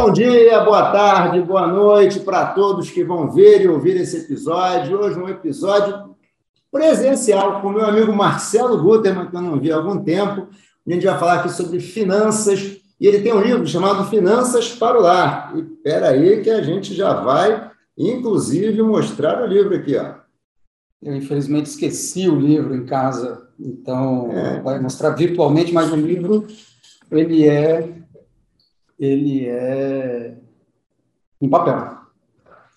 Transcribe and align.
Bom 0.00 0.12
dia, 0.12 0.60
boa 0.60 0.92
tarde, 0.92 1.40
boa 1.40 1.66
noite 1.66 2.20
para 2.20 2.52
todos 2.52 2.88
que 2.88 3.02
vão 3.02 3.32
ver 3.32 3.62
e 3.62 3.68
ouvir 3.68 3.96
esse 3.96 4.18
episódio. 4.18 4.96
Hoje 4.96 5.18
um 5.18 5.28
episódio 5.28 6.14
presencial 6.70 7.60
com 7.60 7.70
meu 7.70 7.84
amigo 7.84 8.12
Marcelo 8.12 8.80
Guterman, 8.80 9.28
que 9.28 9.34
eu 9.34 9.40
não 9.40 9.58
vi 9.58 9.72
há 9.72 9.76
algum 9.76 10.00
tempo. 10.00 10.46
A 10.86 10.92
gente 10.92 11.04
vai 11.04 11.18
falar 11.18 11.40
aqui 11.40 11.50
sobre 11.50 11.80
finanças 11.80 12.80
e 13.00 13.08
ele 13.08 13.22
tem 13.22 13.34
um 13.34 13.40
livro 13.40 13.66
chamado 13.66 14.08
Finanças 14.08 14.72
para 14.72 14.96
o 14.96 15.02
Lar. 15.02 15.52
E 15.56 15.62
espera 15.62 16.10
aí 16.10 16.42
que 16.42 16.50
a 16.50 16.62
gente 16.62 16.94
já 16.94 17.14
vai, 17.14 17.68
inclusive, 17.98 18.80
mostrar 18.80 19.42
o 19.42 19.46
livro 19.46 19.74
aqui, 19.74 19.96
ó. 19.96 20.14
Eu, 21.02 21.16
infelizmente, 21.16 21.66
esqueci 21.66 22.28
o 22.28 22.38
livro 22.38 22.72
em 22.72 22.86
casa, 22.86 23.48
então 23.58 24.30
é. 24.30 24.60
vai 24.60 24.80
mostrar 24.80 25.10
virtualmente, 25.10 25.74
mas 25.74 25.92
o 25.92 25.96
livro, 25.96 26.46
ele 27.10 27.48
é, 27.48 27.98
ele 28.98 29.46
é 29.46 30.36
em 31.40 31.48
papel. 31.48 31.98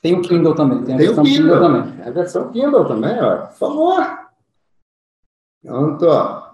Tem 0.02 0.14
o 0.14 0.22
Kindle 0.22 0.56
também. 0.56 0.84
Tem, 0.84 0.98
tem 0.98 1.10
o 1.10 1.16
Kindle. 1.16 1.26
Kindle 1.26 1.60
também. 1.60 2.02
É 2.04 2.08
a 2.08 2.12
versão 2.12 2.52
Kindle 2.52 2.86
também, 2.86 3.20
ó. 3.22 3.38
Por 3.48 3.58
favor. 3.58 4.20
Pronto, 5.64 6.06
ó 6.06 6.52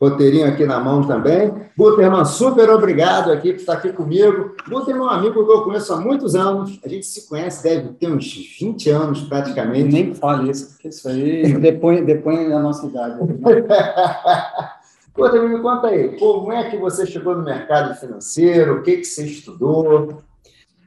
roteirinho 0.00 0.46
aqui 0.46 0.66
na 0.66 0.78
mão 0.78 1.02
também. 1.02 1.52
Guterman, 1.76 2.24
super 2.24 2.70
obrigado 2.70 3.32
aqui 3.32 3.52
por 3.52 3.60
estar 3.60 3.74
aqui 3.74 3.92
comigo. 3.92 4.54
Guterman 4.68 5.02
é 5.02 5.06
um 5.06 5.10
amigo 5.10 5.44
que 5.44 5.52
eu 5.52 5.62
conheço 5.62 5.92
há 5.92 6.00
muitos 6.00 6.34
anos. 6.34 6.78
A 6.84 6.88
gente 6.88 7.06
se 7.06 7.28
conhece, 7.28 7.62
deve 7.62 7.88
ter 7.94 8.10
uns 8.10 8.32
20 8.60 8.90
anos 8.90 9.22
praticamente. 9.22 9.92
Nem 9.92 10.14
fale 10.14 10.50
isso, 10.50 10.72
porque 10.72 10.88
isso 10.88 11.08
aí 11.08 11.52
depõe, 11.58 12.04
depõe 12.04 12.52
a 12.52 12.58
nossa 12.58 12.86
idade. 12.86 13.18
Guterman, 15.16 15.48
me 15.48 15.62
conta 15.62 15.88
aí, 15.88 16.16
como 16.18 16.52
é 16.52 16.70
que 16.70 16.76
você 16.76 17.06
chegou 17.06 17.34
no 17.34 17.42
mercado 17.42 17.94
financeiro? 17.94 18.76
O 18.76 18.82
que, 18.82 18.98
que 18.98 19.04
você 19.04 19.24
estudou? 19.24 20.22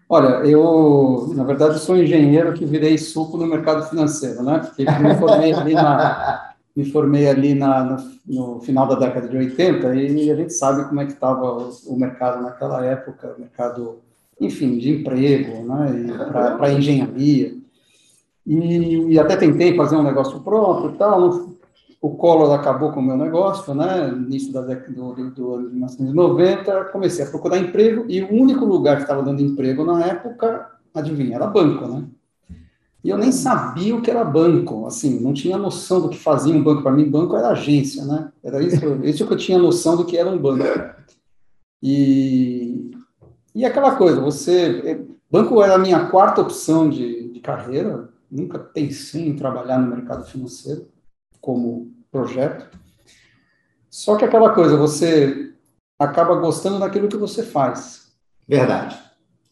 Olha, 0.08 0.48
eu, 0.48 1.32
na 1.36 1.44
verdade, 1.44 1.80
sou 1.80 1.98
engenheiro 1.98 2.54
que 2.54 2.66
virei 2.66 2.98
suco 2.98 3.38
no 3.38 3.48
mercado 3.48 3.88
financeiro, 3.90 4.44
né? 4.44 4.60
Porque 4.60 4.84
me 4.84 5.16
formei 5.16 5.54
ali 5.54 5.74
na 5.74 6.46
me 6.76 6.86
formei 6.86 7.28
ali 7.28 7.54
na, 7.54 7.84
no, 7.84 7.98
no, 8.26 8.62
final 8.62 8.88
da 8.88 8.96
década 8.96 9.28
de 9.28 9.36
80 9.36 9.96
e 9.96 10.32
a 10.32 10.36
gente 10.36 10.54
sabe 10.54 10.88
como 10.88 11.02
é 11.02 11.06
que 11.06 11.12
estava 11.12 11.52
o, 11.52 11.72
o, 11.88 12.00
mercado 12.00 12.42
naquela 12.42 12.86
época, 12.86 13.36
o 13.36 13.42
mercado, 13.42 14.00
enfim, 14.40 14.78
de 14.78 14.92
emprego, 14.92 15.64
né, 15.68 16.16
para 16.32 16.72
engenharia. 16.72 17.54
E, 18.48 19.14
e, 19.14 19.20
até 19.20 19.36
tentei 19.36 19.76
fazer 19.76 19.98
um 19.98 20.04
negócio 20.04 20.40
próprio 20.40 20.92
e 20.92 20.98
tal, 20.98 21.49
o 22.02 22.12
Collor 22.12 22.54
acabou 22.54 22.92
com 22.92 23.02
o 23.02 23.04
meu 23.04 23.18
negócio, 23.18 23.74
né, 23.76 24.10
início 24.10 24.54
da 24.54 24.62
década 24.62 24.92
do, 24.94 25.32
do, 25.32 25.54
ano 25.54 25.68
de 25.68 25.74
1990, 25.74 26.86
comecei 26.86 27.26
a 27.26 27.30
procurar 27.30 27.58
emprego 27.58 28.06
e 28.08 28.22
o 28.22 28.32
único 28.34 28.64
lugar 28.64 28.96
que 28.98 29.02
estava 29.02 29.22
dando 29.22 29.42
emprego 29.42 29.84
na 29.84 30.06
época, 30.06 30.72
adivinha, 30.94 31.36
era 31.36 31.48
banco, 31.48 31.88
né? 31.88 32.06
E 33.04 33.10
eu 33.10 33.18
nem 33.18 33.32
sabia 33.32 33.96
o 33.96 34.02
que 34.02 34.12
era 34.12 34.24
banco, 34.26 34.86
assim, 34.86 35.20
não 35.22 35.34
tinha 35.34 35.58
noção 35.58 36.02
do 36.02 36.10
que 36.10 36.18
fazia 36.18 36.54
um 36.54 36.62
banco. 36.62 36.84
Para 36.84 36.92
mim, 36.92 37.10
banco 37.10 37.36
era 37.36 37.52
agência, 37.52 38.04
né? 38.04 38.30
Era 38.44 38.62
isso, 38.62 38.86
isso 39.04 39.26
que 39.26 39.34
eu 39.34 39.38
tinha 39.38 39.58
noção 39.58 39.96
do 39.96 40.04
que 40.04 40.18
era 40.18 40.30
um 40.30 40.38
banco. 40.38 40.66
E, 41.82 42.92
e 43.56 43.66
aquela 43.66 43.96
coisa, 43.96 44.20
você... 44.20 45.06
Banco 45.32 45.62
era 45.62 45.76
a 45.76 45.80
minha 45.80 46.08
quarta 46.08 46.42
opção 46.42 46.90
de, 46.90 47.30
de 47.30 47.40
carreira, 47.40 48.10
nunca 48.30 48.60
pensei 48.60 49.30
em 49.30 49.36
trabalhar 49.36 49.78
no 49.78 49.96
mercado 49.96 50.26
financeiro 50.26 50.88
como 51.42 51.92
projeto. 52.12 52.78
Só 53.90 54.16
que 54.16 54.26
aquela 54.26 54.54
coisa, 54.54 54.78
você 54.78 55.54
acaba 55.98 56.36
gostando 56.36 56.80
daquilo 56.80 57.10
que 57.10 57.18
você 57.18 57.44
faz. 57.44 58.12
Verdade. 58.48 58.98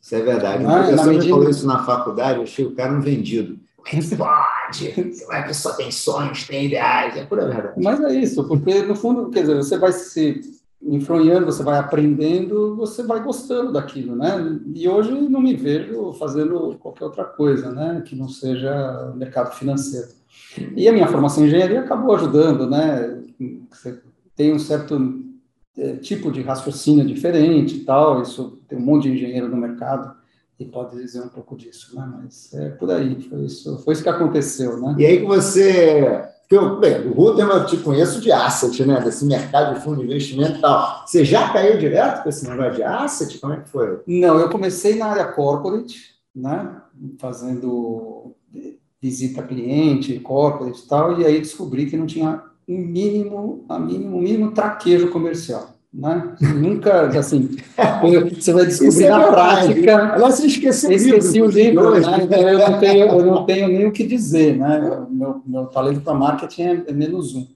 Isso 0.02 0.16
é 0.16 0.22
verdade. 0.22 0.64
O 0.64 0.68
professor 0.68 1.06
medida... 1.08 1.26
me 1.26 1.30
falou 1.30 1.50
isso 1.50 1.68
na 1.68 1.84
faculdade, 1.84 2.38
eu 2.38 2.44
achei 2.44 2.66
o 2.66 2.76
cara 2.76 2.94
um 2.94 3.02
vendido. 3.02 3.60
É 3.90 4.16
pode? 4.16 5.14
A 5.30 5.44
pessoa 5.44 5.76
tem 5.76 5.92
sonhos, 5.92 6.46
tem 6.46 6.66
ideais, 6.66 7.16
é 7.16 7.26
pura 7.26 7.48
verdade. 7.48 7.82
Mas 7.82 8.02
é 8.02 8.14
isso, 8.14 8.46
porque 8.46 8.82
no 8.84 8.96
fundo, 8.96 9.30
quer 9.30 9.42
dizer, 9.42 9.56
você 9.56 9.78
vai 9.78 9.94
se 9.94 10.42
influenciando, 10.82 11.46
você 11.46 11.64
vai 11.64 11.80
aprendendo, 11.80 12.76
você 12.76 13.02
vai 13.04 13.24
gostando 13.24 13.72
daquilo, 13.72 14.16
né? 14.16 14.60
E 14.76 14.88
hoje 14.88 15.12
não 15.12 15.42
me 15.42 15.56
vejo 15.56 16.14
fazendo 16.14 16.78
qualquer 16.80 17.06
outra 17.06 17.24
coisa, 17.24 17.72
né? 17.72 18.04
Que 18.06 18.16
não 18.16 18.28
seja 18.28 19.14
mercado 19.16 19.56
financeiro. 19.56 20.17
E 20.76 20.88
a 20.88 20.94
minha 20.94 21.08
formação 21.08 21.44
em 21.44 21.48
engenharia 21.48 21.82
acabou 21.82 22.16
ajudando, 22.16 22.70
né? 22.70 23.22
Você 23.72 24.02
tem 24.36 24.54
um 24.54 24.60
certo 24.60 25.24
é, 25.78 25.96
tipo 25.98 26.32
de 26.32 26.42
raciocínio 26.42 27.06
diferente 27.06 27.78
e 27.78 27.80
tal. 27.86 28.22
Isso 28.22 28.60
tem 28.68 28.78
um 28.78 28.82
monte 28.82 29.04
de 29.04 29.16
engenheiro 29.16 29.50
no 29.50 29.58
mercado 29.58 30.16
e 30.60 30.66
pode 30.66 30.96
dizer 30.96 31.22
um 31.22 31.30
pouco 31.30 31.56
disso, 31.56 31.96
né? 31.96 32.10
Mas 32.22 32.54
é 32.54 32.70
por 32.70 32.90
aí, 32.92 33.22
foi 33.22 33.46
isso, 33.46 33.78
foi 33.80 33.94
isso 33.94 34.04
que 34.04 34.10
aconteceu, 34.10 34.80
né? 34.80 34.96
E 34.98 35.06
aí 35.06 35.20
que 35.20 35.26
você 35.26 36.28
eu, 36.50 36.80
bem, 36.80 37.06
o 37.08 37.12
Ruterman 37.12 37.58
eu 37.58 37.66
te 37.66 37.76
conheço 37.78 38.22
de 38.22 38.32
asset, 38.32 38.86
né? 38.86 39.02
Desse 39.02 39.26
mercado 39.26 39.76
de 39.76 39.82
fundo 39.82 39.98
de 39.98 40.06
investimento 40.06 40.58
e 40.58 40.62
tal. 40.62 41.06
Você 41.06 41.26
já 41.26 41.52
caiu 41.52 41.78
direto 41.78 42.24
com 42.24 42.30
esse 42.30 42.48
negócio 42.48 42.76
de 42.76 42.84
asset? 42.84 43.38
Como 43.38 43.54
é 43.54 43.60
que 43.60 43.70
foi? 43.70 44.02
Não, 44.08 44.40
eu 44.40 44.50
comecei 44.50 44.96
na 44.96 45.08
área 45.08 45.26
corporate, 45.26 46.16
né? 46.34 46.82
Fazendo 47.20 48.34
visita 49.02 49.44
cliente, 49.44 50.20
corporate 50.20 50.82
e 50.82 50.88
tal, 50.88 51.20
e 51.20 51.26
aí 51.26 51.40
descobri 51.40 51.86
que 51.86 51.98
não 51.98 52.06
tinha 52.06 52.42
um 52.68 52.78
mínimo, 52.78 53.66
a 53.70 53.80
mínimo, 53.80 54.18
um 54.18 54.22
mínimo 54.22 54.52
traquejo 54.52 55.10
comercial. 55.10 55.78
Né? 55.94 56.36
Nunca, 56.56 57.08
assim, 57.18 57.58
você 58.36 58.54
vai 58.54 58.66
descobrir 58.66 59.06
é 59.06 59.10
na 59.10 59.28
prática. 59.28 59.98
Agora 59.98 60.32
você 60.32 60.48
esqueceu 60.48 60.92
esqueci 60.92 61.42
o 61.42 61.48
livro, 61.48 61.92
né? 61.92 62.24
então 62.24 62.50
eu, 62.50 62.60
não 62.60 62.80
tenho, 62.80 63.06
eu 63.06 63.26
não 63.26 63.46
tenho 63.46 63.68
nem 63.70 63.88
o 63.88 63.92
que 63.92 64.06
dizer. 64.06 64.58
Né? 64.58 65.08
Meu, 65.10 65.42
meu 65.46 65.66
talento 65.68 66.02
para 66.02 66.14
marketing 66.14 66.62
é, 66.62 66.84
é, 66.88 66.92
menos 66.92 67.34
um. 67.34 67.48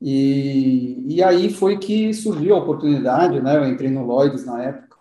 E, 0.00 1.04
e 1.06 1.22
aí 1.22 1.52
foi 1.52 1.76
que 1.78 2.14
surgiu 2.14 2.54
a 2.54 2.58
oportunidade, 2.58 3.40
né? 3.40 3.58
eu 3.58 3.68
entrei 3.68 3.90
no 3.90 4.06
Lloyds 4.06 4.46
na 4.46 4.62
época, 4.62 4.96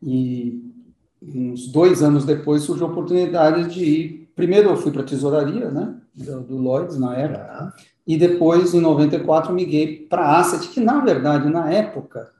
e 0.00 0.62
uns 1.20 1.66
dois 1.66 2.00
anos 2.02 2.24
depois 2.24 2.62
surgiu 2.62 2.86
a 2.86 2.90
oportunidade 2.90 3.74
de 3.74 3.84
ir. 3.84 4.25
Primeiro 4.36 4.68
eu 4.68 4.76
fui 4.76 4.92
para 4.92 5.02
a 5.02 5.04
tesouraria, 5.04 5.70
né? 5.70 5.96
do, 6.14 6.40
do 6.42 6.56
Lloyds 6.56 6.98
na 6.98 7.16
época. 7.16 7.74
É 7.82 7.96
e 8.06 8.16
depois, 8.16 8.72
em 8.72 8.80
94, 8.80 9.52
migrei 9.52 10.06
para 10.08 10.22
a 10.22 10.38
Asset, 10.38 10.68
que, 10.68 10.78
na 10.78 11.00
verdade, 11.00 11.50
na 11.50 11.72
época, 11.72 12.30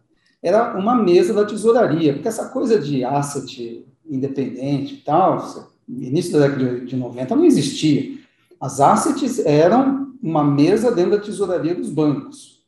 era 0.40 0.78
uma 0.78 0.94
mesa 0.94 1.34
da 1.34 1.44
tesouraria, 1.44 2.12
porque 2.12 2.28
essa 2.28 2.50
coisa 2.50 2.78
de 2.78 3.02
asset 3.02 3.84
independente 4.08 4.94
e 4.94 4.98
tal, 4.98 5.72
início 5.88 6.32
da 6.32 6.46
década 6.46 6.80
de 6.84 6.94
90 6.94 7.34
não 7.34 7.44
existia. 7.44 8.16
As 8.60 8.80
assets 8.80 9.44
eram 9.44 10.14
uma 10.22 10.44
mesa 10.44 10.92
dentro 10.92 11.12
da 11.12 11.18
tesouraria 11.18 11.74
dos 11.74 11.90
bancos. 11.90 12.64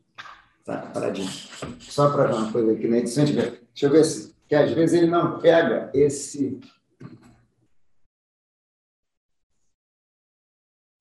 Tá, 0.64 0.78
paradinho. 0.78 1.30
Só 1.78 2.10
para 2.10 2.34
uma 2.34 2.50
coisa 2.50 2.72
aqui 2.72 2.88
na 2.88 2.98
edição, 2.98 3.24
deixa 3.24 3.56
eu 3.82 3.90
ver 3.90 4.04
se, 4.04 4.34
que 4.48 4.56
às 4.56 4.72
vezes 4.72 5.00
ele 5.00 5.10
não 5.10 5.38
pega 5.38 5.88
esse... 5.94 6.58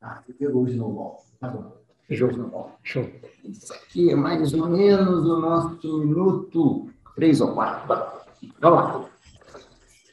Ah, 0.07 0.21
ele 0.25 0.37
pegou 0.37 0.65
de 0.65 0.75
novo. 0.75 1.17
Tá 1.37 1.49
bom. 1.49 1.73
Show. 2.09 2.29
Show. 2.81 3.05
Isso 3.43 3.73
aqui 3.73 4.09
é 4.09 4.15
mais 4.15 4.53
ou 4.53 4.69
menos 4.69 5.25
o 5.25 5.39
nosso 5.41 5.97
minuto 5.97 6.87
três 7.13 7.41
ou 7.41 7.53
quatro. 7.53 7.85
Vamos 8.61 8.79
lá. 8.79 9.05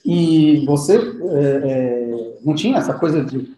E 0.04 0.66
você 0.66 0.96
é, 0.96 1.60
é, 1.70 2.38
não 2.44 2.54
tinha 2.54 2.78
essa 2.78 2.94
coisa 2.94 3.24
de 3.24 3.54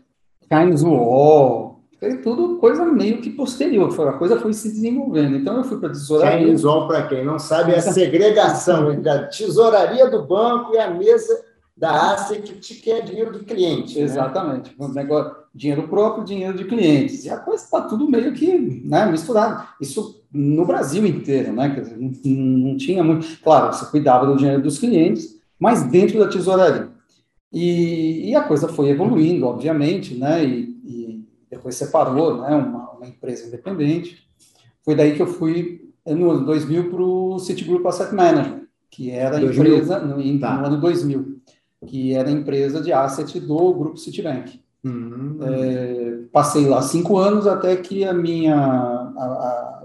Times 0.49 0.83
Wall, 0.83 1.81
foi 1.99 2.19
tudo 2.19 2.59
coisa 2.59 2.85
meio 2.85 3.23
que 3.23 3.31
posterior, 3.31 3.91
foi, 3.91 4.07
a 4.07 4.13
coisa 4.13 4.39
foi 4.39 4.53
se 4.53 4.69
desenvolvendo. 4.69 5.37
Então 5.37 5.57
eu 5.57 5.65
fui 5.65 5.79
para 5.79 5.89
a 5.89 5.93
tesouraria. 5.93 6.45
Times 6.45 6.65
Wall, 6.65 6.87
para 6.87 7.07
quem 7.09 7.25
não 7.25 7.39
sabe, 7.39 7.73
é 7.73 7.79
a 7.79 7.81
segregação 7.81 8.93
entre 8.93 9.09
a 9.09 9.27
tesouraria 9.27 10.11
do 10.11 10.23
banco 10.23 10.75
e 10.75 10.79
a 10.79 10.91
mesa 10.91 11.43
da 11.77 12.15
asset 12.15 12.55
que 12.55 12.91
é 12.91 13.03
dinheiro 13.03 13.33
do 13.33 13.45
cliente. 13.45 13.99
Né? 13.99 14.05
Exatamente. 14.05 14.75
Né? 14.79 14.89
negócio, 14.95 15.37
dinheiro 15.55 15.87
próprio, 15.87 16.25
dinheiro 16.25 16.57
de 16.57 16.65
clientes. 16.65 17.25
E 17.25 17.31
a 17.31 17.37
coisa 17.37 17.63
está 17.63 17.83
tudo 17.83 18.09
meio 18.09 18.33
que 18.33 18.57
né, 18.85 19.05
misturado. 19.11 19.69
Isso 19.81 20.25
no 20.33 20.65
Brasil 20.65 21.07
inteiro, 21.07 21.53
né? 21.53 21.75
Quer 21.75 21.83
dizer, 21.83 21.99
não, 21.99 22.11
não, 22.33 22.77
tinha 22.77 23.05
muito. 23.05 23.27
Claro, 23.43 23.73
você 23.73 23.85
cuidava 23.87 24.27
do 24.27 24.37
dinheiro 24.37 24.63
dos 24.63 24.79
clientes, 24.79 25.39
mas 25.59 25.83
dentro 25.83 26.19
da 26.19 26.29
tesouraria. 26.29 26.89
E, 27.53 28.31
e 28.31 28.35
a 28.35 28.43
coisa 28.43 28.69
foi 28.69 28.89
evoluindo, 28.89 29.47
obviamente, 29.47 30.15
né? 30.15 30.45
E, 30.45 30.77
e 30.85 31.29
depois 31.51 31.75
separou, 31.75 32.41
né? 32.41 32.55
Uma, 32.55 32.91
uma, 32.93 33.07
empresa 33.07 33.47
independente. 33.47 34.27
Foi 34.83 34.95
daí 34.95 35.15
que 35.15 35.23
eu 35.23 35.27
fui 35.27 35.93
no 36.07 36.31
ano 36.31 36.47
2000 36.47 36.91
para 36.91 37.03
o 37.03 37.39
Citigroup 37.39 37.85
Asset 37.87 38.15
Management, 38.15 38.63
que 38.91 39.11
era 39.11 39.37
a 39.37 39.43
empresa 39.43 40.01
no, 40.01 40.41
tá. 40.41 40.59
no 40.59 40.67
ano 40.67 40.81
2000 40.81 41.36
que 41.87 42.15
era 42.15 42.29
a 42.29 42.33
empresa 42.33 42.81
de 42.81 42.93
asset 42.93 43.41
do 43.41 43.75
grupo 43.75 43.97
Citibank. 43.97 44.61
Uhum. 44.85 45.39
É, 45.43 46.19
passei 46.33 46.67
lá 46.67 46.83
cinco 46.83 47.17
anos 47.19 47.47
até 47.47 47.75
que 47.77 48.05
a 48.05 48.13
minha 48.13 48.55
a, 48.57 49.25
a, 49.25 49.83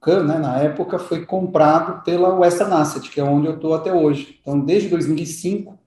CAN, 0.00 0.24
né, 0.24 0.38
na 0.38 0.56
época, 0.58 0.98
foi 0.98 1.26
comprado 1.26 2.02
pela 2.02 2.34
Western 2.34 2.72
Asset, 2.72 3.10
que 3.10 3.20
é 3.20 3.24
onde 3.24 3.46
eu 3.46 3.54
estou 3.54 3.74
até 3.74 3.92
hoje. 3.92 4.38
Então, 4.40 4.58
desde 4.58 4.88
2005, 4.88 5.78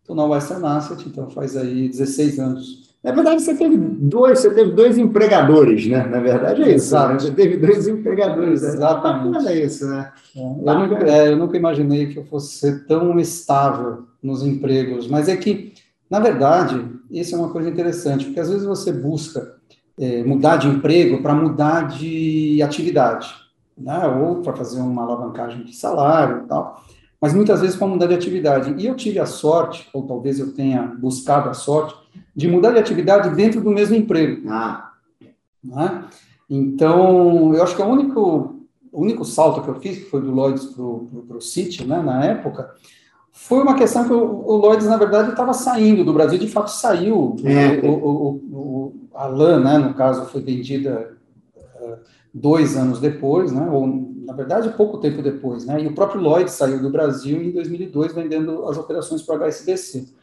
estou 0.00 0.14
na 0.14 0.24
Western 0.26 0.66
Asset, 0.66 1.08
então 1.08 1.30
faz 1.30 1.56
aí 1.56 1.88
16 1.88 2.38
anos. 2.38 2.87
Na 3.02 3.12
verdade, 3.12 3.40
você 3.40 3.54
teve 3.54 3.76
dois, 3.76 4.40
você 4.40 4.52
teve 4.52 4.72
dois 4.72 4.98
empregadores, 4.98 5.86
né? 5.86 6.04
Na 6.06 6.18
verdade 6.18 6.62
é 6.62 6.74
isso. 6.74 6.98
Né? 6.98 7.14
Você 7.14 7.30
teve 7.30 7.56
dois 7.56 7.86
empregadores. 7.86 8.62
Né? 8.62 8.68
Exatamente. 8.68 9.46
É 9.46 9.64
isso, 9.64 9.86
né? 9.86 10.12
É, 10.36 10.40
eu, 10.40 10.78
nunca, 10.78 11.08
é, 11.08 11.28
eu 11.28 11.36
nunca 11.36 11.56
imaginei 11.56 12.06
que 12.06 12.18
eu 12.18 12.24
fosse 12.24 12.58
ser 12.58 12.86
tão 12.86 13.18
estável 13.20 14.04
nos 14.20 14.42
empregos, 14.42 15.06
mas 15.06 15.28
é 15.28 15.36
que, 15.36 15.74
na 16.10 16.18
verdade, 16.18 16.84
isso 17.08 17.36
é 17.36 17.38
uma 17.38 17.50
coisa 17.50 17.70
interessante, 17.70 18.24
porque 18.24 18.40
às 18.40 18.50
vezes 18.50 18.66
você 18.66 18.90
busca 18.90 19.54
é, 19.96 20.24
mudar 20.24 20.56
de 20.56 20.66
emprego 20.66 21.22
para 21.22 21.34
mudar 21.34 21.86
de 21.86 22.60
atividade, 22.64 23.32
né? 23.76 24.08
ou 24.08 24.42
para 24.42 24.56
fazer 24.56 24.80
uma 24.80 25.04
alavancagem 25.04 25.62
de 25.62 25.76
salário 25.76 26.42
e 26.44 26.48
tal 26.48 26.82
mas 27.20 27.34
muitas 27.34 27.60
vezes 27.60 27.76
para 27.76 27.86
mudar 27.86 28.06
de 28.06 28.14
atividade. 28.14 28.74
E 28.78 28.86
eu 28.86 28.94
tive 28.94 29.18
a 29.18 29.26
sorte, 29.26 29.88
ou 29.92 30.06
talvez 30.06 30.38
eu 30.38 30.52
tenha 30.52 30.82
buscado 30.82 31.48
a 31.48 31.54
sorte, 31.54 31.94
de 32.38 32.46
mudar 32.46 32.70
de 32.70 32.78
atividade 32.78 33.34
dentro 33.34 33.60
do 33.60 33.72
mesmo 33.72 33.96
emprego. 33.96 34.48
Ah. 34.48 34.92
Né? 35.62 36.04
Então, 36.48 37.52
eu 37.52 37.60
acho 37.60 37.74
que 37.74 37.82
o 37.82 37.86
único, 37.86 38.60
o 38.92 39.02
único 39.02 39.24
salto 39.24 39.60
que 39.60 39.68
eu 39.68 39.74
fiz, 39.80 39.98
que 39.98 40.04
foi 40.04 40.20
do 40.20 40.30
Lloyds 40.30 40.66
para 40.66 41.36
o 41.36 41.40
City, 41.40 41.84
né, 41.84 42.00
na 42.00 42.24
época, 42.24 42.70
foi 43.32 43.60
uma 43.60 43.74
questão 43.74 44.04
que 44.04 44.12
o, 44.12 44.22
o 44.22 44.56
Lloyds, 44.56 44.86
na 44.86 44.96
verdade, 44.96 45.30
estava 45.30 45.52
saindo 45.52 46.04
do 46.04 46.12
Brasil, 46.12 46.38
de 46.38 46.46
fato 46.46 46.70
saiu. 46.70 47.34
É. 47.42 47.84
O, 47.84 47.90
o, 47.90 48.30
o, 48.52 48.94
a 49.14 49.26
LAN, 49.26 49.58
né, 49.58 49.78
no 49.78 49.94
caso, 49.94 50.26
foi 50.26 50.40
vendida 50.40 51.16
uh, 51.56 51.96
dois 52.32 52.76
anos 52.76 53.00
depois, 53.00 53.50
né, 53.50 53.68
ou 53.68 54.14
na 54.24 54.32
verdade, 54.32 54.68
pouco 54.76 54.98
tempo 54.98 55.22
depois, 55.22 55.64
né? 55.64 55.82
E 55.82 55.86
o 55.86 55.94
próprio 55.94 56.20
Lloyd 56.20 56.50
saiu 56.50 56.82
do 56.82 56.90
Brasil 56.90 57.42
em 57.42 57.50
2002 57.50 58.12
vendendo 58.12 58.66
as 58.68 58.76
operações 58.76 59.22
para 59.22 59.36
o 59.36 59.44
HSBC. 59.44 60.17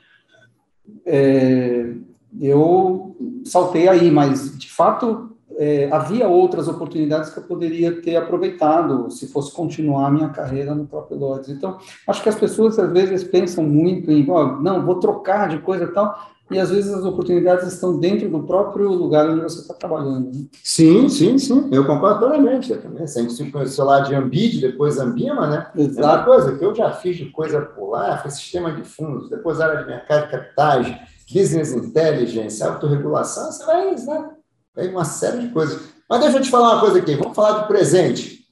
É, 1.06 1.94
eu 2.40 3.16
saltei 3.46 3.88
aí, 3.88 4.10
mas 4.12 4.58
de 4.58 4.72
fato 4.72 5.36
é, 5.58 5.90
havia 5.92 6.28
outras 6.28 6.68
oportunidades 6.68 7.30
que 7.30 7.40
eu 7.40 7.44
poderia 7.44 8.02
ter 8.02 8.16
aproveitado 8.16 9.10
se 9.10 9.28
fosse 9.28 9.54
continuar 9.54 10.08
a 10.08 10.12
minha 10.12 10.30
carreira 10.30 10.76
no 10.76 10.86
próprio 10.86 11.18
Lloyds. 11.18 11.50
Então, 11.50 11.78
acho 12.08 12.22
que 12.22 12.30
as 12.30 12.36
pessoas 12.36 12.78
às 12.78 12.92
vezes 12.92 13.24
pensam 13.24 13.64
muito 13.64 14.12
em, 14.12 14.30
oh, 14.30 14.62
não, 14.62 14.86
vou 14.86 15.00
trocar 15.00 15.48
de 15.48 15.60
coisa 15.60 15.86
e 15.86 15.94
tal, 15.94 16.35
e 16.51 16.59
às 16.59 16.69
vezes 16.69 16.94
as 16.94 17.03
oportunidades 17.03 17.71
estão 17.74 18.00
dentro 18.00 18.30
do 18.30 18.44
próprio 18.44 18.89
lugar 18.89 19.27
onde 19.27 19.42
você 19.42 19.62
está 19.62 19.74
trabalhando. 19.74 20.31
Né? 20.31 20.45
Sim, 20.63 21.09
sim, 21.09 21.39
sim, 21.39 21.69
eu 21.71 21.86
concordo 21.86 22.19
plenamente. 22.19 22.71
Eu 22.71 22.81
também 22.81 23.07
sempre 23.07 23.31
se 23.31 23.81
lá 23.81 24.01
de 24.01 24.13
Ambid, 24.13 24.62
depois 24.62 25.00
Ambima, 25.00 25.47
né? 25.47 25.71
Exato. 25.75 26.00
É 26.00 26.06
uma 26.06 26.24
coisa 26.24 26.57
que 26.57 26.63
eu 26.63 26.75
já 26.75 26.92
fiz 26.92 27.18
de 27.18 27.25
coisa 27.31 27.62
por 27.62 27.89
lá, 27.89 28.18
foi 28.19 28.30
sistema 28.30 28.71
de 28.71 28.83
fundos, 28.83 29.30
depois 29.30 29.59
área 29.59 29.81
de 29.81 29.88
mercado 29.88 30.25
de 30.25 30.31
capitais, 30.31 30.95
business 31.33 31.74
intelligence, 31.74 32.62
autorregulação, 32.62 33.51
você 33.51 33.65
vai, 33.65 33.95
né? 33.95 34.30
Vai 34.75 34.88
uma 34.89 35.06
série 35.06 35.39
de 35.39 35.48
coisas. 35.50 35.81
Mas 36.07 36.19
deixa 36.21 36.38
eu 36.38 36.41
te 36.44 36.50
falar 36.51 36.74
uma 36.74 36.81
coisa 36.81 37.00
aqui, 37.00 37.15
vamos 37.15 37.36
falar 37.36 37.62
do 37.62 37.68
presente. 37.68 38.45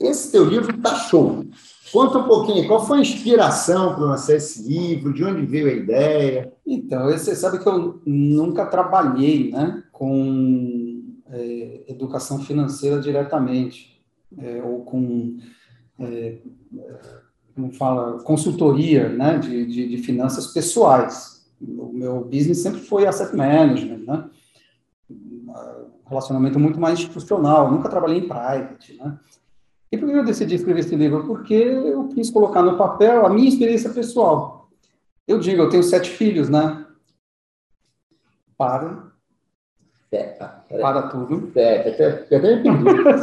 Esse 0.00 0.32
teu 0.32 0.44
livro 0.44 0.74
está 0.74 0.94
show. 0.96 1.44
Conta 1.92 2.18
um 2.18 2.24
pouquinho, 2.24 2.66
qual 2.66 2.84
foi 2.86 2.98
a 2.98 3.02
inspiração 3.02 3.94
para 3.94 4.04
lançar 4.04 4.34
esse 4.34 4.62
livro? 4.62 5.12
De 5.12 5.24
onde 5.24 5.46
veio 5.46 5.68
a 5.68 5.72
ideia? 5.72 6.52
Então, 6.66 7.06
você 7.06 7.34
sabe 7.34 7.58
que 7.58 7.66
eu 7.68 8.00
nunca 8.04 8.66
trabalhei 8.66 9.50
né, 9.50 9.82
com 9.90 11.02
é, 11.30 11.84
educação 11.88 12.40
financeira 12.40 13.00
diretamente, 13.00 14.02
é, 14.36 14.62
ou 14.62 14.84
com, 14.84 15.38
é, 15.98 16.38
como 17.54 17.72
fala, 17.72 18.22
consultoria 18.22 19.08
né, 19.08 19.38
de, 19.38 19.66
de, 19.66 19.88
de, 19.88 19.98
finanças 19.98 20.48
pessoais. 20.48 21.48
O 21.60 21.92
meu 21.92 22.24
business 22.24 22.58
sempre 22.58 22.80
foi 22.80 23.06
asset 23.06 23.34
management, 23.34 24.04
né? 24.06 24.30
Relacionamento 26.06 26.58
muito 26.58 26.78
mais 26.78 26.98
institucional, 26.98 27.70
nunca 27.70 27.88
trabalhei 27.88 28.18
em 28.18 28.28
private, 28.28 28.96
né? 28.96 29.18
E 29.90 29.96
por 29.96 30.08
que 30.08 30.16
eu 30.16 30.24
decidi 30.24 30.54
escrever 30.54 30.80
esse 30.80 30.94
livro? 30.94 31.26
Porque 31.26 31.54
eu 31.54 32.08
quis 32.08 32.30
colocar 32.30 32.62
no 32.62 32.76
papel 32.76 33.24
a 33.24 33.30
minha 33.30 33.48
experiência 33.48 33.90
pessoal. 33.90 34.68
Eu 35.26 35.38
digo, 35.38 35.62
eu 35.62 35.68
tenho 35.68 35.82
sete 35.82 36.10
filhos, 36.10 36.48
né? 36.48 36.86
Para. 38.56 39.08
É, 40.10 40.22
para 40.80 41.02
tudo. 41.08 41.52
É, 41.54 41.90
até, 41.90 42.38
perdi. 42.38 42.68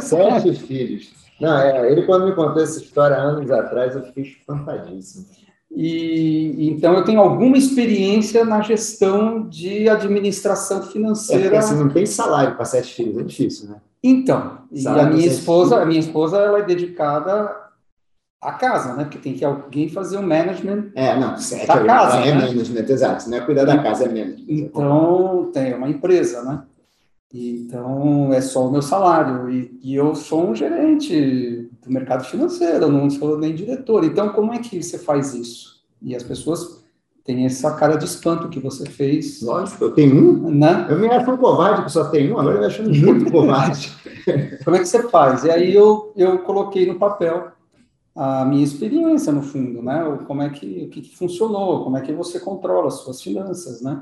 sete 0.02 0.54
filhos. 0.54 1.12
Não, 1.40 1.58
é, 1.58 1.90
ele 1.90 2.02
quando 2.06 2.26
me 2.26 2.34
contou 2.34 2.62
essa 2.62 2.80
história 2.80 3.16
anos 3.16 3.50
atrás, 3.50 3.94
eu 3.94 4.02
fiquei 4.04 4.24
espantadíssimo. 4.24 5.26
E 5.70 6.68
então 6.70 6.94
eu 6.94 7.04
tenho 7.04 7.20
alguma 7.20 7.58
experiência 7.58 8.44
na 8.44 8.62
gestão 8.62 9.46
de 9.48 9.88
administração 9.88 10.82
financeira. 10.82 11.46
É 11.46 11.50
porque 11.50 11.62
você 11.62 11.74
não 11.74 11.88
tem 11.90 12.06
salário 12.06 12.54
para 12.54 12.64
sete 12.64 12.94
filhos, 12.94 13.18
é 13.18 13.22
difícil, 13.24 13.68
né? 13.68 13.80
Então, 14.02 14.58
e 14.70 14.86
a 14.86 15.06
minha 15.06 15.26
esposa, 15.26 15.80
a 15.80 15.86
minha 15.86 16.00
esposa, 16.00 16.38
ela 16.38 16.58
é 16.58 16.62
dedicada 16.62 17.56
à 18.40 18.52
casa, 18.52 18.94
né? 18.94 19.04
Porque 19.04 19.18
tem 19.18 19.34
que 19.34 19.44
alguém 19.44 19.88
fazer 19.88 20.16
o 20.16 20.22
management 20.22 20.90
é, 20.94 21.18
não, 21.18 21.36
certo, 21.36 21.66
da 21.66 21.84
casa. 21.84 22.18
É, 22.18 22.34
né? 22.34 22.46
management, 22.46 22.88
exato. 22.88 23.28
Não 23.30 23.38
é 23.38 23.40
cuidar 23.40 23.64
da 23.64 23.82
casa, 23.82 24.04
é 24.04 24.08
management. 24.08 24.44
Então, 24.48 25.50
tem 25.52 25.74
uma 25.74 25.88
empresa, 25.88 26.42
né? 26.42 26.62
Então, 27.32 28.32
é 28.32 28.40
só 28.40 28.66
o 28.66 28.72
meu 28.72 28.82
salário. 28.82 29.50
E, 29.50 29.78
e, 29.82 29.94
eu 29.94 30.14
sou 30.14 30.48
um 30.48 30.54
gerente 30.54 31.68
do 31.82 31.90
mercado 31.90 32.24
financeiro, 32.24 32.88
não 32.88 33.10
sou 33.10 33.38
nem 33.38 33.54
diretor. 33.54 34.04
Então, 34.04 34.30
como 34.30 34.54
é 34.54 34.58
que 34.58 34.82
você 34.82 34.98
faz 34.98 35.34
isso? 35.34 35.84
E 36.00 36.14
as 36.14 36.22
pessoas 36.22 36.85
tem 37.26 37.44
essa 37.44 37.72
cara 37.72 37.96
de 37.96 38.04
espanto 38.04 38.48
que 38.48 38.60
você 38.60 38.88
fez. 38.88 39.42
Lógico, 39.42 39.84
eu 39.84 39.90
tenho 39.90 40.14
um. 40.16 40.50
Né? 40.50 40.86
Eu 40.88 40.98
me 40.98 41.08
acho 41.08 41.30
um 41.30 41.36
covarde 41.36 41.84
que 41.84 41.92
só 41.92 42.04
tem 42.04 42.32
um, 42.32 42.38
agora 42.38 42.56
eu 42.56 42.60
me 42.60 42.66
acho 42.66 42.82
muito 42.84 43.30
covarde. 43.30 43.92
Como 44.64 44.76
é 44.76 44.78
que 44.78 44.86
você 44.86 45.08
faz? 45.08 45.44
E 45.44 45.50
aí 45.50 45.74
eu, 45.74 46.12
eu 46.16 46.38
coloquei 46.38 46.86
no 46.86 46.98
papel 46.98 47.48
a 48.14 48.44
minha 48.46 48.64
experiência, 48.64 49.32
no 49.32 49.42
fundo, 49.42 49.82
né? 49.82 50.18
Como 50.26 50.40
é 50.40 50.48
que, 50.48 50.84
o 50.84 50.88
que, 50.88 51.02
que 51.02 51.16
funcionou, 51.16 51.84
como 51.84 51.98
é 51.98 52.00
que 52.00 52.12
você 52.12 52.40
controla 52.40 52.88
as 52.88 52.94
suas 52.94 53.20
finanças, 53.20 53.82
né? 53.82 54.00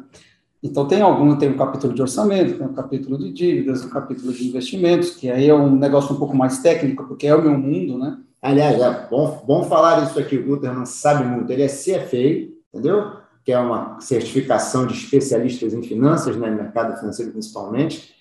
Então, 0.62 0.86
tem 0.86 1.02
algum, 1.02 1.36
tem 1.36 1.50
um 1.50 1.58
capítulo 1.58 1.92
de 1.92 2.00
orçamento, 2.00 2.56
tem 2.56 2.66
um 2.66 2.72
capítulo 2.72 3.18
de 3.18 3.30
dívidas, 3.32 3.84
um 3.84 3.90
capítulo 3.90 4.32
de 4.32 4.48
investimentos, 4.48 5.10
que 5.10 5.30
aí 5.30 5.48
é 5.48 5.54
um 5.54 5.74
negócio 5.76 6.14
um 6.14 6.18
pouco 6.18 6.34
mais 6.34 6.60
técnico, 6.60 7.04
porque 7.04 7.26
é 7.26 7.34
o 7.34 7.42
meu 7.42 7.58
mundo, 7.58 7.98
né? 7.98 8.18
Aliás, 8.40 8.80
é 8.80 9.08
bom, 9.10 9.42
bom 9.46 9.64
falar 9.64 10.04
isso 10.04 10.18
aqui, 10.18 10.38
o 10.38 10.46
Guterman 10.46 10.86
sabe 10.86 11.24
muito. 11.24 11.50
Ele 11.50 11.62
é 11.62 11.66
CFA, 11.66 12.50
entendeu? 12.72 13.23
Que 13.44 13.52
é 13.52 13.58
uma 13.58 14.00
certificação 14.00 14.86
de 14.86 14.94
especialistas 14.94 15.74
em 15.74 15.82
finanças, 15.82 16.36
né, 16.36 16.50
no 16.50 16.56
mercado 16.56 16.98
financeiro 16.98 17.32
principalmente, 17.32 18.14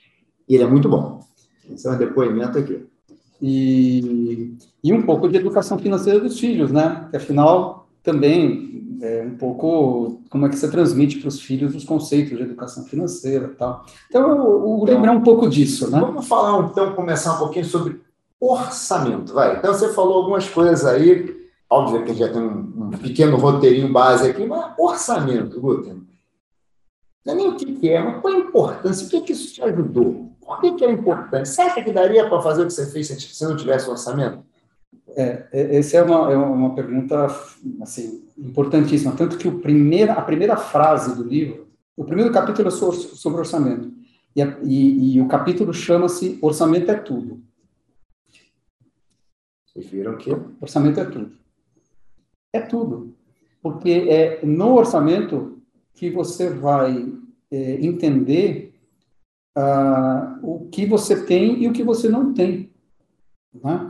e 0.47 0.55
ele 0.55 0.63
é 0.63 0.67
muito 0.67 0.89
bom. 0.89 1.19
Esse 1.71 1.87
é 1.87 1.91
um 1.91 1.97
depoimento 1.97 2.57
aqui. 2.57 2.85
E, 3.41 4.55
e 4.83 4.93
um 4.93 5.01
pouco 5.01 5.27
de 5.27 5.37
educação 5.37 5.77
financeira 5.77 6.19
dos 6.19 6.39
filhos, 6.39 6.71
né? 6.71 7.07
Que 7.09 7.17
afinal 7.17 7.87
também 8.01 8.97
é 9.01 9.23
um 9.23 9.37
pouco 9.37 10.21
como 10.29 10.45
é 10.45 10.49
que 10.49 10.55
você 10.55 10.69
transmite 10.69 11.19
para 11.19 11.27
os 11.27 11.41
filhos 11.41 11.75
os 11.75 11.83
conceitos 11.83 12.37
de 12.37 12.43
educação 12.43 12.85
financeira 12.85 13.53
tal. 13.57 13.85
Então, 14.09 14.65
o 14.65 14.85
livro 14.85 15.05
é 15.05 15.11
um 15.11 15.21
pouco 15.21 15.49
disso, 15.49 15.89
né? 15.89 15.99
Vamos 15.99 16.27
falar 16.27 16.69
então, 16.69 16.93
começar 16.93 17.35
um 17.35 17.39
pouquinho 17.39 17.65
sobre 17.65 18.01
orçamento, 18.39 19.33
vai. 19.33 19.57
Então, 19.57 19.73
você 19.73 19.91
falou 19.93 20.19
algumas 20.19 20.47
coisas 20.47 20.85
aí 20.85 21.43
Óbvio 21.73 22.03
que 22.03 22.11
a 22.11 22.13
gente 22.13 22.19
já 22.19 22.31
tem 22.31 22.39
um 22.39 22.71
pequeno 22.97 23.37
roteirinho 23.37 23.91
base 23.91 24.29
aqui, 24.29 24.45
mas 24.45 24.73
orçamento, 24.77 25.59
Guter. 25.59 25.95
Não 27.25 27.33
é 27.33 27.35
nem 27.35 27.49
o 27.49 27.55
que 27.55 27.89
é, 27.89 28.03
mas 28.03 28.21
qual 28.21 28.33
a 28.33 28.37
importância? 28.37 29.07
O 29.07 29.09
que, 29.09 29.17
é 29.17 29.21
que 29.21 29.31
isso 29.31 29.53
te 29.53 29.61
ajudou? 29.63 30.31
Por 30.41 30.59
que, 30.59 30.73
que 30.73 30.85
é 30.85 30.91
importante? 30.91 31.47
Você 31.47 31.61
acha 31.61 31.81
que 31.81 31.91
daria 31.91 32.27
para 32.27 32.41
fazer 32.41 32.63
o 32.63 32.67
que 32.67 32.73
você 32.73 32.85
fez 32.85 33.07
se 33.07 33.45
não 33.45 33.55
tivesse 33.55 33.89
orçamento? 33.89 34.43
É, 35.15 35.47
é, 35.51 35.77
essa 35.77 35.97
é 35.97 36.03
uma, 36.03 36.31
é 36.31 36.35
uma 36.35 36.75
pergunta 36.75 37.25
assim, 37.81 38.27
importantíssima. 38.37 39.15
Tanto 39.15 39.37
que 39.37 39.47
o 39.47 39.59
primeira, 39.59 40.13
a 40.13 40.21
primeira 40.21 40.57
frase 40.57 41.15
do 41.15 41.23
livro, 41.23 41.67
o 41.95 42.03
primeiro 42.03 42.31
capítulo 42.31 42.67
é 42.67 42.71
sobre 42.71 43.39
orçamento. 43.39 43.91
E, 44.35 44.41
a, 44.41 44.57
e, 44.63 45.15
e 45.15 45.21
o 45.21 45.27
capítulo 45.27 45.73
chama-se 45.73 46.37
Orçamento 46.41 46.91
é 46.91 46.95
Tudo. 46.95 47.41
Vocês 49.73 49.87
viram 49.87 50.15
que? 50.17 50.31
Orçamento 50.61 50.99
é 50.99 51.05
tudo. 51.05 51.31
É 52.53 52.61
tudo. 52.61 53.15
Porque 53.61 54.07
é 54.09 54.45
no 54.45 54.75
orçamento 54.75 55.57
que 55.93 56.09
você 56.09 56.49
vai 56.49 57.11
é, 57.51 57.85
entender 57.85 58.73
ah, 59.55 60.37
o 60.41 60.67
que 60.71 60.85
você 60.85 61.25
tem 61.25 61.63
e 61.63 61.67
o 61.67 61.73
que 61.73 61.83
você 61.83 62.07
não 62.07 62.33
tem. 62.33 62.69
Né? 63.63 63.89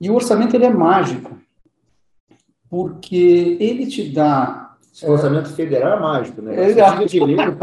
E 0.00 0.10
o 0.10 0.14
orçamento 0.14 0.54
ele 0.54 0.64
é 0.64 0.70
mágico, 0.70 1.38
porque 2.68 3.56
ele 3.60 3.86
te 3.86 4.10
dá 4.10 4.62
o 5.02 5.12
orçamento 5.12 5.48
federal 5.54 5.96
é 5.96 6.00
mágico, 6.00 6.42
né? 6.42 6.54
É, 6.54 6.70
é, 6.72 7.04
de 7.06 7.18
livro 7.18 7.56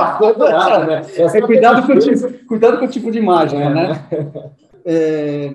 né? 0.88 1.02
É, 1.16 1.42
cuidado, 1.42 1.86
com 1.86 1.94
o 1.94 2.00
tipo, 2.00 2.46
cuidado 2.48 2.80
com 2.80 2.86
o 2.86 2.90
tipo 2.90 3.12
de 3.12 3.22
mágica, 3.22 3.62
é, 3.62 3.70
né? 3.70 4.08
É, 4.84 5.54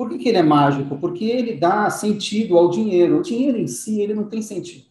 Por 0.00 0.08
que, 0.08 0.16
que 0.16 0.30
ele 0.30 0.38
é 0.38 0.42
mágico? 0.42 0.96
Porque 0.96 1.26
ele 1.26 1.56
dá 1.56 1.90
sentido 1.90 2.56
ao 2.56 2.70
dinheiro. 2.70 3.18
O 3.18 3.22
dinheiro 3.22 3.58
em 3.58 3.66
si, 3.66 4.00
ele 4.00 4.14
não 4.14 4.24
tem 4.24 4.40
sentido. 4.40 4.86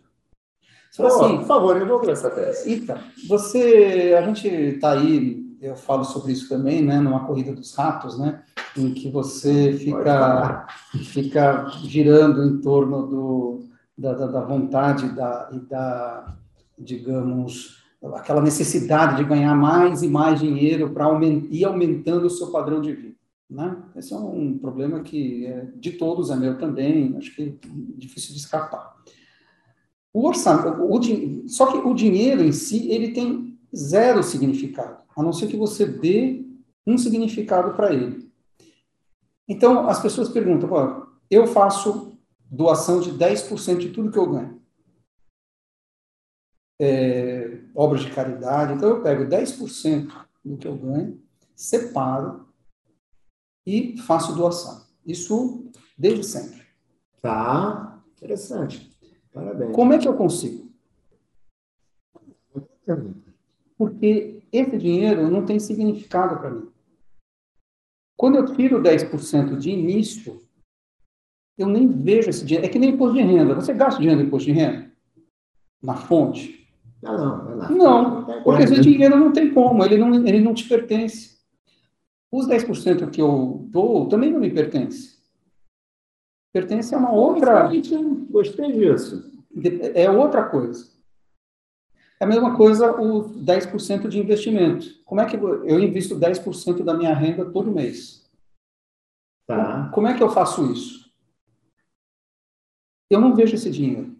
Assim, 1.00 1.38
por 1.38 1.48
favor, 1.48 1.75
eu 1.78 1.88
vou 1.88 2.00
ver 2.00 2.12
essa 2.12 2.30
tese. 2.30 2.72
Então, 2.72 2.96
você, 3.28 4.16
a 4.16 4.22
gente 4.22 4.48
está 4.48 4.92
aí, 4.92 5.44
eu 5.60 5.75
falo 5.75 6.04
sobre 6.04 6.34
isso 6.34 6.48
também, 6.48 6.84
né, 6.84 7.00
numa 7.00 7.25
corrida 7.25 7.51
dos 7.51 7.74
ratos, 7.74 8.20
né, 8.20 8.44
em 8.78 8.94
que 8.94 9.10
você 9.10 9.74
fica, 9.74 10.68
fica 11.06 11.68
girando 11.86 12.44
em 12.44 12.62
torno 12.62 13.08
do, 13.08 13.63
da, 13.98 14.13
da, 14.13 14.28
da 14.28 14.42
vontade 14.42 15.10
da, 15.16 15.50
e 15.51 15.60
da, 15.62 16.36
digamos, 16.78 17.84
aquela 18.13 18.42
necessidade 18.42 19.18
de 19.18 19.24
ganhar 19.24 19.56
mais 19.56 20.04
e 20.04 20.08
mais 20.08 20.39
dinheiro 20.39 20.92
para 20.92 21.06
aument, 21.06 21.48
ir 21.50 21.66
aumentando 21.66 22.28
o 22.28 22.30
seu 22.30 22.51
padrão 22.51 22.80
de 22.80 22.94
vida. 22.94 23.09
Né? 23.50 23.84
Esse 23.96 24.13
é 24.13 24.18
um 24.18 24.58
problema 24.60 25.01
que 25.01 25.46
é 25.48 25.65
de 25.75 25.94
todos, 25.94 26.29
é 26.29 26.36
meu 26.36 26.58
também, 26.58 27.18
acho 27.18 27.36
que 27.36 27.41
é 27.44 27.53
difícil 27.98 28.34
de 28.34 28.39
escapar. 28.39 28.96
O 30.13 30.27
orçamento, 30.27 30.84
o, 30.84 31.50
só 31.50 31.72
que 31.72 31.77
o 31.79 31.94
dinheiro 31.96 32.44
em 32.44 32.51
si, 32.51 32.89
ele 32.91 33.12
tem 33.12 33.60
zero 33.75 34.22
significado, 34.22 35.03
a 35.15 35.24
não 35.24 35.34
ser 35.34 35.48
que 35.48 35.58
você 35.58 35.86
dê 35.86 36.46
um 36.86 36.98
significado 36.98 37.75
para 37.75 37.94
ele. 37.94 38.29
Então, 39.48 39.89
as 39.89 40.00
pessoas 40.00 40.29
perguntam, 40.29 41.08
eu 41.29 41.48
faço 41.48 42.18
doação 42.50 43.00
de 43.00 43.12
10% 43.12 43.77
de 43.77 43.89
tudo 43.89 44.12
que 44.12 44.18
eu 44.18 44.29
ganho. 44.29 44.60
É, 46.82 47.62
obras 47.75 48.01
de 48.01 48.12
caridade, 48.12 48.74
então 48.74 48.89
eu 48.89 49.01
pego 49.01 49.25
10% 49.25 50.12
do 50.46 50.58
que 50.58 50.68
eu 50.68 50.77
ganho, 50.77 51.22
separo 51.56 52.49
e 53.66 53.98
faço 53.98 54.36
doação. 54.36 54.86
Isso 55.06 55.72
desde 55.98 56.24
sempre. 56.24 56.62
Tá, 57.22 58.01
interessante. 58.18 58.89
Parabéns. 59.34 59.75
Como 59.75 59.94
é 59.94 59.98
que 59.98 60.08
eu 60.08 60.16
consigo? 60.16 60.70
Porque 63.78 64.42
esse 64.51 64.78
dinheiro 64.78 65.30
não 65.30 65.46
tem 65.46 65.60
significado 65.60 66.39
para 66.39 66.51
mim. 66.51 66.70
Quando 68.18 68.36
eu 68.38 68.54
tiro 68.54 68.82
10% 68.82 69.58
de 69.58 69.70
início, 69.70 70.42
eu 71.58 71.68
nem 71.68 71.88
vejo 71.88 72.30
esse 72.30 72.46
dinheiro. 72.46 72.66
É 72.66 72.70
que 72.70 72.80
nem 72.80 72.92
imposto 72.92 73.16
de 73.16 73.22
renda. 73.22 73.56
Você 73.56 73.74
gasta 73.74 74.00
dinheiro 74.00 74.22
no 74.22 74.28
imposto 74.28 74.48
de 74.48 74.54
renda? 74.54 74.92
Na 75.82 75.96
fonte? 75.96 76.68
Ah, 77.04 77.18
não, 77.18 77.56
não. 77.56 78.25
Não, 78.25 78.44
porque 78.44 78.63
esse 78.63 78.82
dinheiro 78.82 79.18
não 79.18 79.32
tem 79.32 79.54
como, 79.54 79.84
ele 79.86 79.98
não, 79.98 80.13
ele 80.28 80.42
não 80.42 80.54
te 80.54 80.68
pertence. 80.68 81.38
Os 82.31 82.48
10% 82.48 83.09
que 83.09 83.21
eu 83.21 83.65
dou 83.69 84.07
também 84.07 84.31
não 84.31 84.39
me 84.39 84.51
pertence. 84.51 85.17
Pertence 86.53 86.93
a 86.93 86.98
uma 86.98 87.12
outra. 87.12 87.69
Gostei 88.29 88.71
disso. 88.71 89.31
É 89.95 90.09
outra 90.09 90.48
coisa. 90.48 90.91
É 92.19 92.25
a 92.25 92.27
mesma 92.27 92.55
coisa 92.55 92.91
o 92.91 93.29
10% 93.43 94.07
de 94.07 94.19
investimento. 94.19 95.01
Como 95.05 95.21
é 95.21 95.25
que 95.25 95.38
eu 95.38 95.79
invisto 95.79 96.19
10% 96.19 96.83
da 96.83 96.93
minha 96.93 97.13
renda 97.13 97.50
todo 97.50 97.71
mês? 97.71 98.29
Tá. 99.48 99.89
Como 99.93 100.07
é 100.07 100.15
que 100.15 100.21
eu 100.21 100.29
faço 100.29 100.71
isso? 100.71 101.09
Eu 103.09 103.19
não 103.19 103.33
vejo 103.33 103.55
esse 103.55 103.71
dinheiro. 103.71 104.15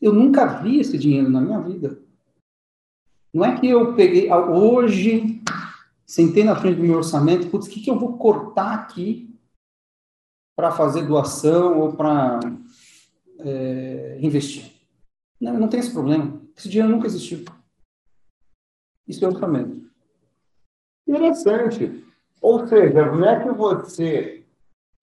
Eu 0.00 0.12
nunca 0.12 0.46
vi 0.46 0.80
esse 0.80 0.96
dinheiro 0.98 1.28
na 1.28 1.40
minha 1.40 1.60
vida. 1.60 2.00
Não 3.32 3.44
é 3.44 3.60
que 3.60 3.68
eu 3.68 3.94
peguei 3.94 4.32
hoje 4.32 5.42
sentei 6.08 6.42
na 6.42 6.56
frente 6.56 6.76
do 6.76 6.82
meu 6.82 6.96
orçamento, 6.96 7.50
putz, 7.50 7.66
o 7.66 7.70
que, 7.70 7.80
que 7.80 7.90
eu 7.90 7.98
vou 7.98 8.16
cortar 8.16 8.74
aqui 8.74 9.38
para 10.56 10.70
fazer 10.70 11.06
doação 11.06 11.78
ou 11.78 11.92
para 11.92 12.40
é, 13.40 14.18
investir? 14.20 14.72
Não, 15.38 15.58
não 15.58 15.68
tem 15.68 15.80
esse 15.80 15.92
problema. 15.92 16.40
Esse 16.56 16.68
dinheiro 16.68 16.92
nunca 16.92 17.06
existiu. 17.06 17.44
Isso 19.06 19.24
é 19.24 19.28
orçamento. 19.28 19.86
Interessante. 21.06 22.04
Ou 22.40 22.66
seja, 22.66 23.06
não 23.12 23.28
é 23.28 23.42
que 23.42 23.50
você 23.50 24.44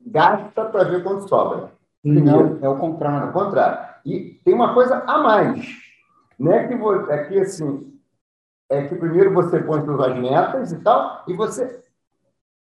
gasta 0.01 0.65
para 0.65 0.83
ver 0.83 1.03
quanto 1.03 1.27
sobra. 1.27 1.71
Não, 2.03 2.59
é 2.61 2.69
o 2.69 2.77
contrário. 2.77 3.27
É 3.27 3.29
o 3.29 3.33
contrário. 3.33 3.95
E 4.05 4.39
tem 4.43 4.53
uma 4.53 4.73
coisa 4.73 4.97
a 5.07 5.17
mais. 5.19 5.67
Não 6.37 6.51
é 6.51 6.67
que, 6.67 6.75
você, 6.75 7.11
é 7.11 7.23
que 7.25 7.39
assim, 7.39 7.94
é 8.69 8.87
que 8.87 8.95
primeiro 8.95 9.33
você 9.33 9.59
põe 9.59 9.83
suas 9.83 10.17
metas 10.17 10.71
e 10.71 10.77
tal, 10.79 11.23
e 11.27 11.33
você 11.33 11.81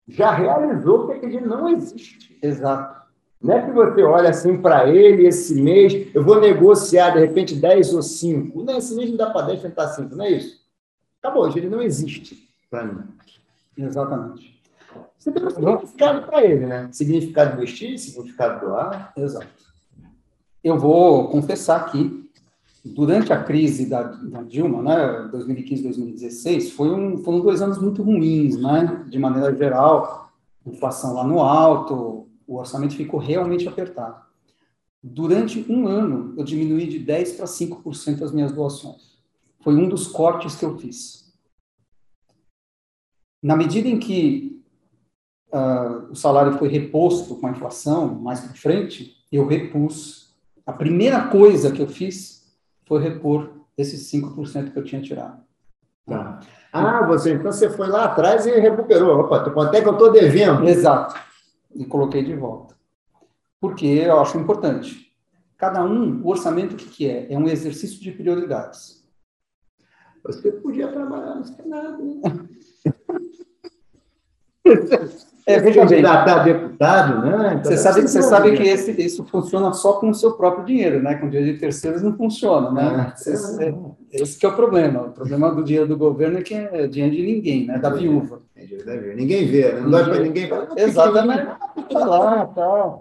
já 0.09 0.31
realizou 0.31 1.07
que 1.07 1.13
aquele 1.15 1.41
não 1.41 1.69
existe. 1.69 2.39
Exato. 2.43 2.97
Não 3.41 3.55
é 3.55 3.63
que 3.63 3.71
você 3.71 4.03
olha 4.03 4.31
assim 4.31 4.61
para 4.61 4.89
ele 4.89 5.27
esse 5.27 5.61
mês, 5.61 6.15
eu 6.15 6.25
vou 6.25 6.41
negociar 6.41 7.11
de 7.11 7.21
repente 7.21 7.55
10 7.55 7.95
ou 7.95 8.03
5. 8.03 8.63
Não, 8.63 8.79
esse 8.79 8.95
mês 8.95 9.11
não 9.11 9.17
dá 9.17 9.31
para 9.31 9.47
10, 9.47 9.63
tentar 9.63 9.89
5, 9.89 10.15
não 10.15 10.25
é 10.25 10.31
isso? 10.31 10.65
Acabou, 11.23 11.49
ele 11.49 11.69
não 11.69 11.83
existe 11.83 12.49
para 12.71 12.85
mim. 12.85 13.05
Exatamente. 13.77 14.57
Você 15.19 15.31
tem 15.33 15.45
um 15.45 15.51
significado 15.51 16.27
para 16.27 16.45
ele, 16.45 16.67
né? 16.67 16.89
Significado 16.93 17.57
investir, 17.57 17.99
significado 17.99 18.67
doar. 18.67 19.13
Exato. 19.17 19.47
Eu 20.63 20.79
vou 20.79 21.29
confessar 21.29 21.81
aqui 21.81 22.26
durante 22.95 23.33
a 23.33 23.43
crise 23.43 23.87
da, 23.87 24.03
da 24.03 24.43
Dilma, 24.43 24.83
né, 24.83 25.29
2015, 25.31 25.83
2016, 25.83 26.73
foi 26.73 26.91
um, 26.91 27.19
foram 27.19 27.41
dois 27.41 27.61
anos 27.61 27.79
muito 27.79 28.03
ruins, 28.03 28.57
né, 28.57 29.05
de 29.09 29.19
maneira 29.19 29.55
geral, 29.55 30.33
inflação 30.65 31.15
lá 31.15 31.25
no 31.25 31.41
alto, 31.41 32.29
o 32.47 32.57
orçamento 32.57 32.95
ficou 32.95 33.19
realmente 33.19 33.67
apertado. 33.69 34.25
Durante 35.03 35.65
um 35.71 35.87
ano, 35.87 36.35
eu 36.37 36.45
diminuí 36.45 36.87
de 36.87 37.01
10% 37.01 37.37
para 37.37 37.47
5% 37.47 38.23
as 38.23 38.33
minhas 38.33 38.53
doações. 38.53 39.17
Foi 39.61 39.75
um 39.75 39.89
dos 39.89 40.07
cortes 40.09 40.57
que 40.57 40.65
eu 40.65 40.77
fiz. 40.79 41.33
Na 43.43 43.57
medida 43.57 43.89
em 43.89 43.99
que 43.99 44.63
uh, 45.53 46.11
o 46.11 46.17
salário 46.17 46.59
foi 46.59 46.69
reposto 46.69 47.37
com 47.37 47.47
a 47.47 47.51
inflação 47.51 48.15
mais 48.15 48.41
para 48.41 48.55
frente, 48.55 49.17
eu 49.31 49.47
repus. 49.47 50.35
A 50.65 50.73
primeira 50.73 51.29
coisa 51.29 51.71
que 51.71 51.81
eu 51.81 51.87
fiz 51.87 52.36
foi 52.87 53.03
repor 53.03 53.51
esses 53.77 54.11
5% 54.11 54.73
que 54.73 54.79
eu 54.79 54.85
tinha 54.85 55.03
tirado. 55.03 55.45
Tá. 56.07 56.41
Ah, 56.73 57.05
você 57.07 57.35
então 57.35 57.53
você 57.53 57.69
foi 57.69 57.89
lá 57.89 58.05
atrás 58.05 58.47
e 58.47 58.51
recuperou. 58.59 59.21
Opa, 59.21 59.51
quanto 59.51 59.75
é 59.75 59.83
que 59.83 59.89
eu 59.89 59.93
estou 59.93 60.13
devendo? 60.13 60.67
Exato. 60.69 61.15
E 61.75 61.85
coloquei 61.85 62.25
de 62.25 62.35
volta. 62.35 62.77
Porque 63.61 63.87
eu 63.87 64.21
acho 64.21 64.39
importante. 64.39 65.13
Cada 65.59 65.85
um, 65.85 66.23
o 66.23 66.29
orçamento, 66.29 66.75
o 66.75 66.77
que, 66.77 66.87
que 66.87 67.09
é? 67.09 67.33
É 67.33 67.39
um 67.39 67.49
exercício 67.49 68.01
de 68.01 68.13
prioridades. 68.13 69.05
Você 70.23 70.53
podia 70.53 70.89
trabalhar 70.89 71.35
no 71.35 71.45
Senado, 71.45 72.03
né? 72.03 72.21
É, 75.49 75.61
veja 75.61 75.81
bem. 75.83 75.89
Candidatar 75.89 76.43
deputado, 76.43 77.23
né? 77.23 77.55
Então, 77.61 77.71
você 77.71 77.79
sabe, 77.79 78.03
você 78.03 78.21
sabe 78.21 78.57
que 78.57 78.65
esse, 78.65 78.91
isso 79.01 79.25
funciona 79.27 79.73
só 79.73 79.93
com 79.93 80.11
o 80.11 80.15
seu 80.15 80.33
próprio 80.33 80.65
dinheiro, 80.65 81.01
né? 81.01 81.15
Com 81.15 81.29
dinheiro 81.29 81.53
de 81.53 81.61
terceiros 81.61 82.03
não 82.03 82.17
funciona, 82.17 82.73
né? 82.73 83.15
É, 83.17 83.31
esse, 83.31 83.63
é, 83.63 83.75
esse 84.11 84.37
que 84.37 84.45
é 84.45 84.49
o 84.49 84.57
problema. 84.57 85.03
O 85.03 85.13
problema 85.13 85.55
do 85.55 85.63
dinheiro 85.63 85.87
do 85.87 85.97
governo 85.97 86.39
é 86.39 86.43
que 86.43 86.53
é 86.53 86.89
dinheiro 86.89 87.15
de 87.15 87.23
ninguém, 87.23 87.65
né? 87.65 87.79
Da 87.79 87.91
viúva. 87.91 88.43
É 88.57 88.65
dinheiro 88.65 88.85
da 88.85 88.97
viúva. 88.97 89.15
Ninguém 89.15 89.47
vê, 89.47 89.73
né? 89.73 89.81
Não 89.83 89.91
dá 89.93 90.03
para 90.03 90.19
ninguém. 90.19 90.51
Exatamente. 90.77 91.47
Tá 91.93 92.05
lá, 92.05 92.47
tá. 92.47 92.99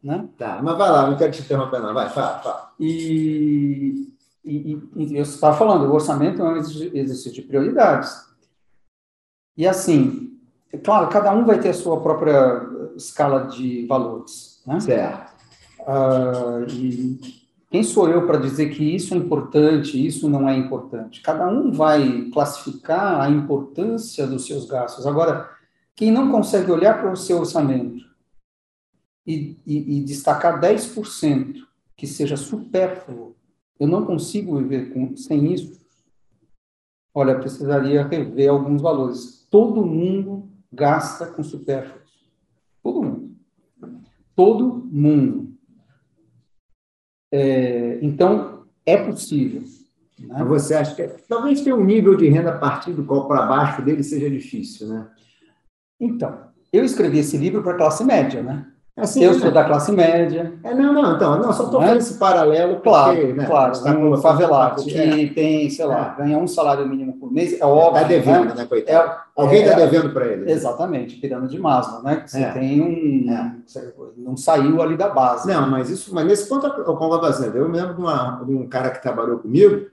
Né? 0.00 0.28
Tá, 0.38 0.60
mas 0.62 0.78
vai 0.78 0.90
lá, 0.92 1.10
não 1.10 1.16
quero 1.16 1.32
te 1.32 1.42
interromper, 1.42 1.80
não. 1.80 1.92
Vai, 1.92 2.08
fala, 2.10 2.38
fala. 2.38 2.70
E, 2.78 4.14
e, 4.44 4.80
e 4.94 5.16
eu 5.16 5.22
estava 5.22 5.56
falando, 5.56 5.90
o 5.90 5.94
orçamento 5.94 6.40
é 6.40 6.48
um 6.48 6.56
exercício 6.56 7.32
de 7.32 7.42
prioridades. 7.42 8.28
E 9.56 9.66
assim, 9.66 10.28
é 10.28 10.37
claro, 10.76 11.08
cada 11.08 11.34
um 11.34 11.44
vai 11.44 11.58
ter 11.58 11.70
a 11.70 11.74
sua 11.74 12.00
própria 12.00 12.66
escala 12.96 13.46
de 13.46 13.86
valores. 13.86 14.62
Né? 14.66 14.80
Certo. 14.80 15.32
Uh, 15.80 16.70
e 16.70 17.18
quem 17.70 17.82
sou 17.82 18.08
eu 18.08 18.26
para 18.26 18.38
dizer 18.38 18.70
que 18.70 18.82
isso 18.82 19.14
é 19.14 19.16
importante, 19.16 20.06
isso 20.06 20.28
não 20.28 20.48
é 20.48 20.56
importante? 20.56 21.22
Cada 21.22 21.48
um 21.48 21.70
vai 21.70 22.28
classificar 22.32 23.20
a 23.20 23.30
importância 23.30 24.26
dos 24.26 24.46
seus 24.46 24.66
gastos. 24.66 25.06
Agora, 25.06 25.48
quem 25.94 26.10
não 26.10 26.30
consegue 26.30 26.70
olhar 26.70 27.00
para 27.00 27.12
o 27.12 27.16
seu 27.16 27.38
orçamento 27.38 28.04
e, 29.26 29.56
e, 29.66 29.98
e 29.98 30.04
destacar 30.04 30.60
10% 30.60 31.56
que 31.96 32.06
seja 32.06 32.36
supérfluo, 32.36 33.36
eu 33.78 33.86
não 33.86 34.04
consigo 34.04 34.56
viver 34.58 34.92
com, 34.92 35.16
sem 35.16 35.52
isso, 35.52 35.78
olha, 37.14 37.38
precisaria 37.38 38.06
rever 38.06 38.50
alguns 38.50 38.80
valores. 38.80 39.46
Todo 39.50 39.84
mundo 39.84 40.48
gasta 40.72 41.26
com 41.26 41.42
supérfluos. 41.42 42.30
Todo 42.82 43.02
mundo. 43.02 43.36
Todo 44.34 44.88
mundo. 44.90 45.58
É, 47.32 47.98
então, 48.02 48.66
é 48.86 48.96
possível. 48.96 49.62
Né? 50.18 50.44
Você 50.44 50.74
acha 50.74 50.94
que 50.94 51.22
talvez 51.28 51.60
tenha 51.60 51.76
um 51.76 51.84
nível 51.84 52.16
de 52.16 52.28
renda 52.28 52.50
a 52.50 52.58
partir 52.58 52.92
do 52.92 53.04
qual 53.04 53.28
para 53.28 53.46
baixo 53.46 53.82
dele 53.82 54.02
seja 54.02 54.30
difícil, 54.30 54.88
né? 54.88 55.10
Então, 56.00 56.48
eu 56.72 56.84
escrevi 56.84 57.18
esse 57.18 57.36
livro 57.36 57.62
para 57.62 57.72
a 57.72 57.76
classe 57.76 58.04
média, 58.04 58.42
né? 58.42 58.72
Assim, 58.98 59.22
eu 59.22 59.32
né? 59.32 59.38
sou 59.38 59.50
da 59.52 59.64
classe 59.64 59.92
média. 59.92 60.52
É, 60.64 60.74
não, 60.74 60.92
não, 60.92 61.14
então, 61.14 61.38
não, 61.38 61.52
só 61.52 61.64
estou 61.64 61.80
fazendo 61.80 61.98
esse 61.98 62.18
paralelo. 62.18 62.74
Porque, 62.74 62.88
claro, 62.88 63.34
né, 63.34 63.46
claro. 63.46 63.82
Tá 63.82 63.90
um 63.92 64.16
favelado 64.16 64.82
que 64.82 64.98
é. 64.98 65.28
tem, 65.28 65.70
sei 65.70 65.84
lá, 65.84 66.16
é. 66.18 66.22
ganha 66.22 66.36
um 66.36 66.48
salário 66.48 66.86
mínimo 66.86 67.12
por 67.12 67.32
mês, 67.32 67.58
é 67.60 67.64
óbvio. 67.64 68.02
Está 68.02 68.08
devendo, 68.08 68.44
né, 68.46 68.54
né 68.56 68.64
coitado? 68.64 69.10
É, 69.10 69.16
Alguém 69.36 69.62
está 69.62 69.80
é, 69.80 69.86
devendo 69.86 70.12
para 70.12 70.26
ele. 70.26 70.50
Exatamente, 70.50 71.16
pirâmide 71.16 71.54
de 71.54 71.60
Maslow, 71.60 72.02
né? 72.02 72.24
Você 72.26 72.42
é. 72.42 72.50
tem 72.50 72.82
um. 72.82 73.62
Não 74.16 74.36
saiu 74.36 74.82
ali 74.82 74.96
da 74.96 75.08
base. 75.08 75.46
Não, 75.46 75.70
mas 75.70 75.90
isso, 75.90 76.12
mas 76.12 76.26
nesse 76.26 76.48
ponto 76.48 76.66
eu 76.66 76.94
concordo 76.96 77.20
bastante. 77.20 77.56
Eu 77.56 77.68
me 77.68 77.76
lembro 77.76 77.94
de, 77.94 78.00
uma, 78.00 78.42
de 78.44 78.52
um 78.52 78.68
cara 78.68 78.90
que 78.90 79.00
trabalhou 79.00 79.38
comigo 79.38 79.86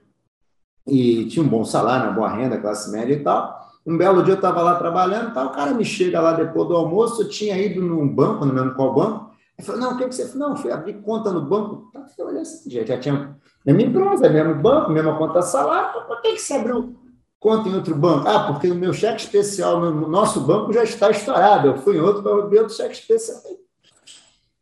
e 0.84 1.26
tinha 1.26 1.44
um 1.44 1.48
bom 1.48 1.64
salário, 1.64 2.06
uma 2.06 2.12
boa 2.12 2.28
renda, 2.28 2.58
classe 2.58 2.90
média 2.90 3.14
e 3.14 3.20
tal. 3.20 3.65
Um 3.86 3.96
belo 3.96 4.22
dia 4.22 4.32
eu 4.32 4.36
estava 4.36 4.62
lá 4.62 4.74
trabalhando, 4.74 5.32
tá, 5.32 5.44
o 5.44 5.52
cara 5.52 5.72
me 5.72 5.84
chega 5.84 6.20
lá 6.20 6.32
depois 6.32 6.66
do 6.66 6.76
almoço, 6.76 7.22
eu 7.22 7.28
tinha 7.28 7.56
ido 7.56 7.80
num 7.80 8.08
banco, 8.08 8.44
não 8.44 8.54
lembro 8.54 8.74
qual 8.74 8.92
banco, 8.92 9.30
ele 9.58 9.66
falou, 9.66 9.80
não, 9.80 9.94
o 9.94 9.96
que, 9.96 10.08
que 10.08 10.14
você 10.14 10.22
fez? 10.22 10.34
Não, 10.34 10.56
fui 10.56 10.70
abrir 10.70 11.00
conta 11.00 11.32
no 11.32 11.40
banco. 11.40 11.90
Tá, 11.92 12.04
eu 12.18 12.26
olhei 12.26 12.42
assim, 12.42 12.68
já, 12.68 12.84
já 12.84 12.98
tinha 12.98 13.36
mesma 13.64 13.82
empresa, 13.82 14.28
mesmo 14.28 14.54
banco, 14.56 14.90
mesma 14.90 15.16
conta 15.16 15.40
salário, 15.40 16.06
por 16.06 16.20
que, 16.20 16.32
que 16.32 16.38
você 16.38 16.54
abriu 16.54 16.94
conta 17.40 17.68
em 17.68 17.74
outro 17.74 17.94
banco? 17.94 18.28
Ah, 18.28 18.52
porque 18.52 18.70
o 18.70 18.74
meu 18.74 18.92
cheque 18.92 19.22
especial 19.22 19.80
no 19.80 20.08
nosso 20.08 20.40
banco 20.40 20.72
já 20.72 20.82
está 20.82 21.10
estourado, 21.10 21.68
eu 21.68 21.76
fui 21.78 21.96
em 21.96 22.00
outro 22.00 22.22
para 22.22 22.32
abrir 22.32 22.58
outro 22.58 22.74
cheque 22.74 22.94
especial. 22.94 23.40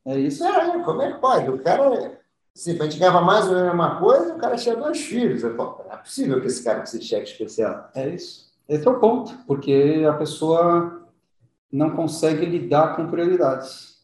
É 0.07 0.19
isso? 0.19 0.45
É, 0.45 0.83
como 0.85 1.02
é 1.02 1.12
que 1.12 1.19
pode? 1.19 1.50
O 1.50 1.62
cara, 1.62 2.19
gente 2.54 2.99
ganhava 2.99 3.23
mais 3.23 3.47
ou 3.47 3.54
menos 3.54 3.71
a 3.71 3.75
mesma 3.75 3.99
coisa, 3.99 4.35
o 4.35 4.38
cara 4.38 4.57
tinha 4.57 4.76
dois 4.76 5.00
filhos. 5.00 5.43
Não 5.43 5.76
é 5.90 5.97
possível 5.97 6.40
que 6.40 6.47
esse 6.47 6.62
cara 6.62 6.81
precise 6.81 7.02
de 7.02 7.09
cheque 7.09 7.31
especial. 7.31 7.88
É 7.95 8.09
isso. 8.11 8.53
Esse 8.68 8.87
é 8.87 8.90
o 8.90 8.99
ponto, 8.99 9.37
porque 9.47 10.04
a 10.09 10.14
pessoa 10.14 11.02
não 11.71 11.90
consegue 11.90 12.47
lidar 12.47 12.97
com 12.97 13.09
prioridades. 13.09 13.99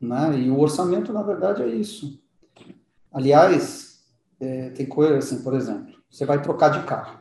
Né? 0.00 0.38
E 0.38 0.50
o 0.50 0.60
orçamento, 0.60 1.12
na 1.12 1.22
verdade, 1.22 1.62
é 1.62 1.66
isso. 1.66 2.20
Aliás, 3.12 4.04
é, 4.40 4.70
tem 4.70 4.86
coisa 4.86 5.18
assim, 5.18 5.42
por 5.42 5.54
exemplo, 5.54 5.94
você 6.08 6.24
vai 6.24 6.40
trocar 6.40 6.68
de 6.70 6.82
carro. 6.86 7.18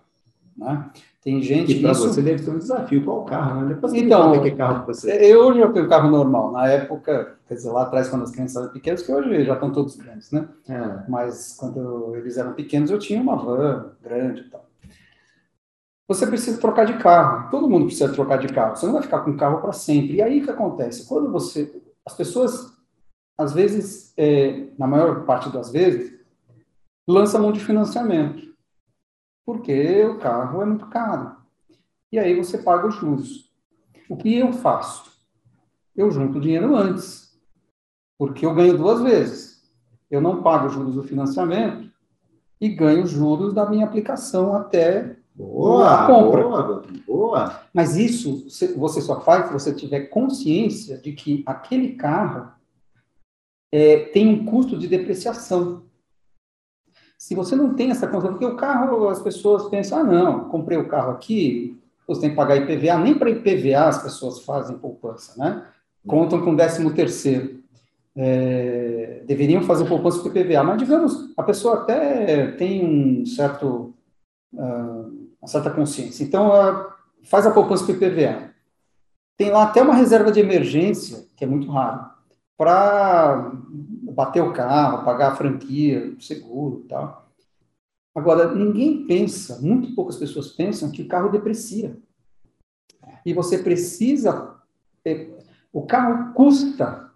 Né? 0.55 0.89
Tem 1.21 1.41
gente 1.41 1.73
que. 1.73 1.81
para 1.81 1.91
isso... 1.91 2.07
você 2.07 2.21
deve 2.21 2.39
ser 2.39 2.51
um 2.51 2.57
desafio. 2.57 3.03
Qual 3.03 3.25
carro? 3.25 3.61
Né? 3.61 3.73
Depois 3.73 3.93
então, 3.93 4.41
que 4.41 4.51
carro 4.51 4.85
você. 4.85 5.11
Eu 5.31 5.47
hoje 5.47 5.59
eu 5.59 5.73
tenho 5.73 5.89
carro 5.89 6.11
normal. 6.11 6.51
Na 6.51 6.67
época, 6.67 7.37
quer 7.47 7.55
dizer, 7.55 7.71
lá 7.71 7.83
atrás, 7.83 8.09
quando 8.09 8.23
as 8.23 8.31
crianças 8.31 8.61
eram 8.61 8.73
pequenas, 8.73 9.01
que 9.01 9.11
hoje 9.11 9.43
já 9.43 9.53
estão 9.53 9.71
todos 9.71 9.95
grandes, 9.95 10.31
né? 10.31 10.47
É. 10.67 11.09
Mas 11.09 11.55
quando 11.57 12.15
eles 12.15 12.37
eram 12.37 12.53
pequenos, 12.53 12.91
eu 12.91 12.99
tinha 12.99 13.21
uma 13.21 13.35
van 13.35 13.91
grande 14.01 14.41
e 14.41 14.49
tal 14.49 14.68
você 16.09 16.25
precisa 16.25 16.59
trocar 16.59 16.85
de 16.85 16.97
carro. 16.97 17.51
Todo 17.51 17.69
mundo 17.69 17.85
precisa 17.85 18.11
trocar 18.11 18.37
de 18.37 18.51
carro. 18.51 18.75
Você 18.75 18.87
não 18.87 18.93
vai 18.93 19.03
ficar 19.03 19.19
com 19.19 19.29
o 19.29 19.37
carro 19.37 19.61
para 19.61 19.71
sempre. 19.71 20.15
E 20.15 20.21
aí 20.23 20.41
o 20.41 20.43
que 20.43 20.49
acontece? 20.49 21.07
Quando 21.07 21.31
você. 21.31 21.83
As 22.03 22.15
pessoas, 22.15 22.75
às 23.37 23.53
vezes, 23.53 24.11
é, 24.17 24.71
na 24.75 24.87
maior 24.87 25.23
parte 25.25 25.51
das 25.51 25.71
vezes, 25.71 26.19
lançam 27.07 27.39
mão 27.39 27.51
de 27.51 27.59
financiamento. 27.59 28.41
Porque 29.45 30.03
o 30.05 30.17
carro 30.17 30.63
é 30.63 30.65
muito 30.65 30.87
caro. 30.87 31.37
E 32.11 32.17
aí 32.17 32.35
você 32.35 32.57
paga 32.57 32.87
os 32.87 32.95
juros. 32.95 33.53
O 34.09 34.17
que 34.17 34.35
eu 34.35 34.51
faço? 34.51 35.11
Eu 35.95 36.09
junto 36.09 36.39
o 36.39 36.41
dinheiro 36.41 36.75
antes. 36.75 37.39
Porque 38.17 38.47
eu 38.47 38.55
ganho 38.55 38.75
duas 38.75 38.99
vezes. 38.99 39.61
Eu 40.09 40.21
não 40.21 40.41
pago 40.41 40.65
os 40.65 40.73
juros 40.73 40.95
do 40.95 41.03
financiamento 41.03 41.87
e 42.59 42.67
ganho 42.67 43.03
os 43.03 43.11
juros 43.11 43.53
da 43.53 43.69
minha 43.69 43.85
aplicação 43.85 44.55
até 44.55 45.19
Boa, 45.39 46.05
compra. 46.05 46.43
Boa, 46.43 46.83
boa. 47.07 47.61
Mas 47.73 47.95
isso 47.95 48.45
você 48.75 48.99
só 48.99 49.21
faz 49.21 49.47
se 49.47 49.53
você 49.53 49.73
tiver 49.73 50.01
consciência 50.07 50.97
de 50.97 51.13
que 51.13 51.43
aquele 51.45 51.93
carro 51.93 52.51
é, 53.71 53.99
tem 53.99 54.27
um 54.27 54.45
custo 54.45 54.77
de 54.77 54.85
depreciação. 54.85 55.83
Se 57.17 57.35
você 57.35 57.55
não 57.55 57.73
tem 57.73 57.89
essa 57.89 58.05
consciência, 58.05 58.31
porque 58.31 58.45
o 58.45 58.57
carro, 58.57 59.07
as 59.07 59.21
pessoas 59.21 59.69
pensam, 59.69 59.99
ah, 59.99 60.03
não, 60.03 60.49
comprei 60.49 60.77
o 60.77 60.89
carro 60.89 61.11
aqui, 61.11 61.79
você 62.05 62.21
tem 62.21 62.31
que 62.31 62.35
pagar 62.35 62.57
IPVA, 62.57 62.97
nem 62.97 63.17
para 63.17 63.29
IPVA 63.29 63.87
as 63.87 64.03
pessoas 64.03 64.43
fazem 64.43 64.77
poupança, 64.77 65.41
né? 65.41 65.65
Contam 66.05 66.43
com 66.43 66.55
13 66.55 66.93
terceiro. 66.93 67.63
É, 68.13 69.23
deveriam 69.25 69.63
fazer 69.63 69.85
poupança 69.85 70.21
para 70.21 70.41
IPVA, 70.41 70.63
mas 70.63 70.79
digamos, 70.79 71.33
a 71.37 71.43
pessoa 71.43 71.75
até 71.75 72.51
tem 72.51 72.85
um 72.85 73.25
certo 73.25 73.93
uh, 74.53 75.28
uma 75.41 75.47
certa 75.47 75.69
consciência. 75.69 76.23
Então, 76.23 76.51
faz 77.23 77.45
a 77.45 77.51
poupança 77.51 77.85
para 77.85 77.93
IPVA. 77.93 78.53
Tem 79.37 79.51
lá 79.51 79.63
até 79.63 79.81
uma 79.81 79.95
reserva 79.95 80.31
de 80.31 80.39
emergência, 80.39 81.25
que 81.35 81.43
é 81.43 81.47
muito 81.47 81.71
raro, 81.71 82.09
para 82.57 83.51
bater 84.13 84.43
o 84.43 84.51
carro, 84.51 85.05
pagar 85.05 85.31
a 85.31 85.35
franquia, 85.35 86.13
o 86.17 86.21
seguro 86.21 86.85
tal. 86.89 87.29
Agora, 88.13 88.53
ninguém 88.53 89.05
pensa, 89.05 89.61
muito 89.61 89.95
poucas 89.95 90.17
pessoas 90.17 90.49
pensam 90.49 90.91
que 90.91 91.03
o 91.03 91.07
carro 91.07 91.29
deprecia. 91.29 91.97
E 93.25 93.33
você 93.33 93.59
precisa. 93.59 94.55
É, 95.05 95.29
o 95.71 95.85
carro 95.85 96.33
custa. 96.33 97.09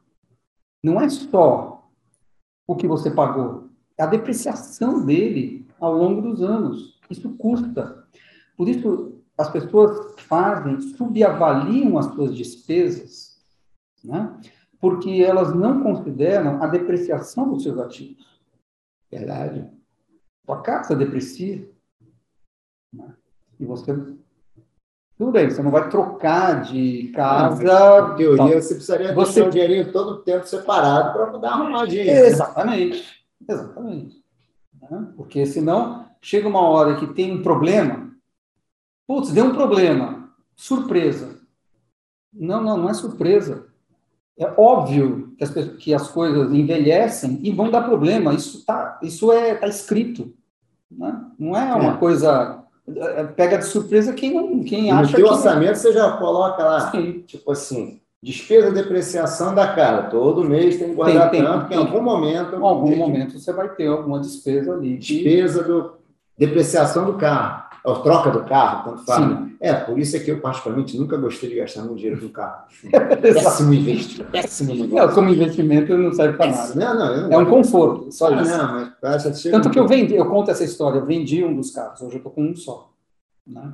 Não 0.81 1.01
é 1.01 1.09
só 1.09 1.89
o 2.67 2.75
que 2.75 2.88
você 2.88 3.12
pagou, 3.12 3.69
é 3.97 4.03
a 4.03 4.07
depreciação 4.07 5.05
dele 5.05 5.67
ao 5.79 5.93
longo 5.93 6.21
dos 6.21 6.41
anos. 6.41 6.99
Isso 7.09 7.29
custa. 7.36 8.03
Por 8.56 8.68
isso, 8.68 9.22
as 9.38 9.50
pessoas 9.50 10.20
fazem, 10.22 10.80
subavaliam 10.82 11.98
as 11.98 12.06
suas 12.13 12.36
despesas, 12.36 13.42
né? 14.04 14.39
porque 14.80 15.24
elas 15.26 15.56
não 15.56 15.82
consideram 15.82 16.62
a 16.62 16.68
depreciação 16.68 17.50
dos 17.50 17.63
seus 17.63 17.80
ativos. 17.80 18.26
Verdade. 19.10 19.70
Sua 20.46 20.62
casa 20.62 20.96
deprecia. 20.96 21.70
Né? 22.94 23.13
E 23.60 23.66
você. 23.66 23.94
Tudo 25.18 25.32
bem, 25.32 25.50
você 25.50 25.62
não 25.62 25.72
vai 25.72 25.88
trocar 25.89 26.63
de 26.63 27.12
casa. 27.16 27.63
Não, 27.63 28.16
teoria, 28.16 28.62
você 28.62 28.74
precisaria 28.74 29.13
você... 29.13 29.36
deixar 29.36 29.48
o 29.48 29.52
dinheirinho 29.52 29.92
todo 29.92 30.10
o 30.12 30.18
tempo 30.18 30.46
separado 30.46 31.13
para 31.13 31.38
dar 31.38 31.62
uma 31.62 31.88
dinheiro. 31.88 32.26
Exatamente. 32.26 33.26
Exatamente. 33.48 34.24
Né? 34.82 35.13
Porque 35.16 35.46
senão 35.46 36.10
chega 36.22 36.48
uma 36.48 36.62
hora 36.62 36.96
que 36.96 37.08
tem 37.08 37.32
um 37.32 37.42
problema, 37.44 38.12
Putz, 39.08 39.32
deu 39.32 39.46
um 39.46 39.54
problema. 39.54 40.30
Surpresa. 40.56 41.39
Não, 42.34 42.62
não, 42.62 42.78
não 42.78 42.89
é 42.89 42.94
surpresa. 42.94 43.68
É 44.38 44.52
óbvio 44.58 45.34
que 45.38 45.44
as, 45.44 45.52
que 45.78 45.94
as 45.94 46.08
coisas 46.10 46.52
envelhecem 46.52 47.39
e 47.44 47.52
vão 47.52 47.70
dar 47.70 47.84
problema. 47.84 48.34
Isso 48.34 48.66
tá, 48.66 49.00
isso 49.04 49.32
é 49.32 49.56
tá 49.56 49.68
escrito. 49.68 50.34
Né? 50.89 51.22
Não 51.38 51.56
é 51.56 51.74
uma 51.76 51.94
é. 51.94 51.98
coisa 51.98 52.63
é, 52.88 53.24
pega 53.24 53.58
de 53.58 53.66
surpresa 53.66 54.13
quem 54.13 54.34
não, 54.34 54.63
quem 54.63 54.92
no 54.92 54.98
acha. 54.98 55.12
No 55.12 55.18
teu 55.18 55.28
orçamento 55.28 55.78
você 55.78 55.94
já 55.94 56.18
coloca 56.18 56.63
lá, 56.63 56.92
Sim. 56.92 57.24
tipo 57.26 57.52
assim, 57.52 58.02
despesa 58.22 58.72
depreciação 58.72 59.54
da 59.54 59.74
casa. 59.76 60.10
Todo 60.10 60.44
mês 60.44 60.78
tem 60.78 60.89
que 60.89 60.96
guardar 60.96 61.30
tem, 61.30 61.44
tanto, 61.44 61.68
tem, 61.68 61.78
em 61.78 61.82
algum 61.82 62.02
momento. 62.02 62.56
Em 62.56 62.62
algum 62.62 62.96
momento 62.96 63.39
você 63.39 63.54
vai 63.54 63.70
ter 63.70 63.88
alguma 63.88 64.20
despesa 64.20 64.74
ali. 64.74 64.98
Despesa 64.98 65.63
do 65.63 65.94
depreciação 66.38 67.06
do 67.06 67.13
carro 67.13 67.62
a 67.86 68.00
troca 68.00 68.32
do 68.32 68.43
carro, 68.46 68.91
tanto 68.91 69.06
faz. 69.06 69.26
Sim. 69.26 69.56
É, 69.60 69.74
por 69.74 70.00
isso 70.00 70.15
é 70.15 70.19
que 70.19 70.32
eu, 70.32 70.39
particularmente, 70.39 70.98
nunca 70.98 71.17
gostei 71.17 71.50
de 71.50 71.56
gastar 71.56 71.84
meu 71.84 71.96
dinheiro 71.96 72.22
no 72.22 72.30
carro. 72.30 72.63
péssimo 73.22 73.74
investimento. 73.74 74.32
Péssimo 74.32 74.74
negócio. 74.74 75.08
Não, 75.08 75.13
como 75.13 75.30
investimento 75.30 75.98
não 75.98 76.13
serve 76.13 76.38
para 76.38 76.52
nada. 76.52 76.76
Não, 76.76 76.93
não, 76.93 77.30
não, 77.30 77.34
é 77.34 77.38
um 77.38 77.46
conforto, 77.46 78.10
só 78.10 78.34
ah, 78.34 78.41
isso. 78.41 78.58
Não, 78.58 78.91
mas 79.02 79.43
Tanto 79.43 79.69
que 79.69 79.78
eu 79.78 79.88
vendi, 79.88 80.15
eu 80.15 80.30
conto 80.30 80.50
essa 80.50 80.63
história, 80.63 81.00
eu 81.00 81.06
vendi 81.06 81.43
um 81.43 81.56
dos 81.56 81.72
carros, 81.72 82.02
hoje 82.02 82.13
eu 82.13 82.17
estou 82.17 82.32
com 82.32 82.46
um 82.46 82.56
só. 82.56 82.89
Né? 83.46 83.74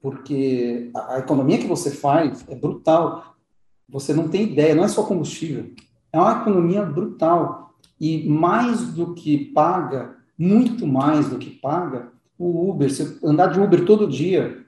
Porque 0.00 0.90
a, 0.96 1.16
a 1.16 1.18
economia 1.18 1.58
que 1.58 1.66
você 1.66 1.90
faz 1.90 2.42
é 2.48 2.54
brutal. 2.54 3.36
Você 3.90 4.14
não 4.14 4.28
tem 4.28 4.44
ideia, 4.44 4.74
não 4.74 4.84
é 4.84 4.88
só 4.88 5.02
combustível. 5.02 5.70
É 6.12 6.18
uma 6.18 6.40
economia 6.40 6.82
brutal. 6.82 7.74
E 8.00 8.26
mais 8.26 8.86
do 8.92 9.12
que 9.14 9.36
paga, 9.36 10.16
muito 10.38 10.86
mais 10.86 11.28
do 11.28 11.36
que 11.36 11.50
paga, 11.50 12.08
o 12.40 12.70
Uber, 12.70 12.90
você 12.90 13.18
andar 13.22 13.48
de 13.48 13.60
Uber 13.60 13.84
todo 13.84 14.08
dia. 14.08 14.64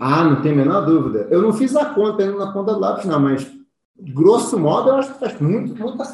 Ah, 0.00 0.24
não 0.24 0.42
tem 0.42 0.52
a 0.52 0.56
menor 0.56 0.84
dúvida. 0.84 1.28
Eu 1.30 1.40
não 1.40 1.52
fiz 1.52 1.76
a 1.76 1.86
conta 1.86 2.24
ainda 2.24 2.36
na 2.36 2.52
ponta 2.52 2.74
do 2.74 2.80
lápis, 2.80 3.04
não, 3.04 3.20
mas 3.20 3.48
grosso 3.96 4.58
modo 4.58 4.88
eu 4.88 4.96
acho 4.96 5.12
que 5.12 5.20
faz 5.20 5.40
muito, 5.40 5.76
muita, 5.76 6.04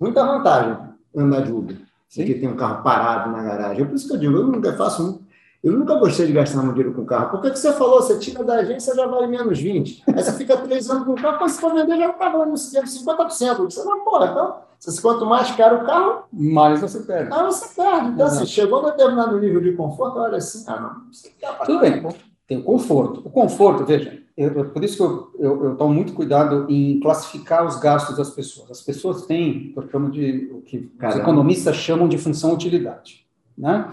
muita 0.00 0.24
vantagem 0.24 0.78
andar 1.14 1.42
de 1.42 1.52
Uber. 1.52 1.76
Sim. 2.08 2.22
Porque 2.22 2.40
tem 2.40 2.48
um 2.48 2.56
carro 2.56 2.82
parado 2.82 3.30
na 3.30 3.42
garagem. 3.42 3.82
É 3.82 3.86
por 3.86 3.94
isso 3.94 4.08
que 4.08 4.14
eu 4.14 4.18
digo, 4.18 4.34
eu 4.34 4.46
nunca 4.46 4.72
faço 4.72 5.22
eu 5.64 5.72
nunca 5.72 5.94
gostei 5.94 6.26
de 6.26 6.32
gastar 6.34 6.62
meu 6.62 6.74
dinheiro 6.74 6.94
com 6.94 7.06
carro. 7.06 7.30
Porque 7.30 7.50
que 7.50 7.58
você 7.58 7.72
falou, 7.72 8.02
você 8.02 8.18
tira 8.18 8.44
da 8.44 8.56
agência, 8.56 8.94
já 8.94 9.06
vale 9.06 9.26
menos 9.26 9.58
20. 9.58 10.04
Aí 10.06 10.22
você 10.22 10.32
fica 10.34 10.58
três 10.58 10.90
anos 10.90 11.06
com 11.06 11.12
o 11.12 11.16
carro, 11.16 11.38
quando 11.38 11.50
você 11.50 11.58
for 11.58 11.72
vender, 11.72 11.96
já 11.96 12.10
está 12.10 12.28
valendo 12.28 12.52
50%. 12.52 13.56
Você 13.64 13.82
não, 13.82 14.04
porra, 14.04 14.26
então, 14.26 14.56
quanto 15.00 15.24
mais 15.26 15.50
caro 15.52 15.82
o 15.82 15.86
carro, 15.86 16.24
mais 16.32 16.80
você 16.80 17.00
perde. 17.00 17.30
Mais 17.30 17.56
você 17.56 17.80
perde. 17.80 18.08
Então, 18.08 18.26
assim, 18.26 18.46
chegou 18.46 18.80
a 18.80 18.90
determinado 18.90 19.38
nível 19.38 19.60
de 19.60 19.72
conforto, 19.72 20.18
olha 20.18 20.36
assim, 20.36 20.64
ah, 20.68 20.80
não, 20.80 21.64
Tudo 21.64 21.80
bem. 21.80 22.06
tem 22.46 22.58
o 22.58 22.62
conforto. 22.62 23.22
O 23.24 23.30
conforto, 23.30 23.84
veja, 23.84 24.18
eu, 24.36 24.68
por 24.70 24.82
isso 24.82 24.96
que 24.96 25.02
eu, 25.02 25.30
eu, 25.38 25.64
eu, 25.64 25.76
tomo 25.76 25.94
muito 25.94 26.12
cuidado 26.12 26.66
em 26.68 26.98
classificar 26.98 27.64
os 27.64 27.76
gastos 27.76 28.16
das 28.16 28.30
pessoas. 28.30 28.70
As 28.70 28.82
pessoas 28.82 29.26
têm, 29.26 29.72
eu 29.76 29.88
chamo 29.88 30.10
de 30.10 30.50
o 30.52 30.60
que 30.60 30.80
Caramba. 30.98 31.16
os 31.16 31.22
economistas 31.22 31.76
chamam 31.76 32.08
de 32.08 32.18
função 32.18 32.52
utilidade, 32.52 33.24
né? 33.56 33.90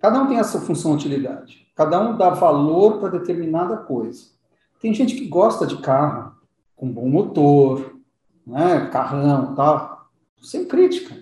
Cada 0.00 0.22
um 0.22 0.28
tem 0.28 0.38
essa 0.38 0.60
função 0.60 0.92
utilidade. 0.92 1.66
Cada 1.74 2.00
um 2.00 2.16
dá 2.16 2.30
valor 2.30 2.98
para 2.98 3.18
determinada 3.18 3.76
coisa. 3.76 4.26
Tem 4.80 4.94
gente 4.94 5.16
que 5.16 5.26
gosta 5.26 5.66
de 5.66 5.78
carro 5.78 6.32
com 6.76 6.88
bom 6.88 7.08
motor, 7.08 7.96
né, 8.46 8.86
carrão, 8.92 9.54
tal, 9.54 9.95
sem 10.42 10.64
crítica. 10.64 11.14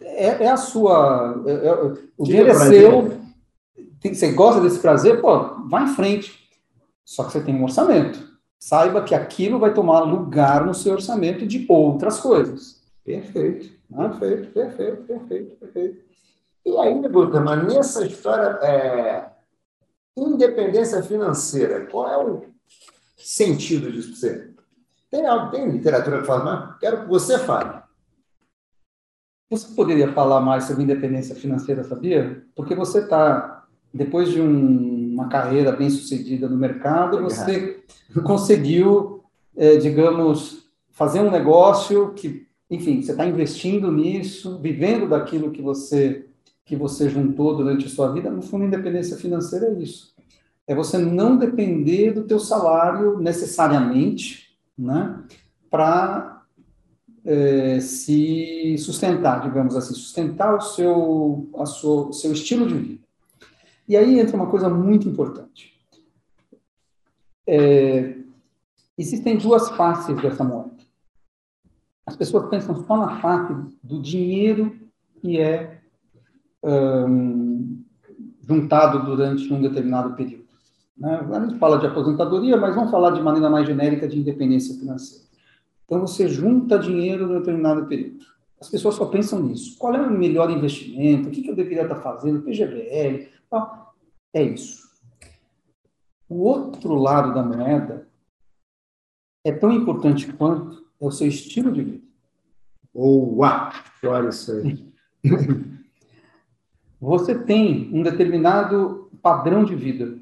É, 0.00 0.44
é 0.44 0.48
a 0.48 0.56
sua, 0.56 1.42
é, 1.46 1.52
é, 1.52 1.72
o 2.16 2.24
dinheiro 2.24 2.50
é 2.50 2.54
seu. 2.54 3.20
Tem, 4.00 4.14
você 4.14 4.32
gosta 4.32 4.60
desse 4.60 4.78
prazer, 4.78 5.20
pô, 5.20 5.66
vá 5.68 5.82
em 5.82 5.94
frente. 5.94 6.48
Só 7.04 7.24
que 7.24 7.32
você 7.32 7.40
tem 7.40 7.54
um 7.54 7.64
orçamento. 7.64 8.30
Saiba 8.58 9.02
que 9.02 9.14
aquilo 9.14 9.58
vai 9.58 9.74
tomar 9.74 10.00
lugar 10.00 10.64
no 10.64 10.74
seu 10.74 10.92
orçamento 10.92 11.46
de 11.46 11.66
outras 11.68 12.20
coisas. 12.20 12.80
Perfeito, 13.04 13.70
né? 13.90 14.08
perfeito, 14.08 14.52
perfeito, 14.52 15.02
perfeito, 15.02 15.56
perfeito. 15.56 16.10
E 16.64 16.76
aí, 16.76 17.08
Guterman, 17.08 17.64
nessa 17.64 18.06
história, 18.06 18.58
é, 18.62 19.30
independência 20.16 21.02
financeira, 21.02 21.86
qual 21.86 22.08
é 22.08 22.18
o 22.18 22.44
sentido 23.16 23.90
disso 23.90 24.10
para 24.10 24.16
você? 24.16 24.50
Tem, 25.10 25.50
tem 25.50 25.70
literatura 25.70 26.20
que 26.20 26.26
fala, 26.26 26.44
mas 26.44 26.78
quero 26.78 27.00
que 27.02 27.08
você 27.08 27.38
fale. 27.38 27.79
Você 29.50 29.74
poderia 29.74 30.12
falar 30.12 30.40
mais 30.40 30.64
sobre 30.64 30.84
independência 30.84 31.34
financeira, 31.34 31.82
sabia? 31.82 32.44
Porque 32.54 32.72
você 32.72 33.00
está, 33.00 33.66
depois 33.92 34.30
de 34.30 34.40
um, 34.40 35.12
uma 35.12 35.28
carreira 35.28 35.72
bem 35.72 35.90
sucedida 35.90 36.48
no 36.48 36.56
mercado, 36.56 37.20
você 37.20 37.82
conseguiu, 38.22 39.24
é, 39.56 39.76
digamos, 39.76 40.70
fazer 40.90 41.20
um 41.20 41.32
negócio 41.32 42.12
que, 42.14 42.46
enfim, 42.70 43.02
você 43.02 43.10
está 43.10 43.26
investindo 43.26 43.90
nisso, 43.90 44.60
vivendo 44.60 45.08
daquilo 45.08 45.50
que 45.50 45.60
você 45.60 46.26
que 46.64 46.76
você 46.76 47.10
juntou 47.10 47.56
durante 47.56 47.86
a 47.86 47.88
sua 47.88 48.12
vida. 48.12 48.30
No 48.30 48.42
fundo, 48.42 48.64
independência 48.64 49.16
financeira 49.16 49.66
é 49.66 49.72
isso. 49.72 50.14
É 50.68 50.72
você 50.72 50.96
não 50.98 51.36
depender 51.36 52.12
do 52.12 52.22
teu 52.22 52.38
salário 52.38 53.18
necessariamente, 53.18 54.56
né, 54.78 55.18
para 55.68 56.39
é, 57.24 57.80
se 57.80 58.76
sustentar, 58.78 59.42
digamos 59.42 59.76
assim, 59.76 59.94
sustentar 59.94 60.54
o 60.56 60.60
seu, 60.60 61.50
a 61.56 61.66
sua, 61.66 62.12
seu 62.12 62.32
estilo 62.32 62.66
de 62.66 62.74
vida. 62.74 63.04
E 63.88 63.96
aí 63.96 64.20
entra 64.20 64.36
uma 64.36 64.48
coisa 64.48 64.68
muito 64.68 65.08
importante. 65.08 65.78
É, 67.46 68.16
existem 68.96 69.36
duas 69.36 69.68
faces 69.70 70.20
dessa 70.22 70.44
moeda. 70.44 70.70
As 72.06 72.16
pessoas 72.16 72.48
pensam 72.48 72.84
só 72.86 72.96
na 72.96 73.20
face 73.20 73.52
do 73.82 74.00
dinheiro 74.00 74.78
que 75.20 75.38
é 75.38 75.80
um, 76.62 77.82
juntado 78.46 79.04
durante 79.04 79.52
um 79.52 79.60
determinado 79.60 80.14
período. 80.14 80.48
Né? 80.96 81.26
A 81.32 81.40
gente 81.40 81.58
fala 81.58 81.78
de 81.78 81.86
aposentadoria, 81.86 82.56
mas 82.56 82.74
vamos 82.74 82.90
falar 82.90 83.10
de 83.10 83.22
maneira 83.22 83.48
mais 83.48 83.66
genérica 83.66 84.08
de 84.08 84.18
independência 84.18 84.78
financeira. 84.78 85.29
Então, 85.90 86.06
você 86.06 86.28
junta 86.28 86.78
dinheiro 86.78 87.26
no 87.26 87.40
determinado 87.40 87.84
período. 87.86 88.24
As 88.60 88.68
pessoas 88.68 88.94
só 88.94 89.06
pensam 89.06 89.42
nisso. 89.42 89.76
Qual 89.76 89.92
é 89.92 90.00
o 90.00 90.08
melhor 90.08 90.48
investimento? 90.48 91.28
O 91.28 91.32
que, 91.32 91.48
eu 91.48 91.56
deveria 91.56 91.82
estar 91.82 91.96
fazendo? 91.96 92.42
PGBL? 92.42 93.28
É 94.32 94.40
isso. 94.40 94.88
O 96.28 96.44
outro 96.44 96.94
lado 96.94 97.34
da 97.34 97.42
moeda 97.42 98.08
é 99.44 99.50
tão 99.50 99.72
importante 99.72 100.32
quanto 100.32 100.86
é 101.00 101.04
o 101.04 101.10
seu 101.10 101.26
estilo 101.26 101.72
de 101.72 101.82
vida. 101.82 102.04
Boa! 102.94 103.72
Olha 104.04 104.28
isso 104.28 104.52
aí. 104.52 104.88
Você 107.00 107.36
tem 107.36 107.90
um 107.92 108.04
determinado 108.04 109.10
padrão 109.20 109.64
de 109.64 109.74
vida 109.74 110.16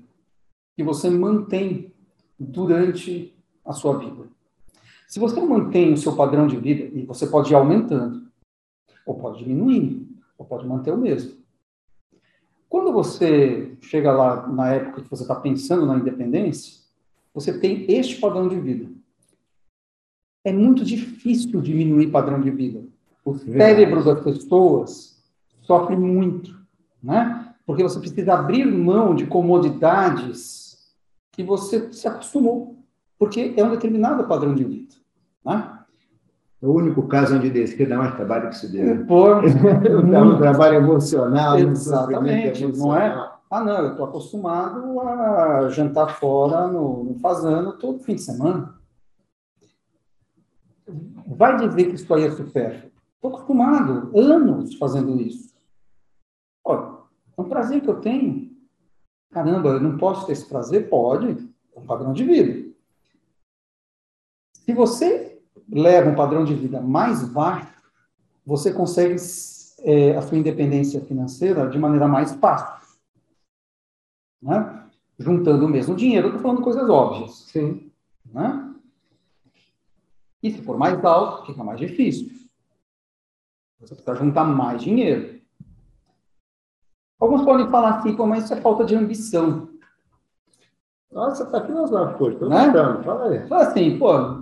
que 0.75 0.83
você 0.83 1.11
mantém 1.11 1.93
durante 2.39 3.37
a 3.65 3.73
sua 3.73 3.99
vida. 3.99 4.38
Se 5.09 5.19
você 5.19 5.41
mantém 5.41 5.95
o 5.95 5.97
seu 5.97 6.15
padrão 6.15 6.47
de 6.47 6.59
vida, 6.59 6.85
e 6.95 7.03
você 7.03 7.27
pode 7.27 7.51
ir 7.51 7.57
aumentando, 7.57 8.29
ou 9.07 9.19
pode 9.19 9.39
diminuir, 9.39 10.07
ou 10.37 10.45
pode 10.45 10.67
manter 10.67 10.93
o 10.93 10.99
mesmo. 10.99 11.33
Quando 12.69 12.93
você 12.93 13.75
chega 13.81 14.13
lá 14.13 14.47
na 14.47 14.75
época 14.75 15.01
que 15.01 15.09
você 15.09 15.23
está 15.23 15.35
pensando 15.35 15.87
na 15.87 15.97
independência, 15.97 16.83
você 17.33 17.59
tem 17.59 17.91
este 17.91 18.21
padrão 18.21 18.49
de 18.49 18.61
vida. 18.61 18.91
É 20.45 20.53
muito 20.53 20.85
difícil 20.85 21.63
diminuir 21.63 22.11
padrão 22.11 22.39
de 22.39 22.51
vida. 22.51 22.85
O 23.25 23.35
cérebro 23.35 24.05
das 24.05 24.23
pessoas 24.23 25.23
sofre 25.63 25.97
muito, 25.97 26.55
né? 27.03 27.55
Porque 27.65 27.83
você 27.83 27.99
precisa 27.99 28.35
abrir 28.35 28.67
mão 28.67 29.15
de 29.15 29.27
comodidades 29.27 30.95
que 31.33 31.43
você 31.43 31.91
se 31.93 32.07
acostumou, 32.07 32.78
porque 33.19 33.55
é 33.57 33.65
um 33.65 33.71
determinado 33.71 34.25
padrão 34.25 34.55
de 34.55 34.65
vida. 34.65 34.95
Né? 35.45 35.79
É 36.61 36.67
o 36.67 36.73
único 36.73 37.07
caso 37.07 37.37
onde 37.37 37.51
que 37.51 37.87
dá 37.87 37.97
mais 37.97 38.15
trabalho 38.15 38.49
que 38.49 38.57
se 38.57 38.71
deu. 38.71 39.05
Por... 39.07 39.43
dá 40.11 40.23
um 40.23 40.37
trabalho 40.39 40.77
emocional. 40.77 41.59
Exatamente, 41.59 42.67
não 42.77 42.97
é? 42.97 43.39
Ah, 43.51 43.65
não, 43.65 43.79
eu 43.79 43.91
estou 43.93 44.07
acostumado 44.07 45.01
a 45.01 45.69
jantar 45.71 46.19
fora 46.19 46.69
no, 46.69 47.05
no 47.05 47.15
fazano 47.19 47.73
todo 47.73 48.01
fim 48.01 48.15
de 48.15 48.23
semana. 48.23 48.75
Vai 51.27 51.57
dizer 51.57 51.85
que 51.87 51.95
isso 51.95 52.13
aí 52.13 52.25
é 52.25 52.31
supérfluo. 52.31 52.91
Estou 53.15 53.31
acostumado, 53.31 54.11
anos 54.17 54.75
fazendo 54.75 55.21
isso. 55.21 55.55
Olha, 56.65 56.99
é 57.37 57.41
um 57.41 57.49
prazer 57.49 57.81
que 57.81 57.89
eu 57.89 58.01
tenho. 58.01 58.51
Caramba, 59.31 59.71
eu 59.71 59.81
não 59.81 59.97
posso 59.97 60.27
ter 60.27 60.33
esse 60.33 60.47
prazer? 60.47 60.89
Pode, 60.89 61.49
é 61.75 61.79
um 61.79 61.87
padrão 61.87 62.13
de 62.13 62.25
vida. 62.25 62.68
Se 64.69 64.75
você 64.75 65.41
leva 65.67 66.11
um 66.11 66.15
padrão 66.15 66.45
de 66.45 66.55
vida 66.55 66.79
mais 66.79 67.27
baixo, 67.27 67.73
você 68.45 68.71
consegue 68.71 69.17
é, 69.79 70.15
a 70.15 70.21
sua 70.21 70.37
independência 70.37 71.01
financeira 71.01 71.71
de 71.71 71.79
maneira 71.79 72.07
mais 72.07 72.35
fácil. 72.35 72.87
Né? 74.43 74.87
Juntando 75.19 75.65
o 75.65 75.69
mesmo 75.71 75.97
dinheiro, 75.97 76.27
estou 76.27 76.43
falando 76.43 76.61
coisas 76.61 76.87
óbvias. 76.87 77.47
Sim. 77.51 77.91
Né? 78.27 78.75
E 80.43 80.51
se 80.51 80.61
for 80.61 80.77
mais 80.77 81.03
alto, 81.03 81.47
fica 81.47 81.65
mais 81.65 81.81
difícil. 81.81 82.29
Você 83.81 83.95
precisa 83.95 84.17
juntar 84.17 84.45
mais 84.45 84.83
dinheiro. 84.83 85.41
Alguns 87.19 87.43
podem 87.43 87.71
falar 87.71 88.01
assim, 88.01 88.15
mas 88.19 88.45
isso 88.45 88.53
é 88.53 88.61
falta 88.61 88.85
de 88.85 88.95
ambição. 88.95 89.71
Nossa, 91.11 91.47
tá 91.47 91.65
filosófico 91.65 92.25
hoje, 92.25 92.35
estou 92.35 92.51
né? 92.51 92.71
Fala 93.03 93.31
aí. 93.31 93.49
Fala 93.49 93.63
assim, 93.63 93.99
pô, 93.99 94.38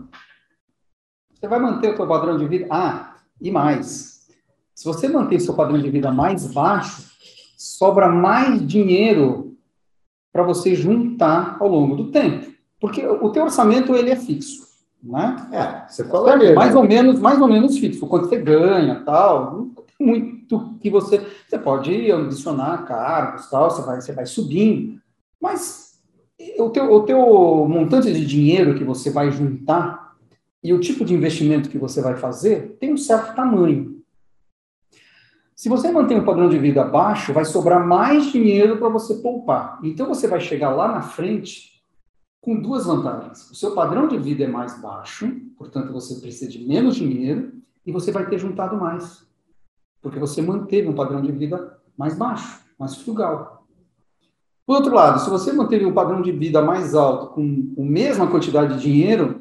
você 1.46 1.48
vai 1.48 1.60
manter 1.60 1.92
o 1.92 1.96
seu 1.96 2.06
padrão 2.06 2.36
de 2.36 2.46
vida. 2.46 2.66
Ah, 2.68 3.14
e 3.40 3.50
mais. 3.50 4.26
Se 4.74 4.84
você 4.84 5.08
manter 5.08 5.40
seu 5.40 5.54
padrão 5.54 5.78
de 5.78 5.88
vida 5.88 6.10
mais 6.10 6.52
baixo, 6.52 7.06
sobra 7.56 8.08
mais 8.08 8.66
dinheiro 8.66 9.56
para 10.32 10.42
você 10.42 10.74
juntar 10.74 11.56
ao 11.60 11.68
longo 11.68 11.96
do 11.96 12.10
tempo. 12.10 12.52
Porque 12.80 13.06
o 13.06 13.30
teu 13.30 13.44
orçamento 13.44 13.94
ele 13.94 14.10
é 14.10 14.16
fixo, 14.16 14.66
né? 15.02 15.48
É, 15.50 15.88
você 15.88 16.04
falou 16.04 16.28
ali, 16.28 16.52
mais 16.52 16.74
né? 16.74 16.80
ou 16.80 16.86
menos, 16.86 17.18
mais 17.18 17.40
ou 17.40 17.48
menos 17.48 17.78
fixo. 17.78 18.06
Quanto 18.06 18.28
você 18.28 18.38
ganha, 18.38 19.02
tal, 19.04 19.56
não 19.56 19.68
tem 19.68 20.06
muito 20.06 20.74
que 20.78 20.90
você, 20.90 21.24
você 21.48 21.58
pode 21.58 22.12
adicionar 22.12 22.84
cargos, 22.84 23.48
tal, 23.48 23.70
você 23.70 23.82
vai, 23.82 24.00
você 24.00 24.12
vai 24.12 24.26
subindo, 24.26 25.00
mas 25.40 26.02
o 26.58 26.68
teu, 26.68 26.92
o 26.92 27.02
teu 27.04 27.66
montante 27.66 28.12
de 28.12 28.26
dinheiro 28.26 28.74
que 28.74 28.84
você 28.84 29.10
vai 29.10 29.30
juntar 29.30 30.05
e 30.62 30.72
o 30.72 30.80
tipo 30.80 31.04
de 31.04 31.14
investimento 31.14 31.68
que 31.68 31.78
você 31.78 32.00
vai 32.00 32.16
fazer 32.16 32.76
tem 32.80 32.92
um 32.92 32.96
certo 32.96 33.34
tamanho. 33.34 34.02
Se 35.54 35.68
você 35.70 35.90
mantém 35.90 36.20
um 36.20 36.24
padrão 36.24 36.50
de 36.50 36.58
vida 36.58 36.84
baixo, 36.84 37.32
vai 37.32 37.44
sobrar 37.44 37.86
mais 37.86 38.26
dinheiro 38.26 38.76
para 38.76 38.90
você 38.90 39.14
poupar. 39.14 39.78
Então 39.82 40.06
você 40.06 40.28
vai 40.28 40.40
chegar 40.40 40.70
lá 40.70 40.88
na 40.88 41.00
frente 41.00 41.82
com 42.42 42.60
duas 42.60 42.84
vantagens. 42.84 43.50
O 43.50 43.54
seu 43.54 43.74
padrão 43.74 44.06
de 44.06 44.18
vida 44.18 44.44
é 44.44 44.46
mais 44.46 44.78
baixo, 44.80 45.34
portanto 45.56 45.92
você 45.92 46.16
precisa 46.20 46.50
de 46.50 46.64
menos 46.66 46.96
dinheiro 46.96 47.54
e 47.86 47.90
você 47.90 48.12
vai 48.12 48.28
ter 48.28 48.38
juntado 48.38 48.76
mais. 48.76 49.26
Porque 50.02 50.18
você 50.18 50.42
manteve 50.42 50.88
um 50.88 50.94
padrão 50.94 51.22
de 51.22 51.32
vida 51.32 51.78
mais 51.96 52.16
baixo, 52.16 52.60
mais 52.78 52.94
frugal. 52.94 53.66
Por 54.66 54.76
outro 54.76 54.94
lado, 54.94 55.20
se 55.20 55.30
você 55.30 55.52
manteve 55.52 55.86
um 55.86 55.94
padrão 55.94 56.20
de 56.20 56.32
vida 56.32 56.60
mais 56.60 56.94
alto 56.94 57.34
com 57.34 57.74
a 57.78 57.82
mesma 57.82 58.26
quantidade 58.26 58.74
de 58.74 58.82
dinheiro, 58.82 59.35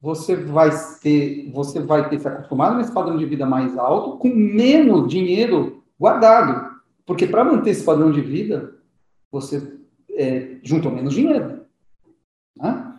você 0.00 0.36
vai 0.36 0.70
ter, 1.00 1.50
você 1.50 1.80
vai 1.80 2.08
ter 2.08 2.20
se 2.20 2.28
acostumado 2.28 2.76
nesse 2.76 2.92
padrão 2.92 3.16
de 3.16 3.26
vida 3.26 3.44
mais 3.44 3.76
alto 3.76 4.18
com 4.18 4.28
menos 4.28 5.08
dinheiro 5.08 5.82
guardado. 5.98 6.78
Porque 7.04 7.26
para 7.26 7.44
manter 7.44 7.70
esse 7.70 7.84
padrão 7.84 8.12
de 8.12 8.20
vida, 8.20 8.76
você 9.30 9.78
é, 10.12 10.58
juntam 10.62 10.92
menos 10.92 11.14
dinheiro. 11.14 11.62
Né? 12.56 12.94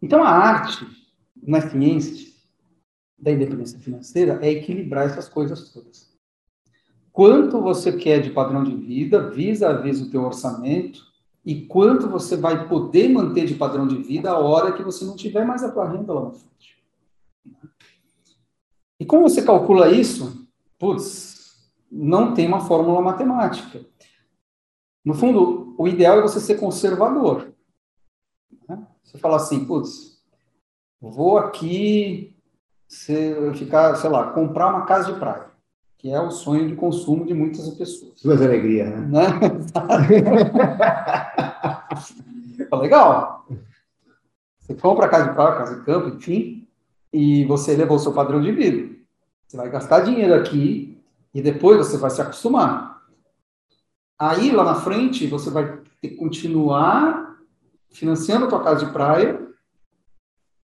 Então, 0.00 0.22
a 0.22 0.30
arte, 0.30 0.86
na 1.42 1.60
ciência 1.60 2.32
da 3.18 3.30
independência 3.30 3.78
financeira, 3.78 4.38
é 4.42 4.50
equilibrar 4.50 5.06
essas 5.06 5.28
coisas 5.28 5.70
todas. 5.70 6.12
Quanto 7.12 7.60
você 7.60 7.92
quer 7.92 8.20
de 8.20 8.30
padrão 8.30 8.64
de 8.64 8.74
vida, 8.74 9.30
visa 9.30 9.68
a 9.68 9.74
vis 9.74 10.00
o 10.00 10.10
teu 10.10 10.22
orçamento, 10.22 11.11
e 11.44 11.66
quanto 11.66 12.08
você 12.08 12.36
vai 12.36 12.68
poder 12.68 13.08
manter 13.08 13.46
de 13.46 13.54
padrão 13.54 13.86
de 13.86 13.96
vida 13.96 14.30
a 14.30 14.38
hora 14.38 14.72
que 14.72 14.82
você 14.82 15.04
não 15.04 15.16
tiver 15.16 15.44
mais 15.44 15.62
a 15.64 15.72
tua 15.72 15.88
renda 15.88 16.12
lá 16.12 16.24
na 16.26 16.30
frente. 16.30 16.82
E 19.00 19.04
como 19.04 19.28
você 19.28 19.42
calcula 19.42 19.90
isso? 19.90 20.46
Putz, 20.78 21.72
não 21.90 22.32
tem 22.34 22.46
uma 22.46 22.60
fórmula 22.60 23.00
matemática. 23.00 23.84
No 25.04 25.14
fundo, 25.14 25.74
o 25.76 25.88
ideal 25.88 26.18
é 26.18 26.22
você 26.22 26.38
ser 26.38 26.60
conservador. 26.60 27.52
Né? 28.68 28.86
Você 29.02 29.18
fala 29.18 29.36
assim, 29.36 29.64
putz, 29.64 30.22
vou 31.00 31.36
aqui 31.38 32.36
ficar, 33.54 33.96
sei 33.96 34.10
lá, 34.10 34.32
comprar 34.32 34.68
uma 34.68 34.86
casa 34.86 35.12
de 35.12 35.18
praia, 35.18 35.50
que 36.02 36.10
é 36.10 36.20
o 36.20 36.32
sonho 36.32 36.66
de 36.66 36.74
consumo 36.74 37.24
de 37.24 37.32
muitas 37.32 37.68
pessoas. 37.70 38.20
Duas 38.20 38.42
alegrias, 38.42 38.90
né? 38.90 39.06
né? 39.06 39.28
legal. 42.76 43.46
Você 44.58 44.74
compra 44.74 45.06
a 45.06 45.08
casa 45.08 45.28
de 45.28 45.34
praia, 45.34 45.58
casa 45.58 45.76
de 45.76 45.84
campo, 45.84 46.08
enfim, 46.08 46.66
e 47.12 47.44
você 47.44 47.74
elevou 47.74 47.98
o 47.98 48.00
seu 48.00 48.12
padrão 48.12 48.42
de 48.42 48.50
vida. 48.50 48.92
Você 49.46 49.56
vai 49.56 49.70
gastar 49.70 50.00
dinheiro 50.00 50.34
aqui 50.34 51.00
e 51.32 51.40
depois 51.40 51.78
você 51.78 51.96
vai 51.96 52.10
se 52.10 52.20
acostumar. 52.20 53.00
Aí, 54.18 54.50
lá 54.50 54.64
na 54.64 54.74
frente, 54.74 55.28
você 55.28 55.50
vai 55.50 55.78
ter 56.00 56.08
que 56.08 56.16
continuar 56.16 57.38
financiando 57.90 58.46
a 58.46 58.48
tua 58.48 58.64
casa 58.64 58.84
de 58.84 58.92
praia, 58.92 59.40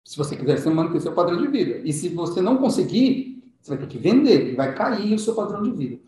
se 0.06 0.15
você 0.15 0.36
quiser 0.36 0.63
manter 0.69 1.02
seu 1.02 1.13
padrão 1.13 1.38
de 1.38 1.48
vida. 1.48 1.80
E 1.84 1.91
se 1.91 2.10
você 2.10 2.39
não 2.39 2.58
conseguir, 2.58 3.33
você 3.63 3.71
vai 3.71 3.78
ter 3.80 3.88
que 3.88 3.97
vender 3.97 4.52
e 4.52 4.56
vai 4.56 4.76
cair 4.76 5.15
o 5.15 5.19
seu 5.19 5.34
padrão 5.34 5.63
de 5.63 5.71
vida. 5.71 6.02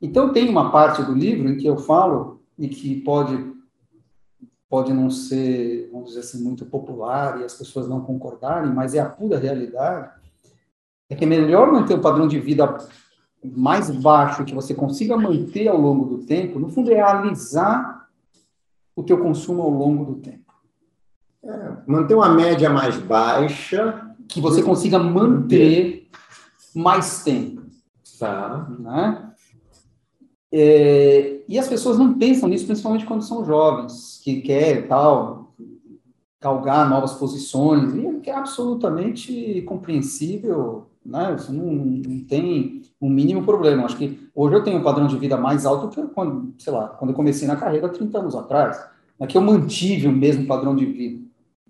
Então, 0.00 0.32
tem 0.32 0.48
uma 0.48 0.70
parte 0.70 1.02
do 1.02 1.14
livro 1.14 1.48
em 1.48 1.56
que 1.56 1.66
eu 1.66 1.76
falo, 1.76 2.42
e 2.58 2.68
que 2.68 3.00
pode, 3.00 3.52
pode 4.68 4.92
não 4.92 5.10
ser, 5.10 5.88
vamos 5.90 6.08
dizer 6.08 6.20
assim, 6.20 6.44
muito 6.44 6.66
popular 6.66 7.40
e 7.40 7.44
as 7.44 7.54
pessoas 7.54 7.88
não 7.88 8.02
concordarem, 8.02 8.72
mas 8.72 8.94
é 8.94 9.00
a 9.00 9.08
pura 9.08 9.38
realidade, 9.38 10.10
é 11.08 11.14
que 11.14 11.24
é 11.24 11.26
melhor 11.26 11.72
manter 11.72 11.94
um 11.94 12.00
padrão 12.00 12.28
de 12.28 12.38
vida 12.38 12.76
mais 13.42 13.90
baixo 13.90 14.44
que 14.44 14.54
você 14.54 14.74
consiga 14.74 15.16
manter 15.16 15.68
ao 15.68 15.80
longo 15.80 16.04
do 16.04 16.24
tempo, 16.24 16.58
no 16.58 16.68
fundo 16.68 16.92
é 16.92 17.00
alisar 17.00 18.06
o 18.94 19.02
teu 19.02 19.18
consumo 19.18 19.62
ao 19.62 19.70
longo 19.70 20.04
do 20.04 20.14
tempo. 20.16 20.52
É, 21.42 21.72
manter 21.86 22.14
uma 22.14 22.28
média 22.28 22.68
mais 22.68 22.98
baixa. 22.98 24.06
Que 24.28 24.40
você 24.40 24.62
consiga 24.62 24.96
manter 24.96 26.08
mais 26.74 27.22
tempo. 27.22 27.62
Tá. 28.18 28.68
Né? 28.78 29.32
É, 30.52 31.40
e 31.48 31.58
as 31.58 31.68
pessoas 31.68 31.98
não 31.98 32.18
pensam 32.18 32.48
nisso, 32.48 32.66
principalmente 32.66 33.06
quando 33.06 33.22
são 33.22 33.44
jovens, 33.44 34.20
que 34.22 34.40
quer 34.42 34.86
tal 34.88 35.54
galgar 36.42 36.88
novas 36.88 37.12
posições, 37.14 37.94
e 37.94 38.28
é 38.30 38.34
absolutamente 38.34 39.60
compreensível 39.62 40.90
né? 41.04 41.34
Isso 41.34 41.52
não, 41.52 41.72
não 41.72 42.24
tem 42.24 42.82
o 43.00 43.06
um 43.06 43.10
mínimo 43.10 43.42
problema. 43.42 43.84
Acho 43.84 43.96
que 43.96 44.28
hoje 44.34 44.56
eu 44.56 44.62
tenho 44.62 44.78
um 44.78 44.82
padrão 44.82 45.06
de 45.06 45.16
vida 45.16 45.36
mais 45.36 45.64
alto 45.64 45.88
que 45.88 46.02
quando, 46.12 46.54
sei 46.58 46.72
lá, 46.72 46.88
quando 46.88 47.10
eu 47.10 47.16
comecei 47.16 47.48
na 47.48 47.56
carreira 47.56 47.88
30 47.88 48.18
anos 48.18 48.34
atrás. 48.34 48.80
É 49.18 49.26
que 49.26 49.36
eu 49.36 49.42
mantive 49.42 50.08
o 50.08 50.12
mesmo 50.12 50.46
padrão 50.46 50.74
de 50.74 50.86
vida. 50.86 51.22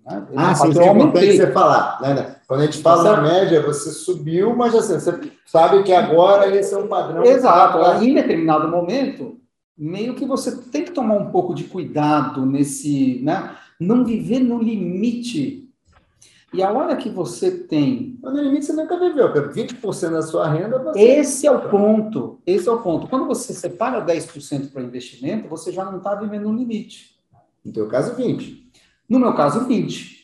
Né? 0.05 0.27
Ah, 0.35 0.55
sim, 0.55 0.69
isso 0.69 0.81
é 0.81 0.87
importante 0.87 1.37
você 1.37 1.51
falar. 1.51 2.01
Né? 2.01 2.35
Quando 2.47 2.61
a 2.61 2.65
gente 2.65 2.79
fala 2.79 3.03
na 3.03 3.21
média, 3.21 3.61
você 3.61 3.91
subiu, 3.91 4.55
mas 4.55 4.73
assim, 4.75 4.93
você 4.93 5.31
sabe 5.45 5.83
que 5.83 5.93
agora 5.93 6.53
esse 6.55 6.73
é 6.73 6.77
um 6.77 6.87
padrão. 6.87 7.23
Exato. 7.23 7.79
Tá... 7.79 8.03
Em 8.03 8.13
determinado 8.13 8.67
momento, 8.67 9.37
meio 9.77 10.15
que 10.15 10.25
você 10.25 10.57
tem 10.63 10.83
que 10.83 10.91
tomar 10.91 11.15
um 11.15 11.31
pouco 11.31 11.53
de 11.53 11.65
cuidado 11.65 12.45
nesse, 12.45 13.21
né? 13.23 13.55
Não 13.79 14.03
viver 14.03 14.39
no 14.39 14.61
limite 14.61 15.61
e 16.53 16.61
a 16.61 16.69
hora 16.69 16.97
que 16.97 17.09
você 17.09 17.49
tem. 17.49 18.19
No 18.21 18.29
limite, 18.31 18.65
você 18.65 18.73
nunca 18.73 18.99
viveu, 18.99 19.31
porque 19.31 19.61
20% 19.61 20.11
da 20.11 20.21
sua 20.21 20.49
renda. 20.49 20.79
Você... 20.79 20.99
Esse 20.99 21.47
é 21.47 21.51
o 21.51 21.69
ponto. 21.69 22.41
Esse 22.45 22.67
é 22.67 22.71
o 22.71 22.81
ponto. 22.81 23.07
Quando 23.07 23.25
você 23.25 23.53
separa 23.53 24.05
10% 24.05 24.71
para 24.71 24.81
investimento, 24.81 25.47
você 25.47 25.71
já 25.71 25.85
não 25.85 25.99
está 25.99 26.13
vivendo 26.15 26.49
no 26.49 26.57
limite. 26.57 27.17
No 27.63 27.71
teu 27.71 27.87
caso, 27.87 28.15
20%. 28.15 28.60
No 29.11 29.19
meu 29.19 29.33
caso, 29.33 29.67
20%. 29.67 30.21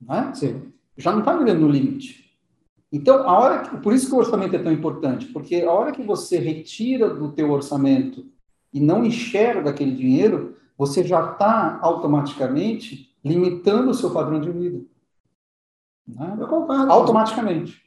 Né? 0.00 0.32
Sim. 0.32 0.72
Já 0.96 1.10
não 1.10 1.18
está 1.18 1.36
vivendo 1.36 1.62
no 1.62 1.68
limite. 1.68 2.38
Então, 2.92 3.28
a 3.28 3.36
hora 3.36 3.62
que, 3.62 3.76
por 3.78 3.92
isso 3.92 4.06
que 4.08 4.14
o 4.14 4.18
orçamento 4.18 4.54
é 4.54 4.60
tão 4.60 4.70
importante, 4.70 5.26
porque 5.26 5.56
a 5.56 5.72
hora 5.72 5.90
que 5.90 6.04
você 6.04 6.38
retira 6.38 7.12
do 7.12 7.32
teu 7.32 7.50
orçamento 7.50 8.24
e 8.72 8.78
não 8.78 9.04
enxerga 9.04 9.70
aquele 9.70 9.90
dinheiro, 9.90 10.54
você 10.78 11.02
já 11.02 11.32
está 11.32 11.80
automaticamente 11.82 13.12
limitando 13.24 13.90
o 13.90 13.94
seu 13.94 14.12
padrão 14.12 14.40
de 14.40 14.52
vida. 14.52 14.84
Né? 16.06 16.36
Eu 16.38 16.46
concordo. 16.46 16.92
Automaticamente. 16.92 17.82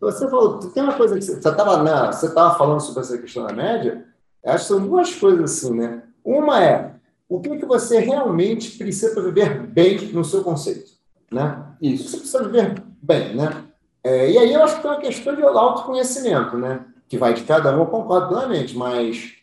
Você 0.00 0.30
falou, 0.30 0.60
tem 0.60 0.84
uma 0.84 0.96
coisa 0.96 1.16
que 1.16 1.22
você 1.22 1.32
estava 1.32 2.12
você 2.12 2.32
falando 2.32 2.78
sobre 2.78 3.00
essa 3.00 3.18
questão 3.18 3.44
da 3.44 3.52
média. 3.52 4.06
Acho 4.46 4.68
que 4.68 4.68
são 4.68 4.86
duas 4.86 5.12
coisas 5.16 5.50
assim, 5.50 5.76
né? 5.76 6.04
Uma 6.24 6.62
é 6.62 6.97
o 7.28 7.40
que, 7.40 7.56
que 7.56 7.66
você 7.66 7.98
realmente 7.98 8.78
precisa 8.78 9.12
para 9.12 9.22
viver 9.24 9.66
bem 9.66 9.98
no 10.12 10.24
seu 10.24 10.42
conceito, 10.42 10.92
né? 11.30 11.66
Isso. 11.80 12.08
Você 12.08 12.16
precisa 12.18 12.44
viver 12.44 12.82
bem, 13.02 13.36
né? 13.36 13.64
É, 14.02 14.30
e 14.30 14.38
aí 14.38 14.52
eu 14.52 14.62
acho 14.62 14.80
que 14.80 14.86
é 14.86 14.90
uma 14.90 15.00
questão 15.00 15.34
de 15.34 15.42
autoconhecimento, 15.42 16.56
né? 16.56 16.84
Que 17.08 17.18
vai 17.18 17.34
de 17.34 17.42
cada 17.42 17.74
um, 17.76 17.80
eu 17.80 17.86
concordo 17.86 18.28
plenamente, 18.28 18.76
mas 18.76 19.34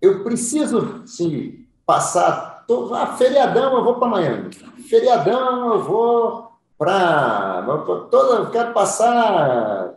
eu 0.00 0.22
preciso, 0.22 1.02
sim, 1.06 1.66
passar. 1.84 2.64
Tô, 2.66 2.94
ah, 2.94 3.16
feriadão 3.16 3.76
eu 3.76 3.84
vou 3.84 3.94
para 3.94 4.08
Miami. 4.08 4.54
Feriadão 4.88 5.74
eu 5.74 5.82
vou 5.82 6.52
para. 6.78 7.64
Eu 7.66 8.50
quero 8.50 8.72
passar. 8.72 9.94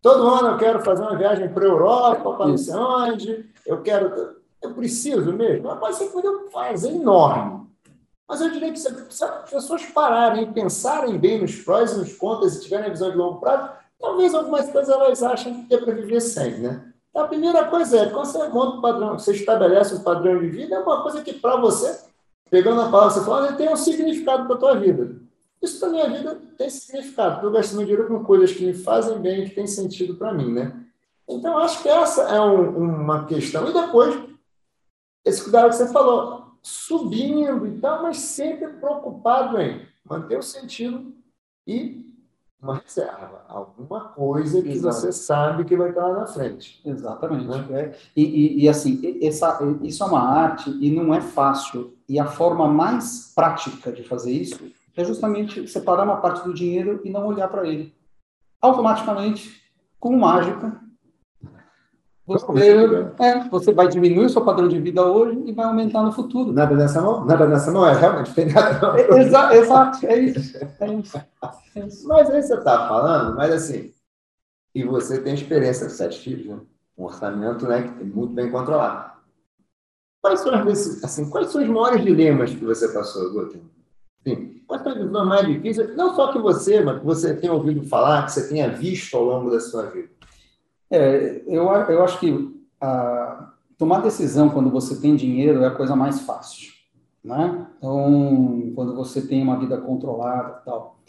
Todo 0.00 0.28
ano 0.28 0.48
eu 0.50 0.56
quero 0.58 0.84
fazer 0.84 1.02
uma 1.02 1.16
viagem 1.16 1.48
para 1.48 1.64
a 1.64 1.68
Europa, 1.68 2.32
para 2.34 2.48
não 2.48 2.58
sei 2.58 2.74
onde. 2.74 3.50
Eu 3.66 3.82
quero. 3.82 4.41
Eu 4.62 4.74
preciso 4.74 5.32
mesmo. 5.32 5.68
Mas 5.68 5.78
pode 5.78 5.96
ser 5.96 6.08
que 6.08 6.26
eu 6.26 6.50
fazer 6.50 6.90
enorme. 6.90 7.66
Mas 8.28 8.40
eu 8.40 8.50
diria 8.50 8.72
que 8.72 8.78
se, 8.78 8.88
as 8.88 9.50
pessoas 9.50 9.84
pararem, 9.86 10.52
pensarem 10.52 11.18
bem 11.18 11.40
nos 11.40 11.56
prós 11.56 11.92
e 11.92 11.98
nos 11.98 12.14
contras 12.14 12.56
e 12.56 12.62
tiverem 12.62 12.86
a 12.86 12.90
visão 12.90 13.10
de 13.10 13.16
longo 13.16 13.40
prazo, 13.40 13.70
talvez 14.00 14.34
algumas 14.34 14.70
coisas 14.70 14.94
elas 14.94 15.22
achem 15.22 15.64
que 15.64 15.74
é 15.74 15.78
para 15.78 15.92
viver 15.92 16.20
sem, 16.20 16.58
né? 16.58 16.92
Então, 17.10 17.24
a 17.24 17.28
primeira 17.28 17.64
coisa 17.66 17.98
é, 17.98 18.08
quando 18.08 18.24
você 18.24 18.48
monta 18.48 18.78
um 18.78 18.80
padrão, 18.80 19.18
você 19.18 19.32
estabelece 19.32 19.94
um 19.94 20.02
padrão 20.02 20.40
de 20.40 20.48
vida, 20.48 20.76
é 20.76 20.78
uma 20.78 21.02
coisa 21.02 21.20
que 21.20 21.34
para 21.34 21.56
você, 21.56 22.00
pegando 22.48 22.80
a 22.80 22.88
palavra, 22.88 23.10
você 23.10 23.24
fala, 23.24 23.52
tem 23.52 23.68
um 23.68 23.76
significado 23.76 24.46
para 24.46 24.56
a 24.56 24.58
tua 24.58 24.76
vida. 24.76 25.14
Isso 25.60 25.78
para 25.78 25.90
minha 25.90 26.08
vida 26.08 26.40
tem 26.56 26.70
significado. 26.70 27.46
Eu 27.46 27.52
gasto 27.52 27.76
meu 27.76 27.84
dinheiro 27.84 28.08
com 28.08 28.24
coisas 28.24 28.52
que 28.52 28.64
me 28.64 28.72
fazem 28.72 29.18
bem, 29.18 29.46
que 29.46 29.54
têm 29.54 29.66
sentido 29.66 30.14
para 30.14 30.32
mim, 30.32 30.52
né? 30.52 30.74
Então, 31.28 31.58
acho 31.58 31.82
que 31.82 31.88
essa 31.88 32.22
é 32.22 32.40
um, 32.40 32.78
uma 32.78 33.26
questão. 33.26 33.68
E 33.68 33.72
depois, 33.72 34.18
esse 35.24 35.42
cuidado 35.42 35.70
que 35.70 35.76
você 35.76 35.92
falou, 35.92 36.52
subindo 36.62 37.66
e 37.66 37.78
tal, 37.78 38.02
mas 38.02 38.18
sempre 38.18 38.68
preocupado 38.68 39.60
em 39.60 39.86
manter 40.04 40.38
o 40.38 40.42
sentido 40.42 41.14
e 41.66 42.02
uma 42.62 42.76
reserva, 42.76 43.44
alguma 43.48 44.10
coisa 44.10 44.62
que 44.62 44.68
Exato. 44.68 44.94
você 44.94 45.12
sabe 45.12 45.64
que 45.64 45.76
vai 45.76 45.88
estar 45.88 46.06
lá 46.06 46.20
na 46.20 46.26
frente. 46.26 46.80
Exatamente. 46.84 47.46
Né? 47.46 47.66
É. 47.72 47.98
E, 48.14 48.22
e, 48.22 48.62
e, 48.62 48.68
assim, 48.68 49.18
essa, 49.20 49.58
isso 49.82 50.04
é 50.04 50.06
uma 50.06 50.22
arte 50.22 50.70
e 50.80 50.88
não 50.88 51.12
é 51.12 51.20
fácil. 51.20 51.96
E 52.08 52.20
a 52.20 52.26
forma 52.26 52.68
mais 52.68 53.32
prática 53.34 53.90
de 53.90 54.04
fazer 54.04 54.30
isso 54.30 54.70
é 54.96 55.04
justamente 55.04 55.66
separar 55.66 56.04
uma 56.04 56.18
parte 56.18 56.44
do 56.44 56.54
dinheiro 56.54 57.00
e 57.04 57.10
não 57.10 57.26
olhar 57.26 57.48
para 57.48 57.66
ele. 57.66 57.92
Automaticamente, 58.60 59.60
como 59.98 60.16
mágica, 60.16 60.80
você, 62.24 62.72
é, 63.18 63.48
você 63.48 63.72
vai 63.72 63.88
diminuir 63.88 64.26
o 64.26 64.28
seu 64.28 64.44
padrão 64.44 64.68
de 64.68 64.78
vida 64.78 65.04
hoje 65.04 65.42
e 65.44 65.52
vai 65.52 65.66
aumentar 65.66 66.02
no 66.02 66.12
futuro. 66.12 66.52
Nada 66.52 66.74
nessa 66.76 67.02
mão? 67.02 67.24
Nada 67.24 67.46
nessa 67.46 67.72
mão, 67.72 67.86
é 67.86 67.94
realmente 67.94 68.32
tem 68.32 68.52
nada 68.52 68.78
não. 68.80 68.96
É, 68.96 69.20
exa 69.20 69.56
exato, 69.56 70.06
é 70.06 70.18
isso, 70.18 70.56
é 70.56 70.86
isso, 70.94 71.20
é 71.74 71.86
isso. 71.86 72.08
Mas 72.08 72.30
aí 72.30 72.42
você 72.42 72.54
está 72.54 72.86
falando, 72.86 73.36
mas 73.36 73.52
assim, 73.52 73.92
e 74.74 74.84
você 74.84 75.20
tem 75.20 75.34
experiência 75.34 75.86
de 75.86 75.92
sete 75.92 76.20
filhos, 76.20 76.46
né? 76.46 76.60
um 76.96 77.04
orçamento 77.04 77.66
né, 77.66 77.82
que 77.82 77.98
tem 77.98 78.06
muito 78.06 78.32
bem 78.32 78.50
controlado. 78.50 79.12
Quais 80.20 80.40
são, 80.40 80.54
assim, 80.54 81.28
quais 81.28 81.48
são 81.48 81.60
os 81.60 81.68
maiores 81.68 82.04
dilemas 82.04 82.50
que 82.50 82.64
você 82.64 82.88
passou, 82.88 83.32
Guto? 83.32 83.58
Sim. 84.24 84.62
Quais 84.68 84.82
são 84.82 84.92
as 84.92 85.26
mais 85.26 85.46
difíceis? 85.46 85.96
Não 85.96 86.14
só 86.14 86.32
que 86.32 86.38
você, 86.38 86.80
mas 86.80 87.00
que 87.00 87.04
você 87.04 87.34
tenha 87.34 87.52
ouvido 87.52 87.82
falar, 87.88 88.26
que 88.26 88.32
você 88.32 88.48
tenha 88.48 88.70
visto 88.70 89.16
ao 89.16 89.24
longo 89.24 89.50
da 89.50 89.58
sua 89.58 89.86
vida. 89.86 90.11
É, 90.92 91.42
eu, 91.46 91.64
eu 91.64 92.04
acho 92.04 92.20
que 92.20 92.54
a, 92.78 93.54
tomar 93.78 94.02
decisão 94.02 94.50
quando 94.50 94.70
você 94.70 95.00
tem 95.00 95.16
dinheiro 95.16 95.62
é 95.62 95.66
a 95.66 95.74
coisa 95.74 95.96
mais 95.96 96.20
fácil. 96.20 96.70
Né? 97.24 97.66
Então, 97.78 98.70
quando 98.74 98.94
você 98.94 99.26
tem 99.26 99.42
uma 99.42 99.58
vida 99.58 99.78
controlada 99.78 100.60
tal. 100.66 101.00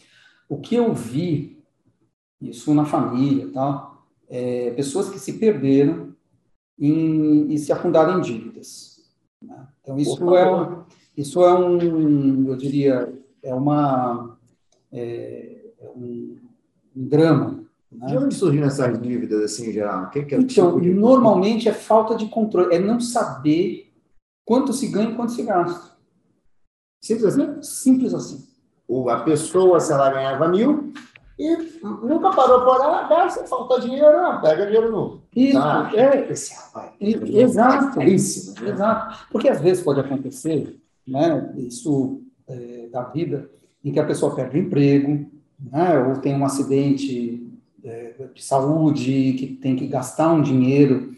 O 0.48 0.58
que 0.58 0.76
eu 0.76 0.93
vi, 0.93 1.62
isso 2.39 2.74
na 2.74 2.86
família 2.86 3.52
tal, 3.52 4.06
é 4.30 4.72
pessoas 4.72 5.10
que 5.10 5.19
se 5.19 5.34
perderam 5.34 6.15
em, 6.80 7.52
e 7.52 7.58
se 7.58 7.74
afundaram 7.74 8.19
em 8.19 8.22
dívidas. 8.22 9.02
Né? 9.41 9.67
Então, 9.82 9.98
isso 9.98 10.34
é, 10.34 10.86
isso 11.17 11.43
é 11.43 11.54
um, 11.54 12.48
eu 12.48 12.56
diria, 12.56 13.13
é 13.43 13.54
uma, 13.54 14.38
é, 14.93 15.74
é 15.78 15.89
um, 15.89 16.38
um 16.96 17.08
drama? 17.08 17.65
De 17.93 18.17
onde 18.17 18.36
surgiram 18.36 18.67
essas 18.67 18.99
dívidas, 19.01 19.41
assim, 19.41 19.69
em 19.69 19.73
geral? 19.73 20.06
O 20.06 20.10
que, 20.10 20.23
que 20.23 20.36
é 20.36 20.38
então, 20.39 20.79
tipo 20.79 20.99
normalmente 20.99 21.69
é 21.69 21.73
falta 21.73 22.15
de 22.15 22.27
controle, 22.27 22.75
é 22.75 22.79
não 22.79 22.99
saber 22.99 23.91
quanto 24.45 24.73
se 24.73 24.88
ganha 24.88 25.12
e 25.12 25.15
quanto 25.15 25.32
se 25.32 25.43
gasta. 25.43 25.93
Simples 27.03 27.25
assim? 27.25 27.62
Simples 27.62 28.13
assim. 28.13 28.47
Ou 28.88 29.10
a 29.10 29.21
pessoa, 29.21 29.79
se 29.79 29.91
ela 29.91 30.12
ganhava 30.12 30.47
mil, 30.47 30.93
e 31.38 31.79
nunca 31.82 32.32
parou 32.32 32.62
por 32.62 32.82
ela, 32.82 33.08
gasta, 33.08 33.45
falta 33.45 33.82
dinheiro, 33.82 34.21
não, 34.21 34.39
pega 34.39 34.65
dinheiro 34.65 34.91
novo. 34.91 35.23
Isso, 35.36 35.58
ah, 35.58 35.89
é, 35.93 36.32
esse 36.32 36.53
rapaz. 36.53 36.93
Exato. 36.99 37.95
Caríssimo, 37.97 38.62
né? 38.62 38.69
Exato. 38.69 39.27
Porque 39.32 39.49
às 39.49 39.60
vezes 39.60 39.84
pode 39.84 39.99
acontecer, 39.99 40.79
né, 41.08 41.53
isso 41.58 42.21
é, 42.47 42.88
da 42.91 43.03
vida, 43.03 43.49
em 43.84 43.91
que 43.91 43.99
a 43.99 44.06
pessoa 44.06 44.36
perde 44.36 44.58
o 44.58 44.62
emprego, 44.62 45.25
né, 45.60 45.99
ou 45.99 46.17
tem 46.21 46.36
um 46.36 46.45
acidente 46.45 47.41
é, 47.41 47.42
de 48.34 48.43
saúde, 48.43 49.34
que 49.34 49.47
tem 49.47 49.76
que 49.76 49.88
gastar 49.88 50.32
um 50.32 50.41
dinheiro. 50.41 51.13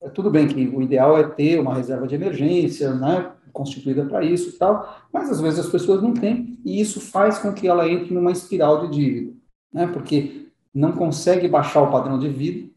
É, 0.00 0.08
tudo 0.08 0.30
bem 0.30 0.46
que 0.46 0.66
o 0.68 0.82
ideal 0.82 1.18
é 1.18 1.24
ter 1.24 1.60
uma 1.60 1.74
reserva 1.74 2.06
de 2.06 2.14
emergência, 2.14 2.94
né, 2.94 3.32
constituída 3.52 4.04
para 4.04 4.24
isso 4.24 4.50
e 4.50 4.52
tal, 4.52 5.02
mas 5.12 5.30
às 5.30 5.40
vezes 5.40 5.58
as 5.58 5.68
pessoas 5.68 6.00
não 6.02 6.14
têm, 6.14 6.58
e 6.64 6.80
isso 6.80 7.00
faz 7.00 7.38
com 7.38 7.52
que 7.52 7.66
ela 7.66 7.88
entre 7.88 8.14
numa 8.14 8.30
espiral 8.30 8.86
de 8.86 8.94
dívida, 8.94 9.32
né, 9.72 9.86
porque 9.88 10.48
não 10.72 10.92
consegue 10.92 11.48
baixar 11.48 11.82
o 11.82 11.90
padrão 11.90 12.18
de 12.18 12.28
vida 12.28 12.68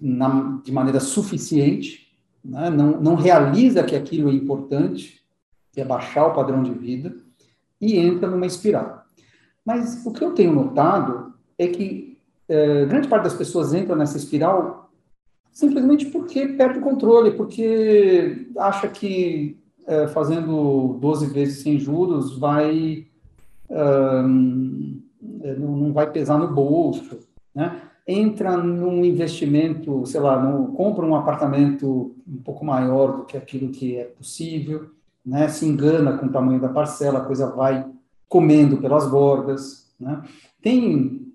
na, 0.00 0.60
de 0.64 0.72
maneira 0.72 1.00
suficiente, 1.00 2.08
né, 2.42 2.70
não, 2.70 3.00
não 3.00 3.14
realiza 3.16 3.82
que 3.82 3.94
aquilo 3.94 4.30
é 4.30 4.32
importante, 4.32 5.20
que 5.72 5.80
é 5.80 5.84
baixar 5.84 6.26
o 6.26 6.34
padrão 6.34 6.62
de 6.62 6.72
vida, 6.72 7.14
e 7.80 7.96
entra 7.96 8.30
numa 8.30 8.46
espiral. 8.46 9.04
Mas 9.64 10.04
o 10.06 10.12
que 10.12 10.24
eu 10.24 10.32
tenho 10.32 10.54
notado 10.54 11.34
é 11.58 11.68
que 11.68 12.07
é, 12.48 12.86
grande 12.86 13.08
parte 13.08 13.24
das 13.24 13.34
pessoas 13.34 13.74
entra 13.74 13.94
nessa 13.94 14.16
espiral 14.16 14.90
simplesmente 15.52 16.06
porque 16.06 16.46
perde 16.46 16.78
o 16.78 16.82
controle, 16.82 17.32
porque 17.32 18.48
acha 18.56 18.86
que 18.86 19.58
é, 19.86 20.06
fazendo 20.06 20.96
12 21.00 21.26
vezes 21.26 21.62
sem 21.62 21.78
juros 21.78 22.38
vai 22.38 23.06
um, 23.70 25.00
não, 25.20 25.76
não, 25.76 25.92
vai 25.92 26.10
pesar 26.10 26.38
no 26.38 26.54
bolso, 26.54 27.18
né? 27.54 27.82
entra 28.06 28.56
num 28.56 29.04
investimento, 29.04 30.06
sei 30.06 30.20
lá, 30.20 30.40
no, 30.40 30.68
compra 30.68 31.04
um 31.04 31.14
apartamento 31.14 32.14
um 32.26 32.38
pouco 32.38 32.64
maior 32.64 33.18
do 33.18 33.24
que 33.24 33.36
aquilo 33.36 33.70
que 33.70 33.96
é 33.96 34.04
possível, 34.04 34.90
né? 35.24 35.48
se 35.48 35.66
engana 35.66 36.16
com 36.16 36.26
o 36.26 36.32
tamanho 36.32 36.60
da 36.60 36.68
parcela, 36.68 37.18
a 37.18 37.24
coisa 37.24 37.50
vai 37.50 37.84
comendo 38.28 38.78
pelas 38.78 39.10
bordas. 39.10 39.92
Né? 40.00 40.22
Tem 40.62 41.27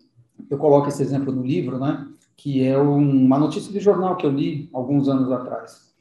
eu 0.53 0.57
coloco 0.57 0.87
esse 0.87 1.01
exemplo 1.01 1.33
no 1.33 1.41
livro, 1.41 1.79
né? 1.79 2.07
Que 2.37 2.65
é 2.65 2.77
uma 2.77 3.39
notícia 3.39 3.71
de 3.71 3.79
jornal 3.79 4.15
que 4.15 4.25
eu 4.25 4.31
li 4.31 4.69
alguns 4.71 5.09
anos 5.09 5.31
atrás. 5.31 5.91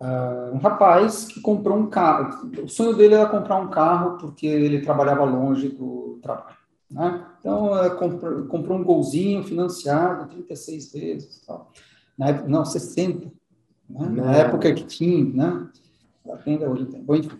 Uh, 0.00 0.54
um 0.54 0.58
rapaz 0.58 1.26
que 1.26 1.40
comprou 1.40 1.76
um 1.76 1.88
carro. 1.88 2.50
O 2.62 2.68
sonho 2.68 2.94
dele 2.94 3.14
era 3.14 3.28
comprar 3.28 3.56
um 3.56 3.68
carro 3.68 4.18
porque 4.18 4.46
ele 4.46 4.82
trabalhava 4.82 5.24
longe 5.24 5.70
do 5.70 6.18
trabalho. 6.22 6.56
Né? 6.88 7.26
Então, 7.40 7.76
é, 7.82 7.90
comprou, 7.90 8.44
comprou, 8.44 8.78
um 8.78 8.84
golzinho 8.84 9.42
financiado 9.42 10.28
36 10.28 10.92
vezes. 10.92 11.42
Tal. 11.44 11.72
Na 12.16 12.28
época, 12.28 12.48
não, 12.48 12.64
60. 12.64 13.26
Né? 13.88 14.08
Na 14.08 14.36
época 14.36 14.72
que 14.72 14.84
tinha, 14.84 15.24
né? 15.24 15.68
Ainda 16.46 16.70
hoje 16.70 16.86
tem. 16.86 17.02
Bom, 17.02 17.16
enfim. 17.16 17.38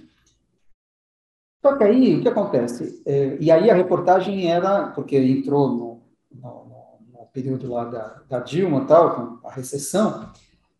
Só 1.64 1.76
que 1.76 1.84
aí, 1.84 2.16
o 2.16 2.22
que 2.22 2.28
acontece? 2.28 3.02
É, 3.04 3.36
e 3.40 3.50
aí 3.50 3.70
a 3.70 3.74
reportagem 3.74 4.50
era, 4.50 4.88
porque 4.88 5.16
entrou 5.16 5.68
no 5.68 6.05
no, 6.46 7.20
no, 7.20 7.26
período 7.26 7.70
lá 7.70 7.84
da, 7.84 8.22
da 8.28 8.38
Dilma 8.40 8.84
tal, 8.86 9.14
com 9.40 9.48
a 9.48 9.52
recessão, 9.52 10.30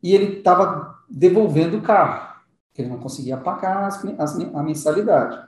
e 0.03 0.15
ele 0.15 0.39
estava 0.39 0.99
devolvendo 1.09 1.79
o 1.79 1.83
carro, 1.83 2.43
porque 2.69 2.83
ele 2.83 2.91
não 2.91 2.99
conseguia 2.99 3.37
pagar 3.37 3.87
as, 3.87 4.05
as, 4.19 4.39
a 4.39 4.63
mensalidade. 4.63 5.47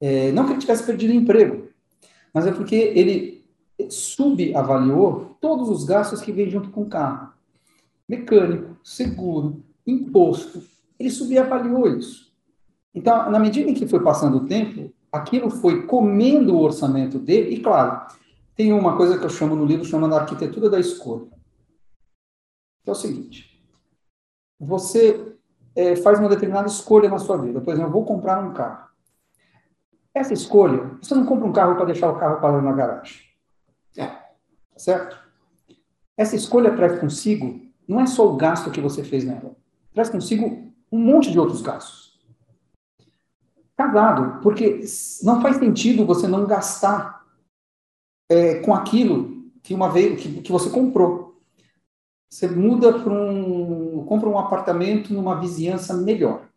É, 0.00 0.32
não 0.32 0.44
que 0.44 0.52
ele 0.52 0.60
tivesse 0.60 0.84
perdido 0.84 1.12
o 1.12 1.16
emprego, 1.16 1.68
mas 2.32 2.46
é 2.46 2.52
porque 2.52 2.74
ele 2.74 3.44
subavaliou 3.88 5.36
todos 5.40 5.68
os 5.68 5.84
gastos 5.84 6.20
que 6.20 6.32
vêm 6.32 6.48
junto 6.48 6.70
com 6.70 6.82
o 6.82 6.88
carro. 6.88 7.32
Mecânico, 8.08 8.76
seguro, 8.82 9.62
imposto. 9.86 10.62
Ele 10.98 11.10
subavaliou 11.10 11.88
isso. 11.88 12.32
Então, 12.94 13.30
na 13.30 13.38
medida 13.38 13.70
em 13.70 13.74
que 13.74 13.86
foi 13.86 14.00
passando 14.00 14.38
o 14.38 14.46
tempo, 14.46 14.92
aquilo 15.10 15.50
foi 15.50 15.86
comendo 15.86 16.54
o 16.54 16.60
orçamento 16.60 17.18
dele, 17.18 17.54
e 17.54 17.60
claro, 17.60 18.06
tem 18.56 18.72
uma 18.72 18.96
coisa 18.96 19.18
que 19.18 19.24
eu 19.24 19.30
chamo 19.30 19.56
no 19.56 19.64
livro, 19.64 19.84
chamando 19.84 20.14
arquitetura 20.14 20.70
da 20.70 20.78
escolha. 20.78 21.26
Que 22.82 22.90
é 22.90 22.92
o 22.92 22.96
seguinte: 22.96 23.64
você 24.58 25.36
é, 25.74 25.96
faz 25.96 26.18
uma 26.18 26.28
determinada 26.28 26.68
escolha 26.68 27.08
na 27.08 27.18
sua 27.18 27.36
vida. 27.36 27.60
Por 27.60 27.72
exemplo, 27.72 27.88
eu 27.88 27.92
vou 27.92 28.04
comprar 28.04 28.42
um 28.42 28.52
carro. 28.52 28.88
Essa 30.14 30.32
escolha, 30.32 30.96
você 31.02 31.14
não 31.14 31.26
compra 31.26 31.46
um 31.46 31.52
carro 31.52 31.74
para 31.74 31.86
deixar 31.86 32.08
o 32.10 32.18
carro 32.18 32.40
parado 32.40 32.62
na 32.62 32.72
garagem. 32.72 33.20
É. 33.96 34.10
Certo? 34.76 35.18
Essa 36.16 36.36
escolha 36.36 36.76
traz 36.76 37.00
consigo, 37.00 37.60
não 37.88 38.00
é 38.00 38.06
só 38.06 38.28
o 38.28 38.36
gasto 38.36 38.70
que 38.70 38.80
você 38.80 39.02
fez 39.02 39.24
nela, 39.24 39.56
traz 39.92 40.08
consigo 40.08 40.72
um 40.90 40.98
monte 40.98 41.32
de 41.32 41.38
outros 41.38 41.60
gastos. 41.60 42.14
Casado, 43.76 44.40
porque 44.40 44.84
não 45.24 45.42
faz 45.42 45.56
sentido 45.56 46.06
você 46.06 46.28
não 46.28 46.46
gastar 46.46 47.13
é, 48.28 48.60
com 48.60 48.74
aquilo 48.74 49.44
que 49.62 49.74
uma 49.74 49.90
vez 49.90 50.20
que, 50.20 50.40
que 50.42 50.52
você 50.52 50.70
comprou. 50.70 51.40
Você 52.28 52.48
muda 52.48 52.98
para 52.98 53.12
um, 53.12 54.04
compra 54.06 54.28
um 54.28 54.38
apartamento 54.38 55.14
numa 55.14 55.38
vizinhança 55.38 55.94
melhor, 55.94 56.48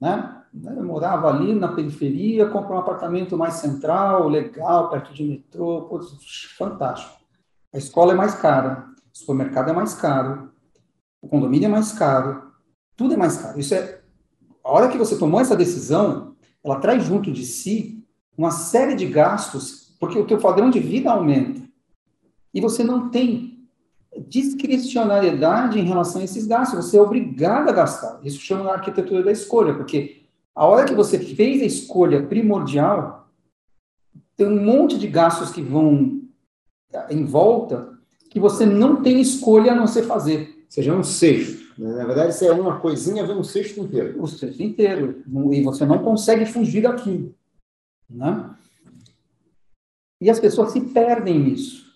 né? 0.00 0.34
Eu 0.54 0.84
morava 0.84 1.28
ali 1.28 1.54
na 1.54 1.68
periferia, 1.68 2.48
compra 2.48 2.74
um 2.74 2.78
apartamento 2.78 3.36
mais 3.36 3.54
central, 3.54 4.28
legal, 4.28 4.88
perto 4.88 5.12
de 5.12 5.24
metrô, 5.24 6.00
fantástico. 6.56 7.18
A 7.72 7.76
escola 7.76 8.12
é 8.12 8.16
mais 8.16 8.34
cara, 8.34 8.88
o 9.12 9.18
supermercado 9.18 9.70
é 9.70 9.72
mais 9.72 9.94
caro, 9.94 10.50
o 11.20 11.28
condomínio 11.28 11.66
é 11.66 11.68
mais 11.68 11.92
caro, 11.92 12.50
tudo 12.96 13.14
é 13.14 13.16
mais 13.16 13.36
caro. 13.36 13.58
Isso 13.58 13.74
é 13.74 14.00
a 14.64 14.70
hora 14.70 14.88
que 14.88 14.98
você 14.98 15.18
tomou 15.18 15.40
essa 15.40 15.56
decisão, 15.56 16.36
ela 16.64 16.78
traz 16.80 17.02
junto 17.04 17.32
de 17.32 17.44
si 17.44 18.06
uma 18.36 18.50
série 18.50 18.94
de 18.94 19.06
gastos 19.06 19.87
porque 19.98 20.18
o 20.18 20.26
teu 20.26 20.38
padrão 20.38 20.70
de 20.70 20.80
vida 20.80 21.10
aumenta. 21.10 21.60
E 22.52 22.60
você 22.60 22.82
não 22.82 23.08
tem 23.08 23.66
discricionariedade 24.26 25.78
em 25.78 25.84
relação 25.84 26.20
a 26.20 26.24
esses 26.24 26.46
gastos. 26.46 26.86
Você 26.86 26.96
é 26.96 27.02
obrigado 27.02 27.68
a 27.68 27.72
gastar. 27.72 28.20
Isso 28.24 28.40
chama 28.40 28.70
a 28.70 28.74
arquitetura 28.74 29.22
da 29.22 29.32
escolha, 29.32 29.74
porque 29.74 30.22
a 30.54 30.66
hora 30.66 30.86
que 30.86 30.94
você 30.94 31.18
fez 31.18 31.62
a 31.62 31.66
escolha 31.66 32.22
primordial, 32.26 33.28
tem 34.36 34.46
um 34.46 34.64
monte 34.64 34.98
de 34.98 35.06
gastos 35.08 35.50
que 35.50 35.60
vão 35.60 36.22
em 37.10 37.24
volta 37.24 37.98
que 38.30 38.38
você 38.38 38.64
não 38.64 39.02
tem 39.02 39.20
escolha 39.20 39.72
a 39.72 39.74
não 39.74 39.86
ser 39.86 40.02
fazer. 40.02 40.54
Ou 40.56 40.70
seja, 40.70 40.92
é 40.92 40.94
um 40.94 41.02
sexto. 41.02 41.80
Né? 41.80 41.94
Na 41.94 42.04
verdade, 42.04 42.32
isso 42.32 42.44
é 42.44 42.52
uma 42.52 42.78
coisinha, 42.78 43.26
vem 43.26 43.36
um 43.36 43.44
sexto 43.44 43.80
inteiro. 43.80 44.22
O 44.22 44.26
sexto 44.26 44.62
inteiro. 44.62 45.22
E 45.52 45.62
você 45.62 45.86
não 45.86 45.98
consegue 45.98 46.44
fugir 46.44 46.82
daquilo. 46.82 47.34
Né? 48.08 48.50
E 50.20 50.28
as 50.28 50.40
pessoas 50.40 50.72
se 50.72 50.80
perdem 50.80 51.38
nisso. 51.38 51.86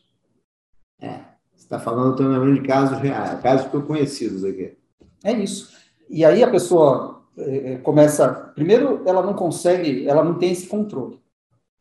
É, 1.00 1.20
você 1.54 1.64
está 1.64 1.80
falando, 1.80 2.12
estou 2.12 2.26
lembrando 2.26 2.60
de 2.60 2.66
casos 2.66 2.98
reais, 2.98 3.40
casos 3.40 3.68
que 3.68 3.74
eu 3.74 3.82
conhecidos 3.82 4.44
aqui. 4.44 4.76
É 5.24 5.32
isso. 5.32 5.72
E 6.08 6.24
aí 6.24 6.42
a 6.42 6.50
pessoa 6.50 7.22
é, 7.36 7.76
começa. 7.78 8.28
Primeiro, 8.54 9.02
ela 9.06 9.22
não 9.22 9.34
consegue, 9.34 10.06
ela 10.06 10.22
não 10.22 10.38
tem 10.38 10.52
esse 10.52 10.66
controle. 10.66 11.20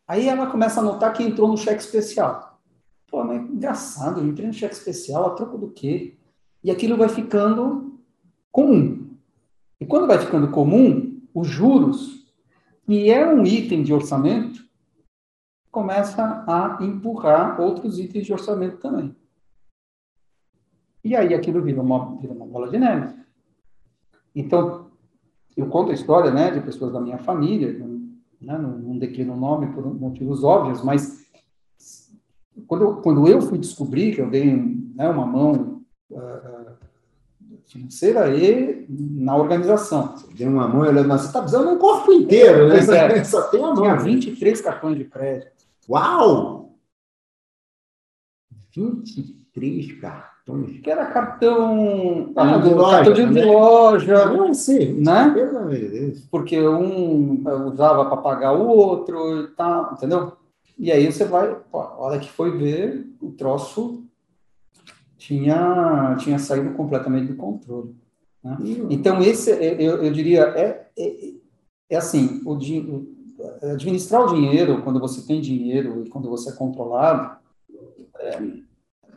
Aí 0.07 0.27
ela 0.27 0.47
começa 0.47 0.79
a 0.79 0.83
notar 0.83 1.13
que 1.13 1.23
entrou 1.23 1.47
no 1.47 1.57
cheque 1.57 1.81
especial. 1.81 2.59
Pô, 3.07 3.23
mas 3.23 3.41
engraçado, 3.41 4.21
eu 4.21 4.27
entrei 4.27 4.47
no 4.47 4.53
cheque 4.53 4.73
especial, 4.73 5.27
a 5.27 5.29
troco 5.31 5.57
do 5.57 5.69
quê? 5.69 6.17
E 6.63 6.71
aquilo 6.71 6.97
vai 6.97 7.09
ficando 7.09 7.99
comum. 8.51 9.09
E 9.79 9.85
quando 9.85 10.07
vai 10.07 10.19
ficando 10.19 10.49
comum, 10.49 11.21
os 11.33 11.47
juros, 11.47 12.25
que 12.85 13.09
é 13.09 13.25
um 13.27 13.45
item 13.45 13.83
de 13.83 13.93
orçamento, 13.93 14.60
começa 15.71 16.43
a 16.47 16.77
empurrar 16.81 17.59
outros 17.59 17.97
itens 17.97 18.25
de 18.25 18.33
orçamento 18.33 18.77
também. 18.77 19.15
E 21.03 21.15
aí 21.15 21.33
aquilo 21.33 21.61
vira 21.61 21.81
uma, 21.81 22.17
vira 22.17 22.33
uma 22.33 22.45
bola 22.45 22.69
de 22.69 22.77
neve. 22.77 23.15
Então, 24.35 24.91
eu 25.55 25.67
conto 25.67 25.91
a 25.91 25.95
história, 25.95 26.31
né, 26.31 26.51
de 26.51 26.61
pessoas 26.61 26.93
da 26.93 26.99
minha 26.99 27.17
família, 27.17 27.73
né, 28.39 28.57
não, 28.57 28.77
não 28.77 28.97
declino 28.97 29.33
o 29.33 29.39
nome 29.39 29.73
por 29.73 29.85
motivos 29.93 30.43
óbvios, 30.43 30.83
mas 30.83 31.21
quando 32.67 32.83
eu, 32.83 32.95
quando 32.97 33.27
eu 33.27 33.41
fui 33.41 33.57
descobrir 33.57 34.15
que 34.15 34.21
eu 34.21 34.29
dei 34.29 34.55
né, 34.95 35.09
uma 35.09 35.25
mão 35.25 35.81
uh, 36.11 36.71
financeira 37.65 38.35
e 38.35 38.85
na 38.89 39.35
organização. 39.35 40.15
Você 40.15 40.27
tem 40.35 40.47
uma 40.47 40.67
mão 40.67 40.81
olhando, 40.81 41.07
você 41.07 41.25
está 41.25 41.39
precisando 41.39 41.69
um 41.69 41.77
corpo 41.77 42.11
inteiro, 42.11 42.67
né? 42.67 42.77
É, 42.77 43.23
Só 43.23 43.43
tem 43.43 43.63
a 43.63 43.67
mão. 43.67 43.75
Tinha 43.75 43.95
23 43.95 44.61
cartões 44.61 44.97
de 44.97 45.05
crédito. 45.05 45.60
Uau! 45.89 46.75
23 48.75 49.99
cartões. 49.99 50.79
Que 50.81 50.89
era 50.89 51.05
cartão, 51.07 52.31
ah, 52.35 52.57
de 52.57 52.73
loja, 52.73 52.95
cartão 52.97 53.13
de, 53.13 53.25
né? 53.25 53.45
loja. 53.45 54.25
Não, 54.27 54.53
sim, 54.53 54.93
né? 54.93 55.33
Porque 56.29 56.59
um 56.59 57.43
usava 57.67 58.05
para 58.05 58.17
pagar 58.17 58.53
o 58.53 58.67
outro 58.67 59.41
e 59.41 59.47
tal, 59.49 59.93
entendeu? 59.93 60.33
E 60.77 60.91
aí 60.91 61.11
você 61.11 61.25
vai, 61.25 61.55
a 61.73 61.77
hora 61.77 62.19
que 62.19 62.31
foi 62.31 62.57
ver, 62.57 63.05
o 63.21 63.31
troço 63.31 64.03
tinha, 65.17 66.15
tinha 66.19 66.39
saído 66.39 66.71
completamente 66.71 67.27
do 67.27 67.35
controle. 67.35 67.95
Né? 68.43 68.57
Então, 68.89 69.21
esse, 69.21 69.51
eu, 69.51 70.03
eu 70.03 70.11
diria, 70.11 70.41
é, 70.41 70.87
é, 70.97 71.33
é 71.91 71.95
assim, 71.95 72.41
o, 72.45 72.57
administrar 73.63 74.23
o 74.23 74.33
dinheiro, 74.33 74.81
quando 74.81 74.99
você 74.99 75.21
tem 75.21 75.41
dinheiro 75.41 76.03
e 76.05 76.09
quando 76.09 76.29
você 76.29 76.49
é 76.49 76.53
controlado, 76.53 77.37
é 78.15 78.39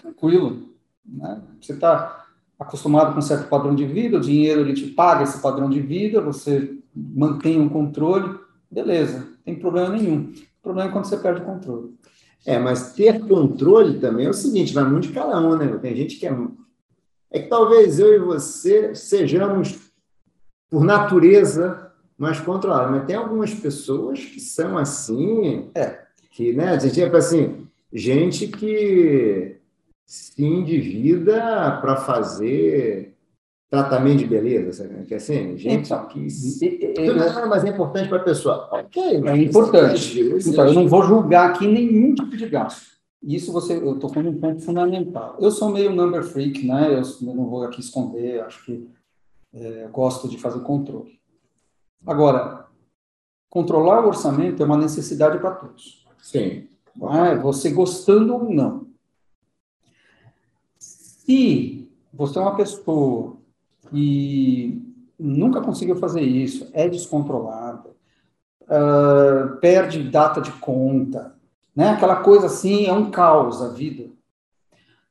tranquilo. 0.01 0.71
Né? 1.05 1.43
Você 1.61 1.73
está 1.73 2.25
acostumado 2.59 3.13
com 3.13 3.19
um 3.19 3.23
certo 3.23 3.49
padrão 3.49 3.75
de 3.75 3.87
vida, 3.87 4.17
o 4.17 4.21
dinheiro 4.21 4.61
ele 4.61 4.75
te 4.75 4.87
paga 4.87 5.25
esse 5.25 5.41
padrão 5.41 5.69
de 5.69 5.81
vida, 5.81 6.21
você 6.21 6.79
mantém 6.95 7.61
um 7.61 7.69
controle, 7.69 8.39
beleza, 8.71 9.29
tem 9.45 9.59
problema 9.59 9.91
nenhum. 9.91 10.33
O 10.33 10.63
problema 10.63 10.89
é 10.89 10.93
quando 10.93 11.05
você 11.05 11.17
perde 11.17 11.43
o 11.43 11.45
controle. 11.45 11.95
É, 12.47 12.59
mas 12.59 12.93
ter 12.93 13.21
controle 13.27 13.99
também 13.99 14.27
é 14.27 14.31
o 14.31 14.35
seguinte, 14.35 14.75
vai 14.75 14.85
muito 14.85 15.09
de 15.09 15.15
cada 15.15 15.41
um, 15.41 15.57
né? 15.57 15.67
Tem 15.79 15.97
gente 15.97 16.17
que 16.17 16.27
é. 16.27 16.37
É 17.31 17.41
que 17.41 17.49
talvez 17.49 17.99
eu 17.99 18.15
e 18.15 18.19
você 18.19 18.95
sejamos, 18.95 19.91
por 20.71 20.85
natureza, 20.85 21.84
mais 22.19 22.41
controlados, 22.41 22.91
mas 22.91 23.07
tem 23.07 23.17
algumas 23.17 23.53
pessoas 23.53 24.21
que 24.21 24.41
são 24.41 24.79
assim, 24.79 25.71
é. 25.75 25.99
que, 26.31 26.53
né? 26.53 26.77
Tipo 26.79 27.17
assim, 27.17 27.67
gente 27.93 28.47
que 28.49 29.57
se 30.07 30.45
endivida 30.45 31.79
para 31.81 31.97
fazer 31.97 33.15
tratamento 33.71 34.19
de 34.19 34.27
beleza, 34.27 34.85
sabe? 34.85 35.05
Que 35.05 35.15
assim, 35.15 35.57
gente 35.57 35.87
então, 35.87 36.07
que. 36.07 36.29
Tudo 36.95 37.49
mas 37.49 37.65
é 37.65 37.69
importante 37.71 38.09
para 38.09 38.19
a 38.19 38.25
pessoa. 38.25 38.69
Ok, 38.71 39.03
é 39.03 39.37
importante. 39.37 40.21
Então, 40.47 40.67
eu 40.67 40.75
não 40.75 40.87
vou 40.87 41.03
julgar 41.03 41.51
aqui 41.51 41.67
nenhum 41.67 42.15
tipo 42.15 42.37
de 42.37 42.49
gasto. 42.49 42.95
Isso 43.23 43.53
você, 43.53 43.75
eu 43.75 43.95
estou 43.95 44.13
com 44.13 44.21
um 44.21 44.39
ponto 44.39 44.63
fundamental. 44.63 45.37
Eu 45.41 45.51
sou 45.51 45.71
meio 45.71 45.91
number 45.91 46.23
freak, 46.23 46.67
né? 46.67 46.89
Eu, 46.89 47.03
eu 47.27 47.35
não 47.35 47.47
vou 47.47 47.65
aqui 47.65 47.81
esconder, 47.81 48.43
acho 48.43 48.65
que 48.67 48.87
é, 49.55 49.89
gosto 49.91 50.29
de 50.29 50.39
fazer 50.39 50.61
controle. 50.61 51.19
Agora, 52.07 52.67
controlar 53.49 54.05
o 54.05 54.09
orçamento 54.09 54.63
é 54.63 54.67
uma 54.67 54.77
necessidade 54.77 55.39
para 55.39 55.53
todos. 55.53 56.07
Sim. 56.19 56.69
Não 56.97 57.25
é? 57.25 57.37
Você 57.37 57.71
gostando 57.71 58.35
ou 58.35 58.53
não. 58.53 58.87
Se 60.79 61.91
você 62.13 62.39
é 62.39 62.43
uma 62.43 62.57
pessoa 62.57 63.37
que 63.91 64.83
nunca 65.19 65.61
conseguiu 65.61 65.97
fazer 65.97 66.21
isso, 66.21 66.69
é 66.73 66.89
descontrolada, 66.89 67.91
uh, 68.63 69.57
perde 69.61 70.03
data 70.03 70.41
de 70.41 70.53
conta, 70.53 71.35
né? 71.75 71.91
Aquela 71.91 72.17
coisa 72.17 72.47
assim, 72.47 72.87
é 72.87 72.93
um 72.93 73.11
caos 73.11 73.61
a 73.63 73.69
vida. 73.69 74.11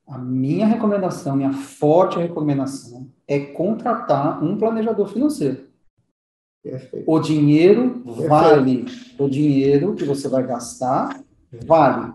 A 0.07 0.17
minha 0.17 0.65
recomendação, 0.65 1.35
minha 1.35 1.53
forte 1.53 2.19
recomendação 2.19 3.09
é 3.27 3.39
contratar 3.39 4.43
um 4.43 4.57
planejador 4.57 5.07
financeiro. 5.07 5.72
Perfeito. 6.63 7.03
O 7.05 7.19
dinheiro 7.19 7.89
Perfeito. 8.05 8.29
vale, 8.29 8.85
o 9.19 9.27
dinheiro 9.27 9.93
que 9.95 10.05
você 10.05 10.29
vai 10.29 10.47
gastar 10.47 11.21
vale, 11.65 12.13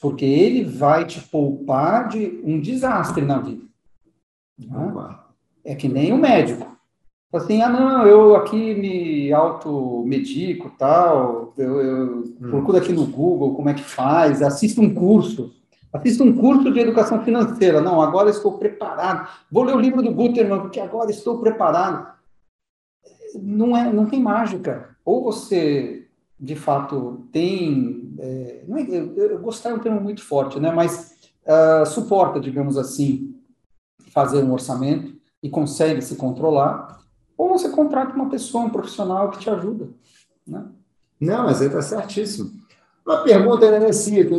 porque 0.00 0.24
ele 0.24 0.64
vai 0.64 1.06
te 1.06 1.20
poupar 1.20 2.08
de 2.08 2.40
um 2.44 2.60
desastre 2.60 3.24
na 3.24 3.38
vida. 3.38 3.62
Né? 4.58 5.16
É 5.64 5.74
que 5.76 5.88
nem 5.88 6.12
o 6.12 6.18
médico. 6.18 6.66
Assim, 7.32 7.60
ah, 7.60 7.68
não, 7.68 8.06
eu 8.06 8.34
aqui 8.36 8.74
me 8.74 9.32
automedico, 9.32 10.72
tal, 10.78 11.52
eu, 11.58 11.80
eu 11.80 12.18
hum. 12.20 12.50
procuro 12.50 12.78
aqui 12.78 12.92
no 12.92 13.04
Google 13.04 13.54
como 13.54 13.68
é 13.68 13.74
que 13.74 13.82
faz, 13.82 14.40
assisto 14.40 14.80
um 14.80 14.94
curso, 14.94 15.52
assisto 15.92 16.24
um 16.24 16.34
curso 16.34 16.72
de 16.72 16.80
educação 16.80 17.22
financeira. 17.22 17.82
Não, 17.82 18.00
agora 18.00 18.30
estou 18.30 18.58
preparado. 18.58 19.28
Vou 19.52 19.62
ler 19.62 19.76
o 19.76 19.80
livro 19.80 20.02
do 20.02 20.10
Guterman, 20.10 20.60
porque 20.60 20.80
agora 20.80 21.10
estou 21.10 21.38
preparado. 21.38 22.17
Não, 23.42 23.76
é, 23.76 23.92
não 23.92 24.06
tem 24.06 24.22
mágica. 24.22 24.96
Ou 25.04 25.22
você, 25.22 26.06
de 26.38 26.54
fato, 26.54 27.26
tem... 27.32 28.14
É, 28.18 28.64
não 28.66 28.76
é, 28.76 28.82
eu, 28.88 29.14
eu 29.16 29.38
gostar 29.38 29.70
é 29.70 29.74
um 29.74 29.78
termo 29.78 30.00
muito 30.00 30.22
forte, 30.24 30.58
né? 30.58 30.70
mas 30.70 31.16
uh, 31.44 31.86
suporta, 31.86 32.40
digamos 32.40 32.76
assim, 32.76 33.34
fazer 34.10 34.42
um 34.42 34.52
orçamento, 34.52 35.18
e 35.42 35.48
consegue 35.48 36.02
se 36.02 36.16
controlar, 36.16 36.98
ou 37.36 37.48
você 37.48 37.68
contrata 37.68 38.14
uma 38.14 38.28
pessoa, 38.28 38.64
um 38.64 38.70
profissional 38.70 39.30
que 39.30 39.38
te 39.38 39.48
ajuda. 39.48 39.88
Né? 40.46 40.64
Não, 41.20 41.44
mas 41.44 41.60
ele 41.60 41.70
está 41.70 41.82
certíssimo. 41.82 42.50
Uma 43.06 43.22
pergunta, 43.22 43.70
né, 43.70 43.78
Nessia, 43.78 44.26
que 44.26 44.34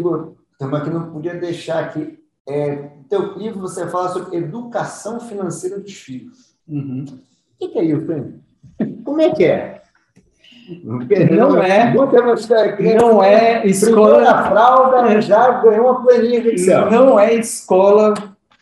que 0.82 0.90
não 0.90 1.12
podia 1.12 1.40
deixar 1.40 1.86
aqui. 1.86 2.20
É, 2.48 2.96
no 2.98 3.04
teu 3.06 3.38
livro 3.38 3.62
você 3.62 3.88
fala 3.88 4.10
sobre 4.10 4.38
educação 4.38 5.20
financeira 5.20 5.80
dos 5.80 5.94
filhos. 5.94 6.56
Uhum. 6.68 7.06
O 7.60 7.70
que 7.70 7.80
é 7.80 7.84
isso, 7.86 8.12
hein? 8.12 8.44
Como 9.10 9.22
é 9.22 9.32
que 9.32 9.44
é? 9.44 9.82
Não, 10.84 11.00
não 11.50 11.64
é. 11.64 11.92
Não 12.96 13.24
é 13.24 13.66
escola. 13.66 14.30
A 14.30 14.50
fralda 14.52 15.20
já 15.20 15.62
ganhou 15.62 15.90
uma 15.90 16.04
planilha. 16.04 16.92
Não 16.92 17.20
é 17.20 17.34
escola 17.34 18.14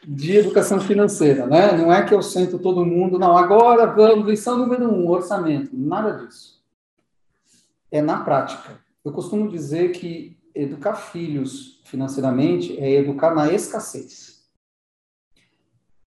de 0.07 0.37
educação 0.37 0.79
financeira, 0.79 1.45
né? 1.45 1.73
Não 1.73 1.91
é 1.91 2.01
que 2.05 2.13
eu 2.13 2.21
sento 2.21 2.57
todo 2.59 2.85
mundo, 2.85 3.19
não, 3.19 3.37
agora 3.37 3.87
vamos, 3.87 4.25
lição 4.25 4.57
número 4.57 4.89
um, 4.89 5.09
orçamento. 5.09 5.71
Nada 5.73 6.13
disso. 6.13 6.63
É 7.91 8.01
na 8.01 8.23
prática. 8.23 8.79
Eu 9.03 9.11
costumo 9.11 9.49
dizer 9.49 9.89
que 9.89 10.37
educar 10.55 10.95
filhos 10.95 11.81
financeiramente 11.83 12.79
é 12.79 12.89
educar 12.89 13.35
na 13.35 13.51
escassez. 13.51 14.45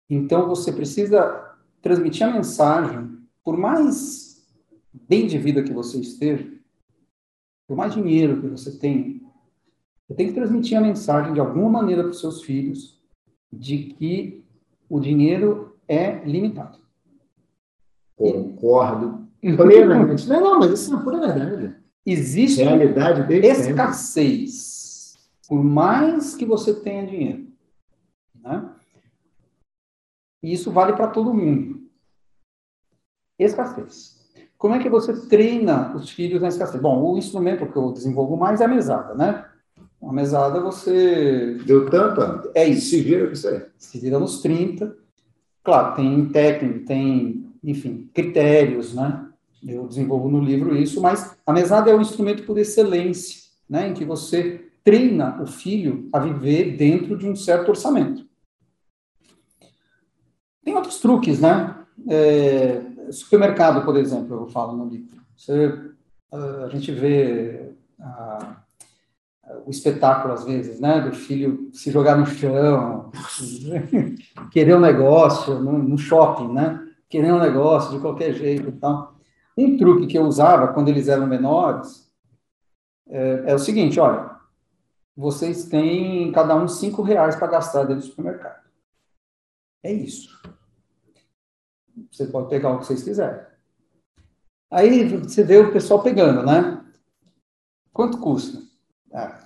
Então 0.08 0.46
você 0.46 0.70
precisa 0.70 1.56
transmitir 1.82 2.24
a 2.24 2.30
mensagem, 2.30 3.18
por 3.42 3.56
mais 3.56 4.27
bem 5.08 5.26
de 5.26 5.38
vida 5.38 5.62
que 5.62 5.72
você 5.72 6.00
esteja, 6.00 6.50
por 7.66 7.76
mais 7.76 7.92
dinheiro 7.92 8.40
que 8.40 8.48
você 8.48 8.78
tenha, 8.78 9.20
você 10.06 10.14
tem 10.14 10.28
que 10.28 10.32
transmitir 10.32 10.78
a 10.78 10.80
mensagem 10.80 11.34
de 11.34 11.40
alguma 11.40 11.68
maneira 11.68 12.02
para 12.02 12.12
os 12.12 12.20
seus 12.20 12.42
filhos 12.42 12.98
de 13.52 13.94
que 13.94 14.42
o 14.88 14.98
dinheiro 14.98 15.76
é 15.86 16.24
limitado. 16.24 16.78
Concordo 18.16 19.28
plenamente. 19.40 20.26
não, 20.26 20.40
não, 20.40 20.58
mas 20.58 20.72
isso 20.72 20.94
é 20.94 21.02
pura 21.02 21.20
verdade. 21.20 21.76
Existe 22.04 22.62
Realidade 22.62 23.32
escassez, 23.46 25.18
por 25.46 25.62
mais 25.62 26.34
que 26.34 26.46
você 26.46 26.74
tenha 26.74 27.06
dinheiro. 27.06 27.46
Né? 28.34 28.74
E 30.42 30.52
isso 30.52 30.72
vale 30.72 30.94
para 30.94 31.08
todo 31.08 31.34
mundo. 31.34 31.86
Escassez. 33.38 34.17
Como 34.58 34.74
é 34.74 34.80
que 34.80 34.88
você 34.88 35.14
treina 35.28 35.94
os 35.94 36.10
filhos 36.10 36.42
na 36.42 36.48
escassez? 36.48 36.82
Bom, 36.82 37.00
o 37.00 37.16
instrumento 37.16 37.64
que 37.64 37.76
eu 37.76 37.92
desenvolvo 37.92 38.36
mais 38.36 38.60
é 38.60 38.64
a 38.64 38.68
mesada, 38.68 39.14
né? 39.14 39.44
Uma 40.00 40.12
mesada 40.12 40.60
você. 40.60 41.58
Deu 41.64 41.88
tanto? 41.88 42.50
É 42.54 42.66
isso. 42.66 42.90
Se 42.90 43.00
vira 43.00 43.32
isso 43.32 43.46
aí. 43.48 43.62
Se 43.78 44.00
vira 44.00 44.18
nos 44.18 44.42
30. 44.42 44.96
Claro, 45.62 45.94
tem 45.94 46.28
técnico, 46.30 46.86
tem, 46.86 47.46
enfim, 47.62 48.10
critérios, 48.12 48.94
né? 48.94 49.26
Eu 49.64 49.86
desenvolvo 49.86 50.28
no 50.28 50.40
livro 50.40 50.76
isso, 50.76 51.00
mas 51.00 51.36
a 51.46 51.52
mesada 51.52 51.90
é 51.90 51.94
um 51.94 52.00
instrumento 52.00 52.44
por 52.44 52.58
excelência, 52.58 53.42
né? 53.68 53.88
Em 53.88 53.94
que 53.94 54.04
você 54.04 54.64
treina 54.82 55.40
o 55.40 55.46
filho 55.46 56.08
a 56.12 56.18
viver 56.18 56.76
dentro 56.76 57.16
de 57.16 57.28
um 57.28 57.36
certo 57.36 57.68
orçamento. 57.68 58.26
Tem 60.64 60.74
outros 60.74 60.98
truques, 60.98 61.40
né? 61.40 61.76
É, 62.08 62.80
supermercado, 63.12 63.84
por 63.84 63.96
exemplo, 63.96 64.42
eu 64.42 64.48
falo 64.48 64.76
no 64.76 64.88
livro. 64.88 65.16
Você, 65.36 65.72
a 66.32 66.68
gente 66.68 66.92
vê 66.92 67.72
a 68.00 68.56
o 69.64 69.70
espetáculo, 69.70 70.34
às 70.34 70.44
vezes, 70.44 70.80
né, 70.80 71.00
do 71.00 71.12
filho 71.12 71.70
se 71.72 71.90
jogar 71.90 72.16
no 72.16 72.26
chão, 72.26 73.10
querer 74.52 74.76
um 74.76 74.80
negócio 74.80 75.58
no, 75.58 75.78
no, 75.78 75.98
shopping, 75.98 76.52
né, 76.52 76.86
querer 77.08 77.32
um 77.32 77.38
negócio 77.38 77.92
de 77.92 78.00
qualquer 78.00 78.32
jeito 78.34 78.68
e 78.68 78.72
tal. 78.72 79.16
Um 79.56 79.76
truque 79.76 80.06
que 80.06 80.18
eu 80.18 80.22
usava 80.22 80.72
quando 80.72 80.88
eles 80.88 81.08
eram 81.08 81.26
menores 81.26 82.08
é, 83.08 83.44
é 83.46 83.54
o 83.54 83.58
seguinte: 83.58 83.98
olha, 83.98 84.30
vocês 85.16 85.64
têm 85.64 86.30
cada 86.32 86.54
um 86.54 86.68
cinco 86.68 87.02
reais 87.02 87.34
para 87.34 87.48
gastar 87.48 87.84
dentro 87.84 88.02
do 88.02 88.08
supermercado. 88.08 88.62
É 89.82 89.92
isso. 89.92 90.28
Você 92.10 92.26
pode 92.26 92.48
pegar 92.48 92.70
o 92.70 92.78
que 92.78 92.86
vocês 92.86 93.02
quiserem. 93.02 93.40
Aí 94.70 95.08
você 95.18 95.42
vê 95.42 95.58
o 95.58 95.72
pessoal 95.72 96.02
pegando, 96.02 96.44
né? 96.44 96.80
Quanto 97.92 98.18
custa? 98.18 98.62
Ah, 99.12 99.40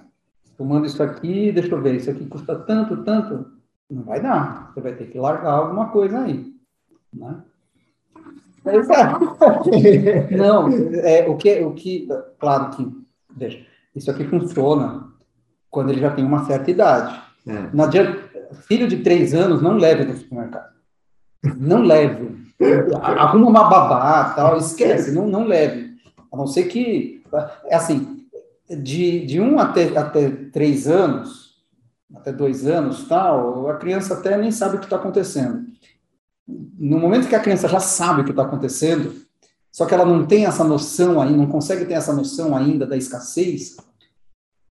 tomando 0.57 0.87
isso 0.87 1.03
aqui, 1.03 1.53
deixa 1.53 1.75
eu 1.75 1.81
ver, 1.81 1.95
isso 1.95 2.11
aqui 2.11 2.27
custa 2.27 2.59
tanto, 2.59 3.05
tanto. 3.05 3.53
Não 3.89 4.03
vai 4.03 4.21
dar. 4.21 4.73
Você 4.73 4.81
vai 4.81 4.95
ter 4.95 5.07
que 5.07 5.19
largar 5.19 5.53
alguma 5.53 5.91
coisa 5.91 6.21
aí. 6.21 6.53
Né? 7.13 7.43
Não, 10.37 10.69
é, 10.99 11.29
o, 11.29 11.37
que, 11.37 11.61
o 11.61 11.75
que, 11.75 12.09
claro 12.39 12.71
que, 12.77 12.89
veja, 13.37 13.67
isso 13.95 14.11
aqui 14.11 14.25
funciona 14.25 15.13
quando 15.69 15.91
ele 15.91 16.01
já 16.01 16.11
tem 16.13 16.25
uma 16.25 16.45
certa 16.45 16.71
idade. 16.71 17.21
É. 17.47 17.71
Não 17.73 17.85
adianta, 17.85 18.23
filho 18.55 18.87
de 18.87 18.99
três 18.99 19.35
anos 19.35 19.61
não 19.61 19.77
leve 19.77 20.05
no 20.05 20.17
supermercado. 20.17 20.73
Não 21.57 21.83
leve. 21.83 22.42
Arruma 23.03 23.49
uma 23.49 23.69
babá, 23.69 24.33
tal, 24.35 24.57
esquece, 24.57 25.13
não, 25.13 25.27
não 25.27 25.45
leve. 25.45 25.97
A 26.33 26.37
não 26.37 26.47
ser 26.47 26.65
que, 26.65 27.23
é 27.67 27.75
assim, 27.75 28.27
de, 28.69 29.27
de 29.27 29.41
um 29.41 29.59
até, 29.59 29.97
até 29.97 30.31
três 30.53 30.87
anos, 30.87 31.57
até 32.15 32.33
dois 32.33 32.67
anos, 32.67 33.07
tal, 33.09 33.69
a 33.69 33.77
criança 33.77 34.15
até 34.15 34.37
nem 34.37 34.51
sabe 34.51 34.77
o 34.77 34.79
que 34.79 34.87
está 34.87 34.97
acontecendo. 34.97 35.67
No 36.47 36.99
momento 36.99 37.29
que 37.29 37.35
a 37.35 37.41
criança 37.41 37.69
já 37.69 37.81
sabe 37.81 38.21
o 38.21 38.25
que 38.25 38.31
está 38.31 38.43
acontecendo, 38.43 39.15
só 39.71 39.87
que 39.87 39.95
ela 39.95 40.05
não 40.05 40.27
tem 40.27 40.47
essa 40.47 40.65
noção 40.65 41.21
aí, 41.21 41.35
não 41.35 41.47
consegue 41.47 41.85
ter 41.87 41.95
essa 41.95 42.13
noção 42.13 42.57
ainda 42.57 42.87
da 42.87 42.97
escassez, 42.97 43.77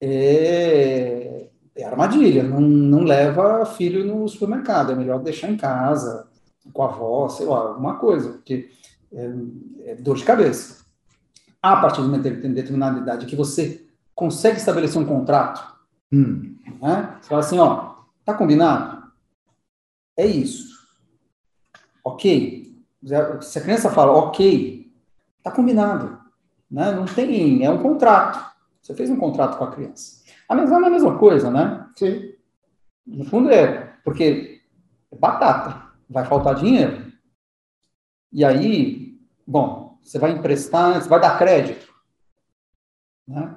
é, 0.01 1.49
é 1.77 1.85
armadilha. 1.85 2.43
Não, 2.43 2.61
não 2.61 3.05
leva 3.05 3.65
filho 3.65 4.05
no 4.05 4.29
supermercado, 4.29 4.93
é 4.93 4.97
melhor 4.97 5.21
deixar 5.21 5.49
em 5.49 5.57
casa, 5.57 6.28
com 6.73 6.83
a 6.83 6.87
avó, 6.87 7.29
sei 7.29 7.47
lá, 7.47 7.59
alguma 7.59 7.97
coisa, 7.97 8.31
porque 8.31 8.71
é, 9.13 9.33
é 9.85 9.95
dor 9.97 10.17
de 10.17 10.25
cabeça. 10.25 10.85
A 11.63 11.77
partir 11.77 12.03
de 12.03 12.09
uma 12.09 12.19
determinada 12.19 13.01
idade 13.01 13.27
que 13.27 13.37
você 13.37 13.87
consegue 14.15 14.59
estabelecer 14.59 15.01
um 15.01 15.07
contrato, 15.07 15.77
hum. 16.13 16.57
né? 16.81 17.17
você 17.21 17.29
fala 17.29 17.41
assim, 17.41 17.59
ó, 17.59 17.95
tá 18.25 18.35
combinado? 18.35 19.11
É 20.17 20.27
isso. 20.27 20.69
Ok? 22.05 22.77
Se 23.43 23.59
a 23.59 23.63
criança 23.63 23.91
fala 23.91 24.13
ok, 24.13 24.93
tá 25.43 25.51
combinado. 25.51 26.19
Né? 26.71 26.93
Não 26.93 27.05
tem, 27.05 27.65
é 27.65 27.71
um 27.71 27.83
contrato. 27.83 28.57
Você 28.83 28.95
fez 28.95 29.11
um 29.11 29.17
contrato 29.17 29.57
com 29.57 29.65
a 29.65 29.71
criança. 29.71 30.23
A 30.49 30.55
mesma, 30.55 30.79
a 30.79 30.91
mesma 30.91 31.19
coisa, 31.19 31.51
né? 31.51 31.87
Sim. 31.97 32.33
No 33.07 33.25
fundo 33.25 33.51
é, 33.51 33.95
porque 34.05 34.61
é 35.13 35.17
batata, 35.17 35.88
vai 36.09 36.25
faltar 36.25 36.55
dinheiro. 36.55 37.13
E 38.33 38.45
aí, 38.45 39.19
bom, 39.47 39.99
você 40.03 40.19
vai 40.19 40.33
emprestar, 40.33 41.01
você 41.01 41.09
vai 41.09 41.21
dar 41.21 41.39
crédito. 41.39 41.93
Né? 43.27 43.57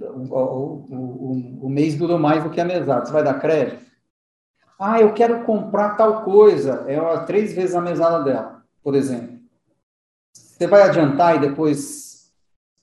O, 0.00 0.34
o, 0.34 0.86
o, 0.90 1.66
o 1.66 1.68
mês 1.68 1.96
durou 1.96 2.18
mais 2.18 2.42
do 2.42 2.50
que 2.50 2.60
a 2.60 2.64
mesada, 2.64 3.06
você 3.06 3.12
vai 3.12 3.24
dar 3.24 3.40
crédito. 3.40 3.84
Ah, 4.78 5.00
eu 5.00 5.14
quero 5.14 5.44
comprar 5.44 5.96
tal 5.96 6.22
coisa, 6.22 6.84
é 6.86 7.24
três 7.24 7.54
vezes 7.54 7.74
a 7.74 7.80
mesada 7.80 8.22
dela, 8.22 8.62
por 8.82 8.94
exemplo. 8.94 9.36
Você 10.34 10.66
vai 10.66 10.82
adiantar 10.82 11.36
e 11.36 11.40
depois 11.40 12.32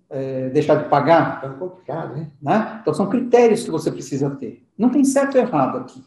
é, 0.10 0.50
deixar 0.50 0.76
de 0.76 0.90
pagar. 0.90 1.44
É 1.44 1.50
complicado, 1.50 2.16
né? 2.16 2.32
né? 2.42 2.80
Então, 2.82 2.94
são 2.94 3.10
critérios 3.10 3.64
que 3.64 3.72
você 3.72 3.92
precisa 3.92 4.30
ter. 4.36 4.66
Não 4.78 4.90
tem 4.90 5.04
certo 5.04 5.36
ou 5.36 5.42
errado 5.42 5.78
aqui. 5.78 6.04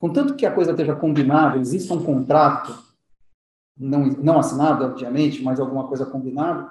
Contanto 0.00 0.34
que 0.34 0.46
a 0.46 0.50
coisa 0.50 0.70
esteja 0.70 0.96
combinada, 0.96 1.58
exista 1.58 1.92
um 1.92 2.02
contrato, 2.02 2.74
não, 3.78 4.06
não 4.06 4.38
assinado, 4.38 4.82
obviamente, 4.82 5.42
mas 5.42 5.60
alguma 5.60 5.86
coisa 5.86 6.06
combinada, 6.06 6.70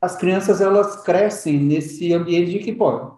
as 0.00 0.16
crianças 0.16 0.60
elas 0.60 1.00
crescem 1.04 1.60
nesse 1.60 2.12
ambiente 2.12 2.50
de 2.50 2.58
que, 2.58 2.72
pô, 2.72 3.12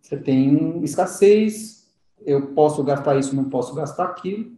você 0.00 0.16
tem 0.16 0.80
escassez, 0.84 1.88
eu 2.24 2.46
posso 2.54 2.84
gastar 2.84 3.16
isso, 3.16 3.34
não 3.34 3.50
posso 3.50 3.74
gastar 3.74 4.04
aquilo, 4.04 4.52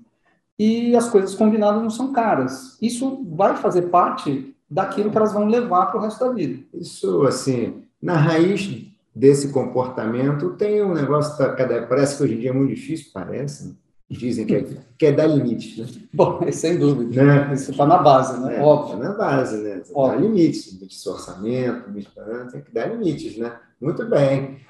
e 0.58 0.94
as 0.94 1.08
coisas 1.08 1.34
combinadas 1.34 1.82
não 1.82 1.88
são 1.88 2.12
caras. 2.12 2.76
Isso 2.82 3.24
vai 3.34 3.56
fazer 3.56 3.88
parte 3.88 4.54
daquilo 4.70 5.10
que 5.10 5.16
elas 5.16 5.32
vão 5.32 5.46
levar 5.46 5.86
para 5.86 6.00
o 6.00 6.02
resto 6.02 6.22
da 6.22 6.32
vida. 6.32 6.62
Isso, 6.74 7.22
assim, 7.22 7.82
na 8.00 8.16
raiz 8.16 8.93
desse 9.14 9.48
comportamento 9.48 10.50
tem 10.56 10.82
um 10.82 10.92
negócio, 10.92 11.36
tá, 11.36 11.54
parece 11.88 12.16
que 12.16 12.22
hoje 12.24 12.34
em 12.34 12.38
dia 12.38 12.50
é 12.50 12.52
muito 12.52 12.74
difícil, 12.74 13.10
parece, 13.12 13.68
né? 13.68 13.74
dizem 14.10 14.46
que 14.46 14.54
é, 14.54 14.64
que 14.98 15.06
é 15.06 15.12
dar 15.12 15.26
limites, 15.26 15.78
né? 15.78 15.86
Bom, 16.12 16.40
sem 16.52 16.78
dúvida. 16.78 17.22
Né? 17.22 17.54
Isso 17.54 17.70
está 17.70 17.86
na 17.86 17.98
base, 17.98 18.40
né? 18.40 18.58
É, 18.58 18.60
Óbvio. 18.60 18.96
Está 18.96 19.08
na 19.08 19.14
base, 19.14 19.56
né? 19.58 19.82
Óbvio. 19.94 20.20
Dá 20.20 20.26
limites, 20.26 20.72
limite 20.72 21.02
de 21.02 21.08
orçamento, 21.08 21.88
limite 21.88 22.10
tem 22.52 22.60
que 22.62 22.72
dar 22.72 22.86
limites, 22.86 23.36
né? 23.36 23.56
Muito 23.80 24.04
bem. 24.06 24.60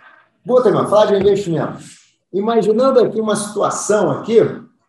Boa, 0.45 0.63
falar 0.63 1.07
de 1.07 1.17
investimentos. 1.17 2.05
Imaginando 2.33 3.01
aqui 3.01 3.21
uma 3.21 3.37
situação 3.37 4.11
aqui, 4.11 4.41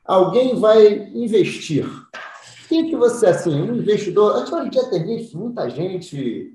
alguém 0.03 0.59
vai 0.59 1.09
investir 1.13 1.85
o 1.85 2.89
que, 2.89 2.95
você, 2.95 3.27
assim, 3.27 3.61
um 3.61 3.75
investidor. 3.75 4.35
Antes 4.35 4.51
hoje 4.51 4.67
em 4.67 4.69
dia 4.69 4.89
tem 4.89 5.29
muita 5.33 5.69
gente 5.69 6.54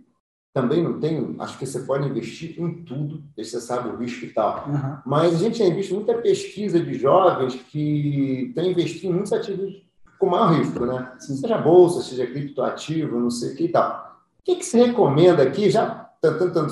também 0.53 0.83
não 0.83 0.99
tem. 0.99 1.37
Acho 1.39 1.59
que 1.59 1.67
você 1.67 1.81
pode 1.81 2.09
investir 2.09 2.61
em 2.61 2.83
tudo, 2.85 3.23
você 3.37 3.61
sabe 3.61 3.89
o 3.89 3.97
risco 3.97 4.25
e 4.25 4.31
tal. 4.31 4.69
Uhum. 4.69 4.97
Mas 5.07 5.35
a 5.35 5.39
gente 5.39 5.59
tem 5.59 5.75
visto 5.75 5.95
muita 5.95 6.15
pesquisa 6.15 6.81
de 6.81 6.95
jovens 6.95 7.55
que 7.55 8.53
têm 8.55 8.73
investido 8.73 9.07
em 9.07 9.15
muitos 9.15 9.33
ativos 9.33 9.83
com 10.19 10.27
maior 10.27 10.53
risco, 10.53 10.85
né? 10.85 11.13
Seja 11.19 11.57
bolsa, 11.57 12.03
seja 12.03 12.27
criptoativo, 12.27 13.19
não 13.19 13.31
sei 13.31 13.53
o 13.53 13.57
que 13.57 13.65
e 13.65 13.69
tal. 13.69 14.21
O 14.41 14.43
que, 14.45 14.57
que 14.57 14.67
você 14.67 14.85
recomenda 14.85 15.43
aqui, 15.43 15.71
já, 15.71 16.11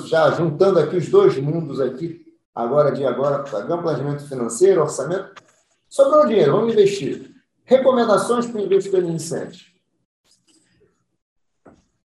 já 0.07 0.31
juntando 0.33 0.79
aqui 0.79 0.97
os 0.97 1.09
dois 1.09 1.39
mundos 1.39 1.81
aqui, 1.81 2.26
agora 2.55 2.91
de 2.91 3.07
agora, 3.07 3.45
planejamento 3.45 4.29
financeiro, 4.29 4.83
orçamento, 4.83 5.43
sobrou 5.89 6.26
dinheiro, 6.26 6.53
vamos 6.53 6.72
investir. 6.72 7.31
Recomendações 7.64 8.47
para 8.47 8.61
o 8.61 8.64
investidor 8.64 9.03
iniciante. 9.03 9.78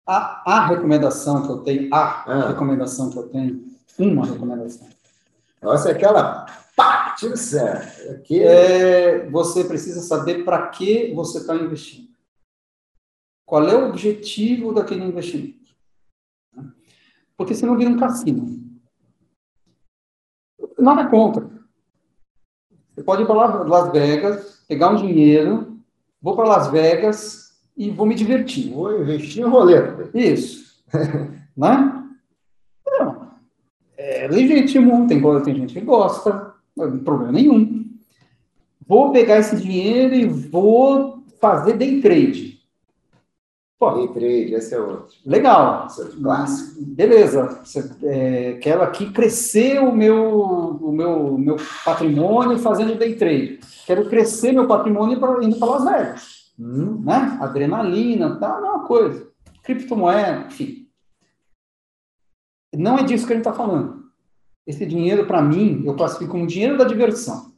A, 0.06 0.42
a 0.52 0.66
recomendação 0.66 1.42
que 1.42 1.48
eu 1.48 1.58
tenho, 1.58 1.94
a 1.94 2.24
ah. 2.26 2.48
recomendação 2.48 3.10
que 3.10 3.18
eu 3.18 3.28
tenho, 3.28 3.64
uma 3.98 4.26
recomendação. 4.26 4.88
Nossa, 5.62 5.90
é 5.90 5.92
aquela 5.92 6.46
pá, 6.74 7.14
tiro 7.16 7.36
certo. 7.36 8.20
Que... 8.22 8.42
É, 8.42 9.30
você 9.30 9.64
precisa 9.64 10.00
saber 10.00 10.44
para 10.44 10.68
que 10.68 11.14
você 11.14 11.38
está 11.38 11.54
investindo. 11.54 12.10
Qual 13.46 13.68
é 13.68 13.76
o 13.76 13.88
objetivo 13.88 14.72
daquele 14.72 15.04
investimento? 15.04 15.72
Porque 17.36 17.54
senão 17.54 17.76
vira 17.76 17.90
um 17.90 17.98
cassino. 17.98 18.60
Nada 20.78 21.08
contra. 21.08 21.50
Você 22.94 23.02
pode 23.02 23.22
ir 23.22 23.26
para 23.26 23.64
Las 23.64 23.92
Vegas, 23.92 24.64
pegar 24.66 24.90
um 24.90 24.96
dinheiro, 24.96 25.78
vou 26.20 26.34
para 26.34 26.48
Las 26.48 26.68
Vegas 26.68 27.51
e 27.76 27.90
vou 27.90 28.06
me 28.06 28.14
divertir. 28.14 28.72
Vou 28.72 29.00
investir 29.00 29.42
em 29.42 29.48
roleta. 29.48 30.10
Isso. 30.14 30.82
né? 31.56 32.04
Não. 32.86 33.30
É 33.96 34.28
legítimo, 34.28 35.06
tem, 35.06 35.20
tem 35.42 35.54
gente 35.54 35.74
que 35.74 35.80
gosta, 35.80 36.54
não 36.76 36.90
tem 36.90 37.00
problema 37.00 37.32
nenhum. 37.32 37.82
Vou 38.86 39.12
pegar 39.12 39.38
esse 39.38 39.56
dinheiro 39.56 40.14
e 40.14 40.26
vou 40.26 41.22
fazer 41.40 41.76
day 41.76 42.00
trade. 42.00 42.60
Pô, 43.78 43.90
day 43.90 44.08
trade, 44.08 44.54
esse 44.54 44.74
é 44.74 44.80
outro. 44.80 45.16
Legal. 45.24 45.86
Esse 45.86 46.00
é 46.00 46.04
outro 46.04 46.20
clássico. 46.20 46.80
Beleza. 46.80 47.62
É, 48.04 48.58
quero 48.60 48.82
aqui 48.82 49.10
crescer 49.10 49.80
o 49.80 49.92
meu, 49.92 50.78
o 50.80 50.92
meu, 50.92 51.38
meu 51.38 51.56
patrimônio 51.84 52.58
fazendo 52.58 52.96
day 52.96 53.16
trade. 53.16 53.60
Quero 53.86 54.08
crescer 54.08 54.52
meu 54.52 54.68
patrimônio 54.68 55.16
indo 55.42 55.58
para 55.58 55.70
Las 55.70 55.84
Vegas. 55.84 56.41
Hum, 56.58 57.02
né? 57.02 57.38
Adrenalina, 57.40 58.38
tá, 58.38 58.60
não 58.60 58.68
é 58.68 58.70
uma 58.72 58.86
coisa. 58.86 59.30
Criptomoeda, 59.62 60.46
enfim. 60.46 60.88
Não 62.74 62.98
é 62.98 63.02
disso 63.02 63.26
que 63.26 63.32
a 63.32 63.36
gente 63.36 63.46
está 63.46 63.52
falando. 63.52 64.10
Esse 64.66 64.86
dinheiro, 64.86 65.26
para 65.26 65.42
mim, 65.42 65.82
eu 65.84 65.94
classifico 65.94 66.32
como 66.32 66.46
dinheiro 66.46 66.78
da 66.78 66.84
diversão. 66.84 67.52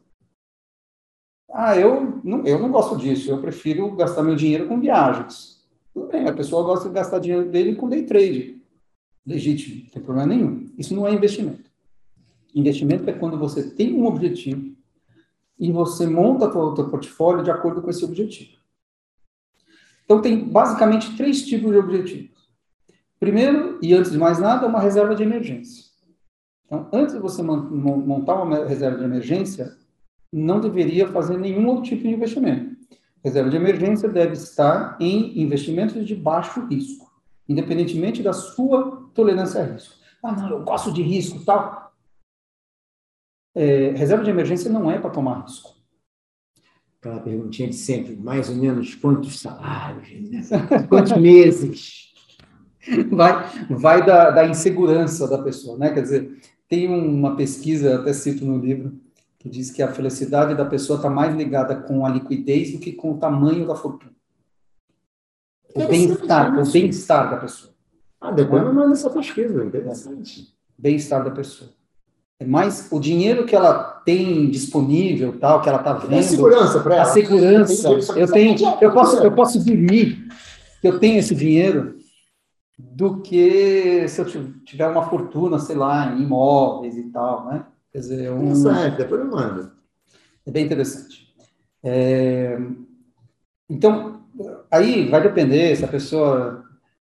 Ah, 1.51 1.77
eu 1.77 2.21
não, 2.25 2.45
eu 2.45 2.59
não 2.59 2.71
gosto 2.71 2.97
disso. 2.97 3.31
Eu 3.31 3.41
prefiro 3.41 3.95
gastar 3.95 4.23
meu 4.23 4.35
dinheiro 4.35 4.67
com 4.67 4.81
viagens. 4.81 5.65
Tudo 5.93 6.09
bem, 6.09 6.27
a 6.27 6.33
pessoa 6.33 6.65
gosta 6.65 6.89
de 6.89 6.95
gastar 6.95 7.21
dinheiro 7.21 7.49
dele 7.49 7.77
com 7.77 7.89
day 7.89 8.05
trade. 8.05 8.61
Legítimo, 9.25 9.85
não 9.85 9.91
tem 9.91 10.03
problema 10.03 10.35
nenhum. 10.35 10.69
Isso 10.77 10.95
não 10.95 11.07
é 11.07 11.15
investimento. 11.15 11.71
Investimento 12.55 13.09
é 13.09 13.13
quando 13.13 13.39
você 13.39 13.71
tem 13.71 13.95
um 13.95 14.07
objetivo 14.07 14.75
e 15.59 15.71
você 15.71 16.07
monta 16.07 16.49
o 16.49 16.77
seu 16.77 16.91
portfólio 16.91 17.45
de 17.45 17.51
acordo 17.51 17.81
com 17.81 17.91
esse 17.91 18.05
objetivo. 18.05 18.59
Então, 20.05 20.21
tem 20.21 20.45
basicamente 20.45 21.17
três 21.17 21.47
tipos 21.47 21.71
de 21.71 21.79
objetivos. 21.79 22.35
Primeiro, 23.19 23.79
e 23.81 23.95
antes 23.95 24.13
de 24.13 24.19
mais 24.19 24.39
nada, 24.39 24.67
uma 24.67 24.81
reserva 24.81 25.15
de 25.15 25.23
emergência. 25.23 25.85
Então, 26.67 26.89
antes 26.93 27.15
de 27.15 27.21
você 27.21 27.43
montar 27.43 28.43
uma 28.43 28.67
reserva 28.67 28.99
de 28.99 29.05
emergência, 29.05 29.77
não 30.33 30.61
deveria 30.61 31.09
fazer 31.09 31.39
nenhum 31.39 31.69
outro 31.69 31.85
tipo 31.85 32.03
de 32.03 32.11
investimento. 32.11 32.75
Reserva 33.25 33.49
de 33.49 33.57
emergência 33.57 34.09
deve 34.09 34.33
estar 34.33 34.99
em 35.01 35.41
investimentos 35.41 36.05
de 36.05 36.15
baixo 36.15 36.67
risco, 36.67 37.11
independentemente 37.49 38.23
da 38.23 38.33
sua 38.33 39.09
tolerância 39.15 39.63
a 39.63 39.65
risco. 39.65 39.95
Ah, 40.23 40.33
não, 40.33 40.51
eu 40.51 40.63
gosto 40.65 40.93
de 40.93 41.03
risco, 41.03 41.45
tal. 41.45 41.95
É, 43.55 43.91
reserva 43.91 44.25
de 44.25 44.31
emergência 44.31 44.71
não 44.71 44.91
é 44.91 44.99
para 44.99 45.11
tomar 45.11 45.43
risco. 45.43 45.74
Aquela 47.05 47.21
perguntinha 47.21 47.69
de 47.69 47.77
sempre, 47.77 48.17
mais 48.17 48.49
ou 48.49 48.57
menos 48.57 48.95
quantos 48.95 49.39
salários, 49.39 50.09
né? 50.31 50.41
quantos 50.89 51.15
meses? 51.19 52.15
Vai, 53.11 53.67
vai 53.69 54.07
da, 54.07 54.31
da 54.31 54.47
insegurança 54.47 55.29
da 55.29 55.37
pessoa, 55.37 55.77
né? 55.77 55.93
Quer 55.93 56.01
dizer, 56.01 56.41
tem 56.67 56.89
uma 56.89 57.37
pesquisa, 57.37 57.97
até 57.97 58.11
cito 58.15 58.47
no 58.47 58.57
livro, 58.57 58.99
que 59.39 59.51
diz 59.51 59.71
que 59.71 59.83
a 59.83 59.93
felicidade 59.93 60.55
da 60.55 60.65
pessoa 60.65 60.97
está 60.97 61.11
mais 61.11 61.37
ligada 61.37 61.77
com 61.77 62.07
a 62.07 62.09
liquidez 62.09 62.73
do 62.73 62.79
que 62.79 62.93
com 62.93 63.13
o 63.13 63.19
tamanho 63.19 63.67
da 63.67 63.75
fortuna. 63.75 64.15
O 65.75 65.87
bem-estar, 65.87 66.59
o 66.59 66.73
bem-estar 66.73 67.31
da 67.31 67.37
pessoa. 67.37 67.75
Ah, 68.19 68.31
depois 68.31 68.63
eu 68.63 68.73
mando 68.73 68.95
essa 68.95 69.11
pesquisa, 69.11 69.63
interessante. 69.63 70.55
Bem-estar 70.79 71.23
da 71.23 71.31
pessoa. 71.31 71.71
É 72.41 72.45
mais 72.45 72.89
o 72.91 72.99
dinheiro 72.99 73.47
que 73.47 73.55
ela 73.55 74.03
tem 74.05 74.51
disponível, 74.51 75.39
tal, 75.39 75.63
que 75.63 75.69
ela 75.69 75.79
está 75.79 75.93
vendo. 75.93 76.19
A 76.19 76.23
segurança 76.23 76.81
para 76.81 76.95
ela. 76.97 77.03
A 77.03 77.07
segurança. 77.07 77.89
Eu 78.17 78.31
tenho, 78.31 78.57
eu 78.81 78.93
posso, 78.93 79.17
eu 79.19 79.33
posso 79.33 79.65
dormir 79.65 80.27
que 80.81 80.89
eu 80.89 80.99
tenho 80.99 81.19
esse 81.19 81.35
dinheiro 81.35 81.97
do 82.77 83.23
que 83.23 84.07
se 84.09 84.21
eu 84.21 84.27
tiver 84.65 84.89
uma 84.89 85.09
fortuna, 85.09 85.59
sei 85.59 85.77
lá, 85.77 86.13
em 86.13 86.23
imóveis 86.23 86.97
e 86.97 87.05
tal, 87.05 87.47
né? 87.47 87.65
Quer 87.93 87.99
dizer, 87.99 88.33
um... 88.33 88.51
Interessante, 88.51 88.97
depois 88.99 89.21
eu 89.21 89.27
mando. 89.29 89.71
É 90.45 90.51
bem 90.51 90.65
interessante. 90.65 91.33
É... 91.83 92.59
Então, 93.71 94.21
aí 94.71 95.09
vai 95.09 95.23
depender 95.23 95.77
se 95.77 95.85
a 95.85 95.89
pessoa, 95.89 96.65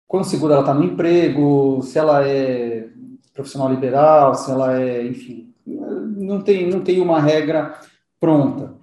quão 0.09 0.25
segura 0.25 0.55
ela 0.55 0.63
está 0.63 0.73
no 0.73 0.85
emprego, 0.85 1.83
se 1.83 1.99
ela 1.99 2.27
é 2.27 2.80
profissional 3.41 3.73
liberal, 3.73 4.35
se 4.35 4.51
ela 4.51 4.79
é, 4.79 5.07
enfim, 5.07 5.53
não 5.67 6.43
tem, 6.43 6.69
não 6.69 6.81
tem 6.81 7.01
uma 7.01 7.21
regra 7.21 7.75
pronta 8.21 8.75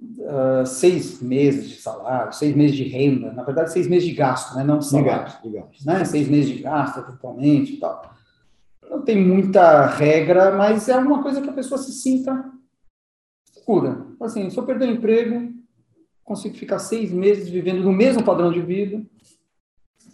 uh, 0.00 0.66
seis 0.66 1.20
meses 1.20 1.68
de 1.68 1.76
salário, 1.76 2.32
seis 2.32 2.56
meses 2.56 2.76
de 2.76 2.84
renda, 2.84 3.32
na 3.32 3.42
verdade, 3.42 3.72
seis 3.72 3.86
meses 3.86 4.08
de 4.08 4.14
gasto, 4.14 4.56
né? 4.56 4.64
não 4.64 4.80
salário. 4.80 5.10
De 5.10 5.18
gasto, 5.18 5.42
de 5.42 5.50
gasto. 5.50 5.86
Né? 5.86 6.04
Seis 6.04 6.28
meses 6.28 6.50
de 6.50 6.62
gasto, 6.62 7.00
eventualmente 7.00 7.74
e 7.74 7.76
tal. 7.78 8.14
Não 8.88 9.02
tem 9.02 9.22
muita 9.22 9.86
regra, 9.86 10.50
mas 10.56 10.88
é 10.88 10.96
uma 10.96 11.22
coisa 11.22 11.40
que 11.40 11.48
a 11.48 11.52
pessoa 11.52 11.78
se 11.78 11.92
sinta 11.92 12.50
segura. 13.52 14.06
Assim, 14.20 14.48
se 14.50 14.58
eu 14.58 14.64
perder 14.64 14.88
o 14.88 14.92
emprego, 14.92 15.52
consigo 16.24 16.56
ficar 16.56 16.78
seis 16.78 17.12
meses 17.12 17.48
vivendo 17.48 17.82
no 17.82 17.92
mesmo 17.92 18.24
padrão 18.24 18.50
de 18.50 18.60
vida, 18.60 19.02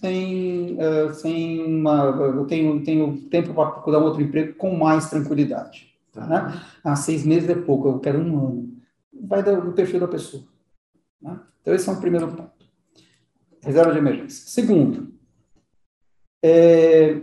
sem, 0.01 0.77
uh, 0.79 1.15
sem 1.15 1.65
uma. 1.65 2.05
Eu 2.05 2.45
tenho, 2.47 2.83
tenho 2.85 3.21
tempo 3.29 3.55
para 3.55 3.71
procurar 3.71 3.99
um 4.01 4.05
outro 4.05 4.23
emprego 4.23 4.55
com 4.55 4.77
mais 4.77 5.11
tranquilidade. 5.11 5.95
Tá. 6.13 6.27
Né? 6.27 6.63
Ah, 6.83 6.97
seis 6.97 7.25
meses 7.25 7.49
é 7.49 7.55
pouco, 7.55 7.89
eu 7.89 7.99
quero 7.99 8.19
um 8.19 8.39
ano 8.39 8.77
vai 9.21 9.43
do, 9.43 9.73
perfil 9.73 10.01
da 10.01 10.09
pessoa. 10.09 10.45
Né? 11.21 11.41
Então, 11.61 11.75
esse 11.75 11.89
é 11.89 11.93
um 11.93 12.01
primeiro 12.01 12.29
ponto. 12.29 12.67
Reserva 13.63 13.93
de 13.93 13.99
emergência. 13.99 14.49
Segundo, 14.49 15.13
é, 16.45 17.21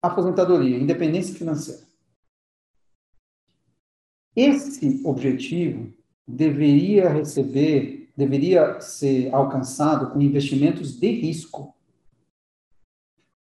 aposentadoria, 0.00 0.76
independência 0.76 1.34
financeira. 1.34 1.82
Esse 4.34 5.00
objetivo 5.04 5.92
deveria 6.26 7.08
receber, 7.08 8.10
deveria 8.16 8.80
ser 8.80 9.32
alcançado 9.32 10.10
com 10.10 10.20
investimentos 10.20 10.98
de 10.98 11.10
risco. 11.10 11.74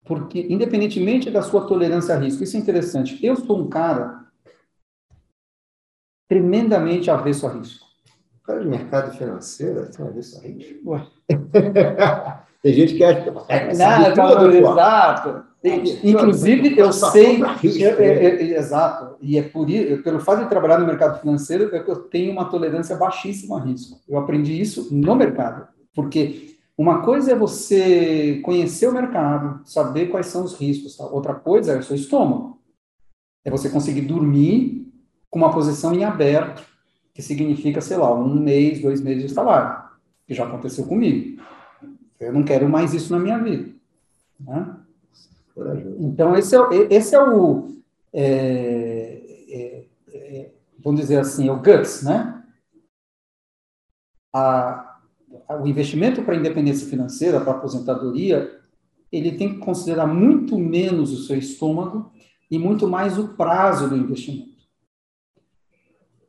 Porque, 0.05 0.47
independentemente 0.49 1.31
da 1.31 1.43
sua 1.43 1.67
tolerância 1.67 2.15
a 2.15 2.19
risco, 2.19 2.43
isso 2.43 2.57
é 2.57 2.61
interessante. 2.61 3.25
Eu 3.25 3.37
sou 3.37 3.61
um 3.61 3.69
cara 3.69 4.27
tremendamente 6.29 7.11
avesso 7.11 7.47
a 7.47 7.53
risco. 7.53 7.87
Cara 8.45 8.61
de 8.61 8.69
mercado 8.69 9.17
financeiro 9.17 9.91
tem 9.91 10.07
avesso 10.07 10.39
a 10.39 10.43
risco? 10.43 10.91
Ué. 10.91 11.07
tem 12.63 12.73
gente 12.73 12.95
que 12.95 13.05
acha 13.05 13.23
que 13.23 13.31
é, 13.49 13.75
não, 13.75 14.15
tudo, 14.15 14.57
exato. 14.57 15.45
Inclusive, 16.03 16.79
eu 16.79 16.93
sei. 16.93 17.41
Eu, 17.43 18.01
exato. 18.01 19.17
E 19.21 19.39
é 19.39 19.43
por 19.43 19.69
isso, 19.69 20.03
pelo 20.03 20.21
fato 20.21 20.43
de 20.43 20.49
trabalhar 20.49 20.79
no 20.79 20.87
mercado 20.87 21.21
financeiro, 21.21 21.75
é 21.75 21.81
que 21.81 21.91
eu 21.91 21.97
tenho 21.97 22.33
uma 22.33 22.47
tolerância 22.47 22.97
baixíssima 22.97 23.59
a 23.59 23.65
risco. 23.65 24.01
Eu 24.09 24.19
aprendi 24.19 24.59
isso 24.59 24.89
no 24.91 25.15
mercado. 25.15 25.69
Porque 25.95 26.50
uma 26.81 27.03
coisa 27.03 27.33
é 27.33 27.35
você 27.35 28.41
conhecer 28.43 28.89
o 28.89 28.93
mercado, 28.93 29.61
saber 29.69 30.07
quais 30.07 30.29
são 30.29 30.43
os 30.43 30.55
riscos. 30.55 30.97
Tá? 30.97 31.05
Outra 31.05 31.35
coisa 31.35 31.73
é 31.73 31.79
o 31.79 31.83
seu 31.83 31.95
estômago. 31.95 32.59
É 33.45 33.51
você 33.51 33.69
conseguir 33.69 34.01
dormir 34.01 34.91
com 35.29 35.39
uma 35.39 35.53
posição 35.53 35.93
em 35.93 36.05
aberto, 36.05 36.67
que 37.13 37.21
significa, 37.21 37.83
sei 37.83 37.99
lá, 37.99 38.11
um 38.15 38.35
mês, 38.35 38.81
dois 38.81 39.03
meses 39.03 39.25
de 39.25 39.29
salário, 39.29 39.91
que 40.27 40.33
já 40.33 40.47
aconteceu 40.47 40.87
comigo. 40.87 41.43
Eu 42.19 42.33
não 42.33 42.43
quero 42.43 42.67
mais 42.67 42.95
isso 42.95 43.13
na 43.13 43.19
minha 43.19 43.39
vida. 43.39 43.75
Né? 44.41 44.77
Então, 45.99 46.35
esse 46.35 46.57
é, 46.57 46.61
esse 46.89 47.15
é 47.15 47.23
o, 47.23 47.77
é, 48.11 49.21
é, 49.51 49.85
é, 50.15 50.51
vamos 50.83 50.99
dizer 51.03 51.19
assim, 51.19 51.47
é 51.47 51.53
o 51.53 51.61
guts, 51.61 52.03
né? 52.05 52.43
A, 54.33 54.80
o 55.59 55.67
investimento 55.67 56.23
para 56.23 56.35
a 56.35 56.37
independência 56.37 56.87
financeira, 56.89 57.41
para 57.41 57.53
a 57.53 57.57
aposentadoria, 57.57 58.61
ele 59.11 59.33
tem 59.33 59.55
que 59.55 59.59
considerar 59.59 60.07
muito 60.07 60.59
menos 60.59 61.13
o 61.13 61.25
seu 61.25 61.37
estômago 61.37 62.13
e 62.51 62.59
muito 62.59 62.87
mais 62.87 63.19
o 63.19 63.29
prazo 63.29 63.89
do 63.89 63.97
investimento. 63.97 64.51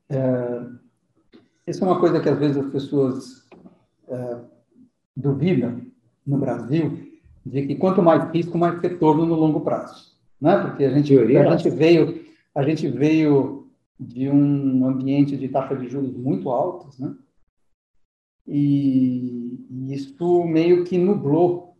É, 0.10 0.66
isso 1.68 1.84
é 1.84 1.88
uma 1.88 2.00
coisa 2.00 2.20
que 2.20 2.30
às 2.30 2.38
vezes 2.38 2.58
as 2.58 2.72
pessoas 2.72 3.48
é, 4.08 4.38
duvidam 5.16 5.82
no 6.26 6.38
Brasil, 6.38 7.12
de 7.46 7.66
que 7.66 7.76
quanto 7.76 8.02
mais 8.02 8.32
risco, 8.32 8.58
mais 8.58 8.80
retorno 8.80 9.26
no 9.26 9.36
longo 9.36 9.62
prazo. 9.62 10.12
Né? 10.40 10.58
Porque 10.58 10.84
a 10.84 10.90
gente, 10.90 11.18
a 11.18 11.58
gente, 11.58 11.70
veio, 11.70 12.26
a 12.56 12.64
gente 12.64 12.88
veio 12.88 13.68
de 14.00 14.30
um 14.30 14.86
ambiente 14.86 15.38
de 15.38 15.48
taxa 15.48 15.76
de 15.76 15.88
juros 15.88 16.16
muito 16.16 16.50
altos, 16.50 16.98
né? 17.00 17.14
E, 18.48 19.66
e 19.70 19.94
isso 19.94 20.44
meio 20.44 20.84
que 20.84 20.98
nublou 20.98 21.78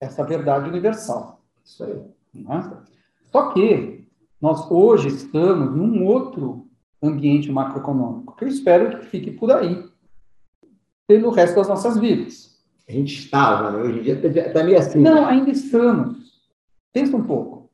essa 0.00 0.24
verdade 0.24 0.68
universal. 0.68 1.42
Isso 1.64 1.84
aí. 1.84 2.02
Né? 2.34 2.82
Só 3.30 3.52
que 3.52 4.06
nós 4.40 4.70
hoje 4.70 5.08
estamos 5.08 5.74
num 5.74 6.04
outro 6.04 6.66
ambiente 7.02 7.50
macroeconômico, 7.50 8.36
que 8.36 8.44
eu 8.44 8.48
espero 8.48 8.98
que 8.98 9.06
fique 9.06 9.30
por 9.30 9.50
aí, 9.52 9.84
pelo 11.06 11.30
resto 11.30 11.56
das 11.56 11.68
nossas 11.68 11.98
vidas. 11.98 12.50
A 12.88 12.92
gente 12.92 13.14
estava, 13.14 13.70
né? 13.70 13.78
hoje 13.78 13.98
em 14.00 14.02
dia 14.02 14.14
está 14.14 14.52
tá 14.52 14.64
meio 14.64 14.78
assim. 14.78 15.00
Não, 15.00 15.26
ainda 15.26 15.50
estamos. 15.50 16.18
Pensa 16.92 17.16
um 17.16 17.24
pouco. 17.24 17.70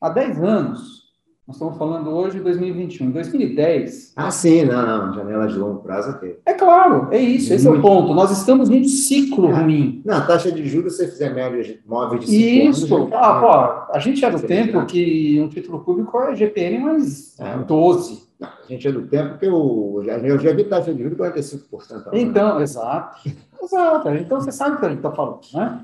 Há 0.00 0.10
10 0.10 0.42
anos, 0.42 1.07
nós 1.48 1.56
estamos 1.56 1.78
falando 1.78 2.10
hoje 2.10 2.36
de 2.36 2.44
2021, 2.44 3.10
2010. 3.10 4.12
Ah, 4.14 4.30
sim, 4.30 4.66
não, 4.66 5.06
não, 5.06 5.14
janela 5.14 5.48
de 5.48 5.54
longo 5.54 5.80
prazo 5.80 6.10
aqui. 6.10 6.36
É 6.44 6.52
claro, 6.52 7.08
é 7.10 7.18
isso, 7.18 7.54
esse 7.54 7.66
é 7.66 7.70
o 7.70 7.80
ponto. 7.80 8.12
Nós 8.12 8.30
estamos 8.30 8.68
num 8.68 8.84
ciclo 8.84 9.48
ah, 9.48 9.62
ruim. 9.62 10.02
Não, 10.04 10.26
taxa 10.26 10.52
de 10.52 10.68
juros, 10.68 10.98
se 10.98 11.06
você 11.06 11.10
fizer 11.10 11.32
média 11.32 11.80
móvel 11.86 12.18
de 12.18 12.26
5 12.26 12.36
Isso, 12.36 12.94
anos, 12.94 13.12
ah, 13.14 13.40
pô, 13.40 13.94
a 13.94 13.98
gente 13.98 14.22
é 14.22 14.30
do 14.30 14.40
tempo 14.40 14.84
que 14.84 15.40
um 15.40 15.48
título 15.48 15.80
público 15.80 16.20
é 16.20 16.36
GPM 16.36 16.80
mais 16.80 17.40
é. 17.40 17.56
12. 17.56 18.28
Não, 18.38 18.48
a 18.48 18.68
gente 18.68 18.86
é 18.86 18.92
do 18.92 19.06
tempo 19.06 19.38
que 19.38 19.46
eu 19.46 20.02
já, 20.04 20.18
eu 20.18 20.38
já 20.38 20.52
vi 20.52 20.64
taxa 20.64 20.92
de 20.92 21.02
juros 21.02 21.16
45%. 21.16 22.10
Então, 22.12 22.60
exato. 22.60 23.26
Exato. 23.62 24.10
Então, 24.10 24.38
você 24.38 24.52
sabe 24.52 24.76
o 24.76 24.78
que 24.80 24.84
a 24.84 24.88
gente 24.90 24.98
está 24.98 25.12
falando, 25.12 25.40
né? 25.54 25.80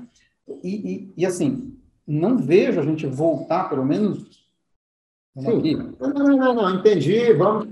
E, 0.63 0.69
e, 0.69 1.13
e, 1.17 1.25
assim, 1.25 1.73
não 2.07 2.37
vejo 2.37 2.79
a 2.79 2.83
gente 2.83 3.07
voltar, 3.07 3.67
pelo 3.67 3.83
menos. 3.83 4.44
Sim. 5.37 5.57
Aqui. 5.57 5.75
Não, 5.75 6.09
não, 6.09 6.37
não, 6.37 6.53
não, 6.53 6.75
entendi. 6.75 7.33
Vamos. 7.33 7.67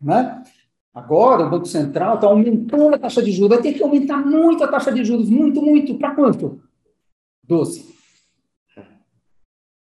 Né? 0.00 0.42
Agora, 0.94 1.46
o 1.46 1.50
Banco 1.50 1.66
Central 1.66 2.16
está 2.16 2.26
aumentando 2.26 2.94
a 2.94 2.98
taxa 2.98 3.22
de 3.22 3.30
juros. 3.32 3.56
Vai 3.56 3.62
ter 3.62 3.74
que 3.74 3.82
aumentar 3.82 4.18
muito 4.18 4.64
a 4.64 4.68
taxa 4.68 4.92
de 4.92 5.04
juros. 5.04 5.28
Muito, 5.28 5.60
muito. 5.62 5.98
Para 5.98 6.14
quanto? 6.14 6.60
12. 7.44 7.94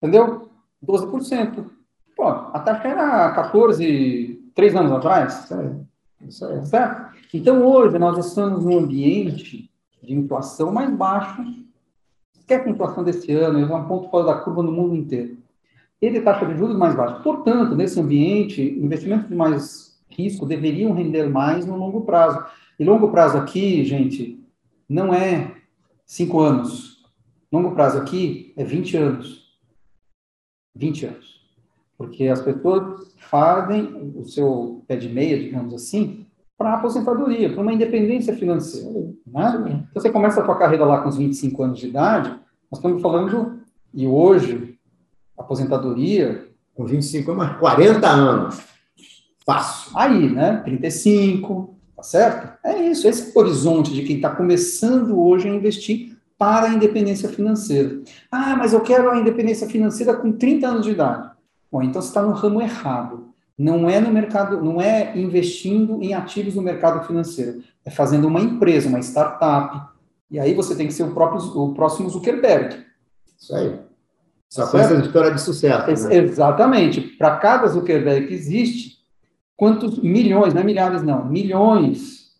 Entendeu? 0.01 0.49
12%. 0.85 1.65
Pô, 2.15 2.27
a 2.27 2.59
taxa 2.59 2.87
era 2.87 3.31
14, 3.33 4.51
três 4.53 4.75
anos 4.75 4.91
atrás. 4.91 5.45
Isso 5.45 5.53
aí. 5.53 5.71
Isso 6.27 6.45
aí. 6.45 6.65
Certo? 6.65 7.17
Então, 7.33 7.65
hoje, 7.65 7.97
nós 7.97 8.25
estamos 8.25 8.65
num 8.65 8.77
ambiente 8.77 9.69
de 10.01 10.13
inflação 10.13 10.71
mais 10.71 10.89
baixo, 10.95 11.43
esquece 12.33 12.67
a 12.67 12.71
inflação 12.71 13.03
desse 13.03 13.31
ano, 13.31 13.59
é 13.59 13.75
um 13.75 13.87
ponto 13.87 14.09
fora 14.09 14.25
da 14.25 14.35
curva 14.35 14.63
no 14.63 14.71
mundo 14.71 14.95
inteiro. 14.95 15.37
Ele 16.01 16.21
taxa 16.21 16.45
de 16.45 16.57
juros 16.57 16.77
mais 16.77 16.95
baixa. 16.95 17.21
Portanto, 17.21 17.75
nesse 17.75 17.99
ambiente, 17.99 18.61
investimentos 18.61 19.27
de 19.27 19.35
mais 19.35 19.99
risco 20.09 20.45
deveriam 20.45 20.93
render 20.93 21.29
mais 21.29 21.65
no 21.65 21.75
longo 21.75 22.01
prazo. 22.01 22.43
E 22.79 22.83
longo 22.83 23.11
prazo 23.11 23.37
aqui, 23.37 23.83
gente, 23.83 24.43
não 24.87 25.13
é 25.13 25.55
cinco 26.05 26.39
anos. 26.39 27.03
Longo 27.51 27.71
prazo 27.71 27.97
aqui 27.97 28.53
é 28.55 28.63
20 28.63 28.97
anos. 28.97 29.57
20 30.75 31.05
anos. 31.07 31.39
Porque 31.97 32.27
as 32.27 32.41
pessoas 32.41 33.13
fazem 33.17 34.13
o 34.15 34.23
seu 34.23 34.83
pé 34.87 34.95
de 34.95 35.09
meia, 35.09 35.37
digamos 35.37 35.73
assim, 35.73 36.25
para 36.57 36.71
a 36.71 36.75
aposentadoria, 36.75 37.51
para 37.51 37.61
uma 37.61 37.73
independência 37.73 38.35
financeira. 38.35 39.13
Né? 39.25 39.85
Então, 39.89 40.01
você 40.01 40.09
começa 40.09 40.41
a 40.41 40.45
sua 40.45 40.57
carreira 40.57 40.85
lá 40.85 41.01
com 41.01 41.09
os 41.09 41.17
25 41.17 41.63
anos 41.63 41.79
de 41.79 41.87
idade, 41.87 42.29
nós 42.71 42.79
estamos 42.79 43.01
falando, 43.01 43.59
e 43.93 44.05
hoje, 44.05 44.77
aposentadoria... 45.39 46.49
Com 46.75 46.85
25 46.85 47.31
anos, 47.33 47.57
40 47.57 48.07
anos. 48.07 48.61
Fácil. 49.45 49.91
Aí, 49.93 50.29
né? 50.29 50.61
35, 50.63 51.75
tá 51.93 52.03
certo? 52.03 52.57
É 52.63 52.83
isso, 52.83 53.05
esse 53.05 53.29
é 53.29 53.31
o 53.35 53.39
horizonte 53.41 53.93
de 53.93 54.03
quem 54.03 54.15
está 54.15 54.29
começando 54.29 55.19
hoje 55.19 55.49
a 55.49 55.53
investir 55.53 56.15
para 56.37 56.67
a 56.67 56.73
independência 56.73 57.27
financeira. 57.27 58.01
Ah, 58.31 58.55
mas 58.55 58.71
eu 58.71 58.79
quero 58.79 59.11
a 59.11 59.17
independência 59.17 59.67
financeira 59.67 60.13
com 60.13 60.31
30 60.31 60.67
anos 60.69 60.85
de 60.85 60.91
idade. 60.91 61.31
Bom, 61.69 61.83
então 61.83 62.01
você 62.01 62.07
está 62.07 62.21
no 62.21 62.31
ramo 62.31 62.61
errado. 62.61 63.27
Não 63.57 63.89
é 63.89 63.99
no 63.99 64.09
mercado, 64.09 64.63
não 64.63 64.81
é 64.81 65.19
investindo 65.19 66.01
em 66.01 66.13
ativos 66.13 66.55
no 66.55 66.61
mercado 66.61 67.05
financeiro. 67.05 67.61
É 67.83 67.91
fazendo 67.91 68.25
uma 68.25 68.39
empresa, 68.39 68.87
uma 68.87 68.99
startup. 68.99 69.81
E 70.31 70.39
aí 70.39 70.53
você 70.53 70.77
tem 70.77 70.87
que 70.87 70.93
ser 70.93 71.03
o, 71.03 71.11
próprio, 71.11 71.41
o 71.61 71.73
próximo 71.73 72.09
Zuckerberg. 72.09 72.85
Isso 73.37 73.53
aí. 73.53 73.88
Essa 74.51 74.67
coisa 74.67 74.97
de 74.97 75.07
história 75.07 75.31
de 75.31 75.41
sucesso. 75.41 76.07
Né? 76.07 76.15
Exatamente. 76.17 77.01
Para 77.01 77.37
cada 77.37 77.67
Zuckerberg 77.67 78.27
que 78.27 78.33
existe, 78.33 78.97
quantos 79.55 79.99
milhões, 79.99 80.53
não 80.53 80.61
é 80.61 80.63
milhares, 80.63 81.03
não, 81.03 81.23
milhões 81.25 82.31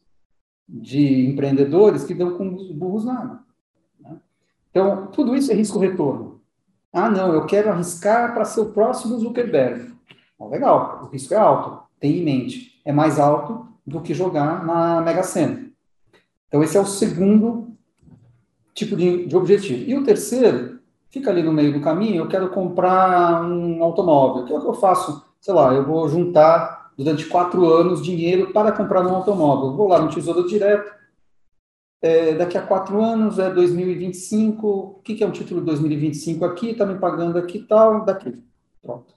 de 0.68 1.28
empreendedores 1.28 2.03
que 2.03 2.14
dão 2.14 2.36
com 2.36 2.55
os 2.55 2.72
burros 2.72 3.05
na 3.05 3.20
água. 3.20 3.39
Né? 3.99 4.18
Então, 4.72 5.07
tudo 5.07 5.36
isso 5.36 5.51
é 5.51 5.55
risco-retorno. 5.55 6.41
Ah, 6.91 7.10
não, 7.10 7.32
eu 7.34 7.45
quero 7.45 7.70
arriscar 7.70 8.34
para 8.34 8.45
ser 8.45 8.62
o 8.62 8.72
próximo 8.72 9.20
Zuckerberg. 9.20 9.93
Bom, 10.38 10.49
legal, 10.49 11.01
o 11.03 11.07
risco 11.07 11.34
é 11.34 11.38
alto, 11.38 11.84
tem 11.99 12.18
em 12.18 12.24
mente. 12.24 12.82
É 12.84 12.91
mais 12.91 13.20
alto 13.20 13.68
do 13.86 14.01
que 14.01 14.14
jogar 14.14 14.66
na 14.66 15.01
Mega 15.01 15.22
Sena. 15.22 15.70
Então, 16.47 16.64
esse 16.64 16.76
é 16.76 16.80
o 16.80 16.86
segundo 16.86 17.78
tipo 18.74 18.95
de, 18.95 19.28
de 19.28 19.36
objetivo. 19.36 19.88
E 19.88 19.95
o 19.95 20.03
terceiro, 20.03 20.78
fica 21.10 21.30
ali 21.30 21.43
no 21.43 21.51
meio 21.51 21.74
do 21.74 21.82
caminho, 21.82 22.24
eu 22.24 22.28
quero 22.28 22.49
comprar 22.49 23.43
um 23.43 23.84
automóvel. 23.84 24.43
O 24.43 24.45
que 24.45 24.53
é 24.53 24.60
que 24.60 24.66
eu 24.66 24.74
faço? 24.74 25.26
Sei 25.39 25.53
lá, 25.53 25.74
eu 25.74 25.86
vou 25.86 26.07
juntar 26.07 26.91
durante 26.97 27.26
quatro 27.26 27.66
anos 27.72 28.03
dinheiro 28.03 28.51
para 28.51 28.72
comprar 28.72 29.05
um 29.05 29.16
automóvel. 29.16 29.76
Vou 29.76 29.88
lá 29.88 29.99
no 29.99 30.10
Tesouro 30.10 30.47
Direto, 30.47 30.91
é, 32.01 32.34
daqui 32.34 32.57
a 32.57 32.62
quatro 32.62 33.01
anos 33.01 33.39
é 33.39 33.49
2025, 33.49 34.68
o 34.68 35.01
que, 35.03 35.16
que 35.16 35.24
é 35.24 35.28
um 35.28 35.32
título 35.32 35.62
2025 35.62 36.45
aqui, 36.45 36.70
está 36.70 36.86
me 36.86 36.97
pagando 36.97 37.38
aqui 37.38 37.57
e 37.57 37.64
tal, 37.64 38.05
daqui. 38.05 38.41
Pronto. 38.82 39.14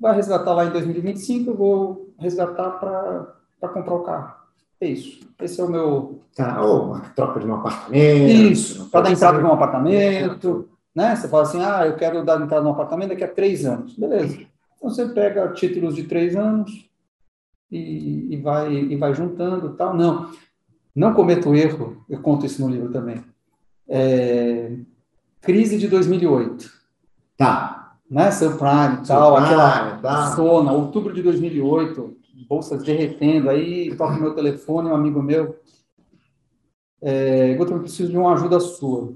Vai 0.00 0.14
resgatar 0.16 0.54
lá 0.54 0.64
em 0.64 0.70
2025, 0.70 1.50
eu 1.50 1.56
vou 1.56 2.14
resgatar 2.18 2.70
para 2.70 3.68
comprar 3.68 3.94
o 3.94 4.02
carro. 4.02 4.34
É 4.80 4.86
isso. 4.86 5.20
Esse 5.40 5.60
é 5.60 5.64
o 5.64 5.68
meu. 5.68 6.20
Tá, 6.34 6.62
ou 6.62 6.86
uma 6.86 7.00
troca 7.00 7.40
de 7.40 7.46
um 7.46 7.54
apartamento. 7.54 8.52
Isso, 8.52 8.88
para 8.90 9.02
dar 9.02 9.12
entrada 9.12 9.38
de 9.38 9.44
um 9.44 9.52
apartamento. 9.52 10.68
Né? 10.94 11.16
Você 11.16 11.28
fala 11.28 11.42
assim, 11.42 11.60
ah, 11.60 11.86
eu 11.86 11.96
quero 11.96 12.24
dar 12.24 12.40
entrada 12.40 12.62
no 12.62 12.70
apartamento 12.70 13.10
daqui 13.10 13.24
a 13.24 13.28
três 13.28 13.64
anos. 13.64 13.96
Beleza. 13.96 14.38
Então 14.76 14.90
você 14.90 15.08
pega 15.08 15.48
títulos 15.52 15.96
de 15.96 16.04
três 16.04 16.36
anos 16.36 16.88
e, 17.70 18.34
e 18.34 18.36
vai, 18.36 18.72
e 18.72 18.96
vai 18.96 19.14
juntando 19.14 19.74
tal. 19.74 19.96
Não. 19.96 20.30
Não 20.94 21.12
cometa 21.12 21.48
o 21.48 21.56
erro, 21.56 22.04
eu 22.08 22.20
conto 22.20 22.46
isso 22.46 22.62
no 22.64 22.72
livro 22.72 22.92
também. 22.92 23.24
É, 23.88 24.76
crise 25.40 25.76
de 25.76 25.88
2008. 25.88 26.70
Tá. 27.36 27.96
Né, 28.08 28.30
subprime 28.30 29.02
e 29.02 29.06
tal, 29.08 29.36
aquela 29.36 29.96
tá. 29.96 30.30
zona, 30.36 30.70
outubro 30.70 31.12
de 31.12 31.22
2008, 31.22 32.16
bolsas 32.48 32.84
derretendo, 32.84 33.50
aí 33.50 33.92
toca 33.96 34.20
meu 34.20 34.34
telefone, 34.34 34.90
um 34.90 34.94
amigo 34.94 35.20
meu, 35.20 35.58
é, 37.06 37.54
Guto, 37.54 37.72
eu 37.72 37.80
preciso 37.80 38.10
de 38.10 38.16
uma 38.16 38.32
ajuda 38.32 38.58
sua. 38.58 39.12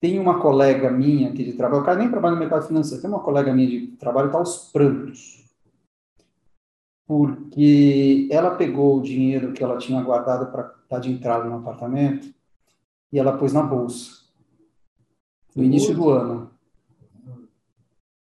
Tem 0.00 0.18
uma 0.18 0.40
colega 0.40 0.90
minha 0.90 1.28
aqui 1.28 1.44
de 1.44 1.52
trabalho, 1.52 1.82
o 1.82 1.84
cara 1.84 1.98
nem 1.98 2.10
trabalha 2.10 2.34
no 2.34 2.40
mercado 2.40 2.66
financeiro, 2.66 3.02
tem 3.02 3.10
uma 3.10 3.20
colega 3.20 3.52
minha 3.52 3.68
de 3.68 3.86
trabalho 3.98 4.28
que 4.28 4.36
está 4.36 4.38
aos 4.38 4.70
prantos. 4.72 5.44
Porque 7.06 8.26
ela 8.30 8.54
pegou 8.54 8.98
o 8.98 9.02
dinheiro 9.02 9.52
que 9.52 9.62
ela 9.62 9.76
tinha 9.76 10.02
guardado 10.02 10.50
para 10.50 10.74
dar 10.88 11.00
de 11.00 11.10
entrada 11.12 11.44
no 11.44 11.56
apartamento 11.56 12.32
e 13.12 13.18
ela 13.18 13.36
pôs 13.36 13.52
na 13.52 13.62
bolsa. 13.62 14.20
No 15.54 15.62
início 15.62 15.94
do 15.94 16.08
ano. 16.08 16.50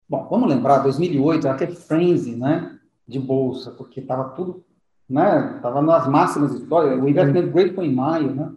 Bom, 0.06 0.26
vamos 0.28 0.48
lembrar, 0.48 0.78
2008 0.78 1.46
era 1.46 1.56
até 1.56 1.66
frenzy, 1.66 2.36
né, 2.36 2.78
de 3.08 3.18
bolsa, 3.18 3.70
porque 3.70 4.00
estava 4.00 4.30
tudo, 4.30 4.62
né, 5.08 5.54
estava 5.56 5.80
nas 5.80 6.06
máximas 6.06 6.52
histórias, 6.52 7.02
o 7.02 7.08
investment 7.08 7.50
grade 7.50 7.74
foi 7.74 7.86
em 7.86 7.94
maio, 7.94 8.34
né, 8.34 8.52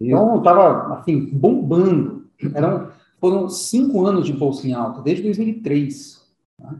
então 0.00 0.38
estava, 0.38 0.94
assim, 0.94 1.24
bombando. 1.26 2.13
Eram, 2.54 2.90
foram 3.20 3.48
cinco 3.48 4.06
anos 4.06 4.26
de 4.26 4.32
bolsa 4.32 4.66
em 4.66 4.72
alta, 4.72 5.02
desde 5.02 5.22
2003, 5.22 6.24
né? 6.58 6.78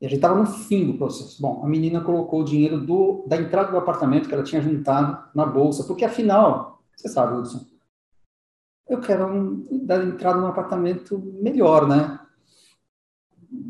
E 0.00 0.06
a 0.06 0.08
gente 0.08 0.16
estava 0.16 0.38
no 0.38 0.46
fim 0.46 0.86
do 0.86 0.96
processo. 0.96 1.40
Bom, 1.42 1.62
a 1.62 1.68
menina 1.68 2.00
colocou 2.00 2.40
o 2.40 2.44
dinheiro 2.44 2.80
do, 2.80 3.22
da 3.26 3.36
entrada 3.36 3.70
do 3.70 3.76
apartamento 3.76 4.28
que 4.28 4.34
ela 4.34 4.42
tinha 4.42 4.62
juntado 4.62 5.22
na 5.34 5.44
bolsa, 5.44 5.84
porque 5.84 6.06
afinal, 6.06 6.82
você 6.96 7.06
sabe, 7.06 7.36
Wilson, 7.36 7.66
eu 8.88 8.98
quero 8.98 9.26
um, 9.26 9.66
dar 9.84 10.02
entrada 10.02 10.40
num 10.40 10.46
apartamento 10.46 11.18
melhor, 11.40 11.86
né? 11.86 12.18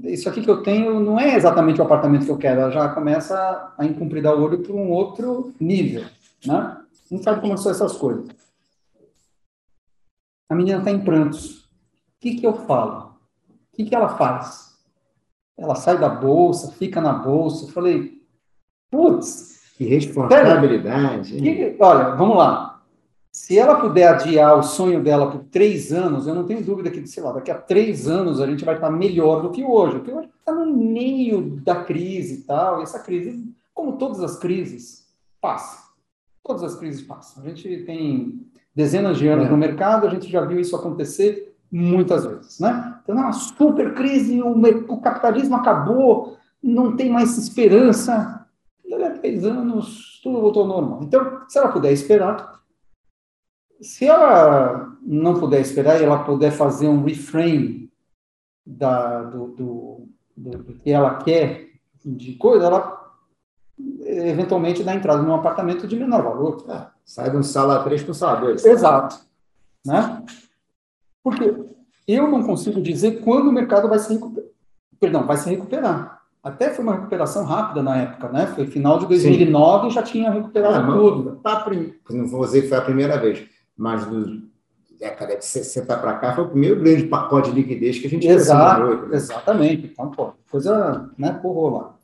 Isso 0.04 0.28
aqui 0.28 0.40
que 0.40 0.50
eu 0.50 0.62
tenho 0.62 1.00
não 1.00 1.18
é 1.18 1.34
exatamente 1.34 1.80
o 1.80 1.84
apartamento 1.84 2.24
que 2.24 2.30
eu 2.30 2.38
quero, 2.38 2.60
ela 2.60 2.70
já 2.70 2.88
começa 2.90 3.74
a 3.76 3.84
encumpridar 3.84 4.34
o 4.34 4.42
olho 4.42 4.62
para 4.62 4.72
um 4.72 4.90
outro 4.90 5.52
nível, 5.58 6.04
né? 6.46 6.76
Não 7.10 7.20
sabe 7.20 7.40
como 7.40 7.58
são 7.58 7.72
essas 7.72 7.96
coisas. 7.96 8.28
A 10.50 10.54
menina 10.56 10.78
está 10.78 10.90
em 10.90 10.98
prantos. 10.98 11.60
O 11.60 11.68
que, 12.20 12.34
que 12.34 12.44
eu 12.44 12.52
falo? 12.52 13.14
O 13.48 13.76
que, 13.76 13.84
que 13.84 13.94
ela 13.94 14.08
faz? 14.08 14.76
Ela 15.56 15.76
sai 15.76 15.96
da 15.96 16.08
bolsa, 16.08 16.72
fica 16.72 17.00
na 17.00 17.12
bolsa. 17.12 17.66
Eu 17.66 17.68
falei, 17.68 18.20
putz. 18.90 19.60
Que 19.76 19.84
responsabilidade. 19.84 21.40
Que, 21.40 21.76
olha, 21.78 22.16
vamos 22.16 22.36
lá. 22.36 22.82
Se 23.30 23.56
ela 23.56 23.80
puder 23.80 24.08
adiar 24.08 24.58
o 24.58 24.62
sonho 24.62 25.00
dela 25.04 25.30
por 25.30 25.44
três 25.44 25.92
anos, 25.92 26.26
eu 26.26 26.34
não 26.34 26.44
tenho 26.44 26.64
dúvida 26.64 26.90
que, 26.90 27.06
sei 27.06 27.22
lá, 27.22 27.30
daqui 27.30 27.52
a 27.52 27.54
três 27.56 28.08
anos 28.08 28.40
a 28.40 28.46
gente 28.46 28.64
vai 28.64 28.74
estar 28.74 28.90
melhor 28.90 29.42
do 29.42 29.52
que 29.52 29.62
hoje. 29.62 29.98
Porque 29.98 30.10
hoje 30.10 30.28
está 30.36 30.52
no 30.52 30.66
meio 30.76 31.60
da 31.62 31.84
crise 31.84 32.40
e 32.40 32.42
tal. 32.42 32.80
E 32.80 32.82
essa 32.82 32.98
crise, 32.98 33.54
como 33.72 33.98
todas 33.98 34.20
as 34.20 34.36
crises, 34.36 35.06
passa. 35.40 35.90
Todas 36.42 36.64
as 36.64 36.74
crises 36.74 37.02
passam. 37.02 37.44
A 37.44 37.48
gente 37.48 37.84
tem 37.84 38.50
dezenas 38.74 39.18
de 39.18 39.28
anos 39.28 39.46
é. 39.46 39.50
no 39.50 39.56
mercado, 39.56 40.06
a 40.06 40.10
gente 40.10 40.30
já 40.30 40.44
viu 40.44 40.60
isso 40.60 40.76
acontecer 40.76 41.56
muitas 41.70 42.24
vezes, 42.24 42.58
né? 42.58 42.98
Então, 43.02 43.14
uma 43.14 43.32
super 43.32 43.94
crise, 43.94 44.40
o, 44.42 44.52
o, 44.52 45.00
capitalismo 45.00 45.56
acabou, 45.56 46.36
não 46.62 46.96
tem 46.96 47.10
mais 47.10 47.38
esperança. 47.38 48.46
Daqui 48.88 49.04
a 49.04 49.18
três 49.18 49.44
anos, 49.44 50.20
tudo 50.22 50.40
voltou 50.40 50.62
ao 50.62 50.68
normal. 50.68 51.00
Então, 51.02 51.42
se 51.48 51.58
ela 51.58 51.70
puder 51.70 51.92
esperar, 51.92 52.60
se 53.80 54.06
ela 54.06 54.96
não 55.02 55.38
puder 55.38 55.60
esperar 55.60 56.00
e 56.00 56.04
ela 56.04 56.24
puder 56.24 56.50
fazer 56.50 56.88
um 56.88 57.04
reframe 57.04 57.90
da, 58.66 59.22
do, 59.22 59.46
do, 59.48 60.08
do, 60.36 60.58
do 60.58 60.74
que 60.74 60.90
ela 60.90 61.16
quer 61.16 61.70
de 62.04 62.34
coisa, 62.34 62.66
ela 62.66 63.00
eventualmente 64.04 64.82
dá 64.82 64.94
entrada 64.94 65.22
num 65.22 65.34
apartamento 65.34 65.86
de 65.86 65.96
menor 65.96 66.22
valor. 66.22 66.64
É, 66.68 66.86
sai 67.10 67.28
de 67.28 67.36
um 67.36 67.42
sala 67.42 67.82
3 67.82 68.02
para 68.04 68.10
um 68.12 68.14
sala 68.14 68.40
2. 68.40 68.64
Exato. 68.64 69.18
Né? 69.84 70.22
Porque 71.24 71.52
eu 72.06 72.28
não 72.28 72.44
consigo 72.44 72.80
dizer 72.80 73.20
quando 73.22 73.48
o 73.48 73.52
mercado 73.52 73.88
vai 73.88 73.98
se 73.98 74.12
recuperar. 74.12 74.48
Perdão, 75.00 75.26
vai 75.26 75.36
se 75.36 75.50
recuperar. 75.50 76.20
Até 76.40 76.70
foi 76.70 76.84
uma 76.84 76.94
recuperação 76.94 77.44
rápida 77.44 77.82
na 77.82 77.96
época, 77.96 78.28
né? 78.28 78.46
Foi 78.46 78.64
final 78.66 79.00
de 79.00 79.06
2009 79.08 79.88
e 79.88 79.90
já 79.90 80.02
tinha 80.04 80.30
recuperado 80.30 80.92
é, 80.92 80.94
tudo. 80.94 81.36
Tá, 81.42 81.66
não 82.10 82.28
vou 82.28 82.44
dizer 82.44 82.62
que 82.62 82.68
foi 82.68 82.78
a 82.78 82.82
primeira 82.82 83.18
vez, 83.18 83.44
mas 83.76 84.06
do 84.06 84.48
década 84.98 85.36
de 85.36 85.44
60 85.44 85.96
para 85.96 86.14
cá 86.14 86.34
foi 86.34 86.44
o 86.44 86.48
primeiro 86.48 86.80
grande 86.80 87.06
pacote 87.06 87.50
de 87.50 87.56
liquidez 87.60 87.98
que 87.98 88.06
a 88.06 88.10
gente 88.10 88.28
Exato? 88.28 89.12
Exatamente. 89.12 89.90
Então, 89.92 90.10
pô, 90.10 90.32
coisa, 90.48 91.10
né, 91.18 91.32
porrou 91.32 91.70
lá. 91.70 91.94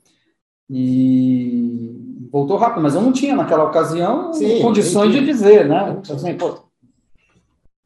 E 0.68 2.28
voltou 2.30 2.56
rápido, 2.56 2.82
mas 2.82 2.94
eu 2.94 3.00
não 3.00 3.12
tinha 3.12 3.34
naquela 3.34 3.64
ocasião 3.64 4.32
sim, 4.32 4.60
condições 4.60 5.12
de 5.12 5.24
dizer, 5.24 5.68
né? 5.68 6.00
Assim, 6.10 6.34
pô, 6.34 6.66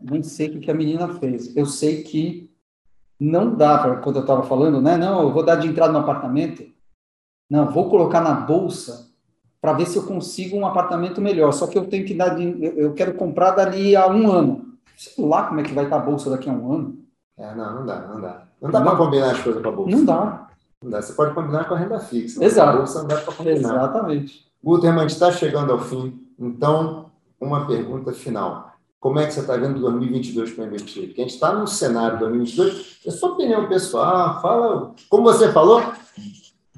nem 0.01 0.22
sei 0.22 0.49
o 0.49 0.61
que 0.61 0.70
a 0.70 0.74
menina 0.74 1.09
fez. 1.09 1.55
Eu 1.57 1.66
sei 1.66 2.03
que 2.03 2.51
não 3.18 3.55
dá, 3.55 3.78
para 3.78 3.97
quando 3.97 4.16
eu 4.16 4.22
estava 4.22 4.43
falando, 4.43 4.81
né? 4.81 4.97
Não, 4.97 5.22
eu 5.22 5.33
vou 5.33 5.45
dar 5.45 5.57
de 5.57 5.68
entrada 5.68 5.93
no 5.93 5.99
apartamento. 5.99 6.64
Não, 7.51 7.70
vou 7.70 7.91
colocar 7.91 8.20
na 8.22 8.33
bolsa 8.33 9.11
para 9.61 9.74
ver 9.74 9.87
se 9.87 9.99
eu 9.99 10.05
consigo 10.05 10.57
um 10.57 10.66
apartamento 10.66 11.20
melhor. 11.20 11.53
Só 11.53 11.66
que 11.66 11.76
eu 11.76 11.87
tenho 11.87 12.07
que 12.07 12.14
dar, 12.14 12.31
de, 12.31 12.72
eu 12.76 12.95
quero 12.95 13.14
comprar 13.14 13.51
dali 13.51 13.95
a 13.95 14.07
um 14.09 14.31
ano. 14.31 14.78
Sei 14.97 15.22
lá 15.22 15.45
como 15.45 15.61
é 15.61 15.62
que 15.62 15.74
vai 15.74 15.85
estar 15.85 15.97
a 15.97 16.01
bolsa 16.01 16.31
daqui 16.31 16.49
a 16.49 16.53
um 16.53 16.72
ano. 16.72 16.99
É, 17.37 17.55
não, 17.55 17.74
não 17.76 17.87
dá, 17.87 18.09
não 18.09 18.20
dá. 18.20 18.43
Não 18.61 18.70
dá 18.70 18.81
para 18.81 18.97
combinar 18.97 19.33
as 19.33 19.41
coisas 19.41 19.62
com 19.62 19.68
a 19.68 19.72
bolsa. 19.72 19.97
Não 19.97 20.05
dá. 20.05 20.49
Dá. 20.83 21.03
Você 21.03 21.12
pode 21.12 21.35
combinar 21.35 21.68
com 21.68 21.74
a 21.74 21.78
renda 21.78 21.99
fixa. 22.01 22.43
Exato. 22.43 22.70
A 22.70 22.76
bolsa 22.78 23.01
não 23.01 23.09
dá 23.09 23.16
para 23.16 23.35
combinar. 23.35 23.59
Exatamente. 23.59 24.47
Guterman, 24.64 25.07
está 25.07 25.31
chegando 25.31 25.72
ao 25.72 25.78
fim. 25.78 26.26
Então, 26.39 27.11
uma 27.39 27.66
pergunta 27.66 28.12
final. 28.12 28.72
Como 28.99 29.18
é 29.18 29.26
que 29.26 29.33
você 29.33 29.41
está 29.41 29.57
vendo 29.57 29.81
2022 29.81 30.53
para 30.53 30.64
investir? 30.64 31.09
Porque 31.09 31.20
a 31.20 31.24
gente 31.24 31.35
está 31.35 31.53
no 31.53 31.66
cenário 31.66 32.18
2022. 32.18 33.01
É 33.07 33.11
sua 33.11 33.33
opinião 33.33 33.68
pessoal. 33.68 34.41
Fala, 34.41 34.95
como 35.09 35.24
você 35.24 35.53
falou, 35.53 35.83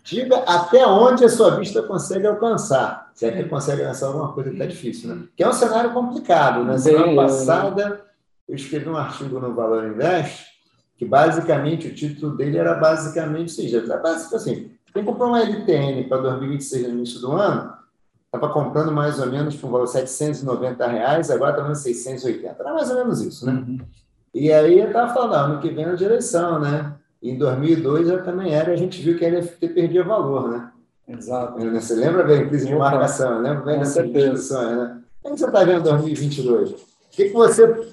diga 0.03 0.39
até 0.47 0.85
onde 0.87 1.25
a 1.25 1.29
sua 1.29 1.57
vista 1.57 1.83
consegue 1.83 2.27
alcançar. 2.27 3.11
Se 3.15 3.27
é 3.27 3.31
que 3.31 3.49
consegue 3.49 3.83
alcançar 3.83 4.07
alguma 4.07 4.33
coisa 4.33 4.51
que 4.51 4.57
está 4.57 4.67
difícil, 4.67 5.15
né? 5.15 5.25
Que 5.37 5.45
é 5.45 5.49
um 5.49 5.53
cenário 5.53 5.93
complicado, 5.93 6.65
né? 6.65 6.77
Semana 6.77 7.15
passada 7.15 8.05
eu 8.49 8.57
escrevi 8.57 8.89
um 8.89 8.97
artigo 8.97 9.39
no 9.39 9.55
Valor 9.55 9.87
Invest 9.87 10.52
que 11.03 11.05
basicamente 11.05 11.89
o 11.89 11.95
título 11.95 12.37
dele 12.37 12.57
era 12.57 12.75
basicamente, 12.75 13.49
ou 13.49 13.49
seja, 13.49 13.79
era 13.79 13.97
básico 13.97 14.37
assim, 14.37 14.71
quem 14.95 15.05
comprou 15.05 15.31
uma 15.31 15.41
LTN 15.41 16.05
para 16.05 16.19
2026 16.19 16.85
no 16.85 16.91
início 16.91 17.21
do 17.21 17.33
ano, 17.33 17.73
estava 18.27 18.53
comprando 18.53 18.93
mais 18.93 19.19
ou 19.19 19.27
menos 19.27 19.57
por 19.57 19.67
um 19.67 19.73
valor 19.73 19.87
de 19.87 19.91
790 19.91 20.87
reais, 20.87 21.29
agora 21.29 21.51
está 21.51 21.63
vendo 21.65 21.75
680. 21.75 22.57
Era 22.57 22.73
mais 22.73 22.89
ou 22.89 22.97
menos 22.99 23.21
isso, 23.21 23.45
né? 23.45 23.53
Uhum. 23.53 23.79
E 24.33 24.53
aí 24.53 24.79
eu 24.79 24.87
estava 24.87 25.13
falando, 25.13 25.35
ah, 25.35 25.41
ano 25.47 25.61
que 25.61 25.71
vem 25.71 25.87
na 25.87 25.95
direção, 25.97 26.61
né? 26.61 26.95
Em 27.21 27.37
2002 27.37 28.07
já 28.07 28.23
também 28.23 28.55
era, 28.55 28.71
a 28.71 28.77
gente 28.77 29.03
viu 29.03 29.19
que 29.19 29.27
a 29.27 29.31
NFT 29.31 29.71
perdia 29.71 30.05
valor, 30.05 30.49
né? 30.51 30.71
Exato. 31.09 31.59
Você 31.59 31.97
lembra 31.97 32.23
bem 32.23 32.49
crise 32.49 32.69
de 32.69 32.77
marcação? 32.77 33.41
Lembra 33.41 33.65
bem 33.65 33.81
dessas 33.81 34.09
discussões, 34.09 34.77
né? 34.77 34.99
Como 35.21 35.37
você 35.37 35.47
está 35.47 35.65
vendo 35.65 35.83
2022? 35.83 36.71
O 36.71 36.77
que, 37.11 37.25
que 37.25 37.33
você 37.33 37.93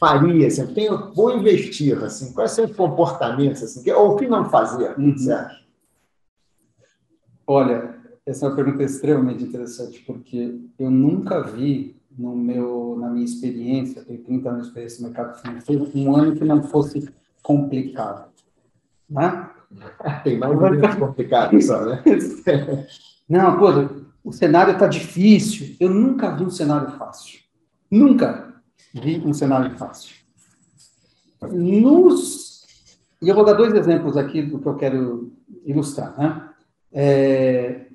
faria? 0.00 0.46
Assim, 0.46 0.66
tenho, 0.72 1.12
vou 1.14 1.36
investir, 1.36 2.02
assim, 2.02 2.32
quais 2.32 2.52
são 2.52 2.64
os 2.64 2.74
comportamentos, 2.74 3.62
assim, 3.62 3.88
ou 3.92 4.12
o 4.12 4.16
que 4.16 4.26
não 4.26 4.48
fazer, 4.48 4.98
uhum. 4.98 5.16
certo? 5.16 5.60
Olha, 7.46 7.96
essa 8.24 8.46
é 8.46 8.48
uma 8.48 8.56
pergunta 8.56 8.82
extremamente 8.82 9.44
interessante, 9.44 10.02
porque 10.06 10.58
eu 10.78 10.90
nunca 10.90 11.42
vi 11.42 12.00
no 12.16 12.34
meu, 12.34 12.96
na 12.98 13.10
minha 13.10 13.24
experiência, 13.24 14.04
tenho 14.04 14.22
30 14.22 14.48
anos 14.48 14.62
de 14.62 14.68
experiência 14.68 15.02
no 15.02 15.08
mercado 15.08 15.40
financeiro, 15.40 15.90
um 15.94 16.16
ano 16.16 16.34
que 16.34 16.44
não 16.44 16.62
fosse 16.62 17.08
complicado. 17.42 18.30
Né? 19.08 19.50
Tem 20.24 20.38
mais 20.38 20.56
um 20.56 20.64
ano 20.64 20.98
complicado 20.98 21.60
só, 21.60 21.84
né? 21.84 22.02
não, 23.28 23.58
pô, 23.58 23.68
o 24.24 24.32
cenário 24.32 24.72
está 24.72 24.86
difícil. 24.86 25.76
Eu 25.80 25.90
nunca 25.90 26.34
vi 26.34 26.44
um 26.44 26.50
cenário 26.50 26.90
fácil. 26.92 27.40
Nunca 27.90 28.50
vi 28.94 29.18
um 29.24 29.32
cenário 29.32 29.76
fácil. 29.76 30.14
Nos, 31.52 32.66
e 33.22 33.28
eu 33.28 33.34
vou 33.34 33.44
dar 33.44 33.54
dois 33.54 33.74
exemplos 33.74 34.16
aqui 34.16 34.42
do 34.42 34.58
que 34.58 34.66
eu 34.66 34.76
quero 34.76 35.32
ilustrar. 35.64 36.18
Né? 36.18 36.50
É, 36.92 37.86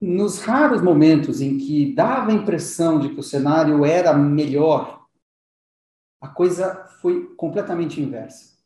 nos 0.00 0.40
raros 0.40 0.80
momentos 0.80 1.40
em 1.40 1.58
que 1.58 1.92
dava 1.94 2.30
a 2.30 2.34
impressão 2.34 3.00
de 3.00 3.08
que 3.10 3.20
o 3.20 3.22
cenário 3.22 3.84
era 3.84 4.12
melhor, 4.14 5.06
a 6.20 6.28
coisa 6.28 6.86
foi 7.00 7.34
completamente 7.36 8.00
inversa. 8.00 8.56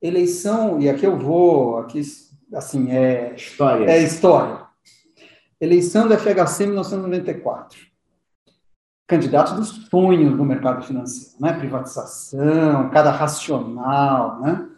Eleição, 0.00 0.80
e 0.80 0.88
aqui 0.88 1.06
eu 1.06 1.16
vou, 1.16 1.78
aqui 1.78 2.00
assim, 2.54 2.90
é 2.90 3.34
história. 3.34 3.86
É 3.86 4.02
história. 4.02 4.66
Eleição 5.60 6.08
da 6.08 6.18
FHC 6.18 6.64
em 6.64 6.68
1994 6.68 7.91
candidato 9.12 9.54
dos 9.54 9.68
sonhos 9.90 10.34
no 10.34 10.42
mercado 10.42 10.82
financeiro, 10.82 11.36
né? 11.38 11.52
Privatização, 11.52 12.88
cada 12.88 13.10
racional, 13.10 14.40
né? 14.40 14.70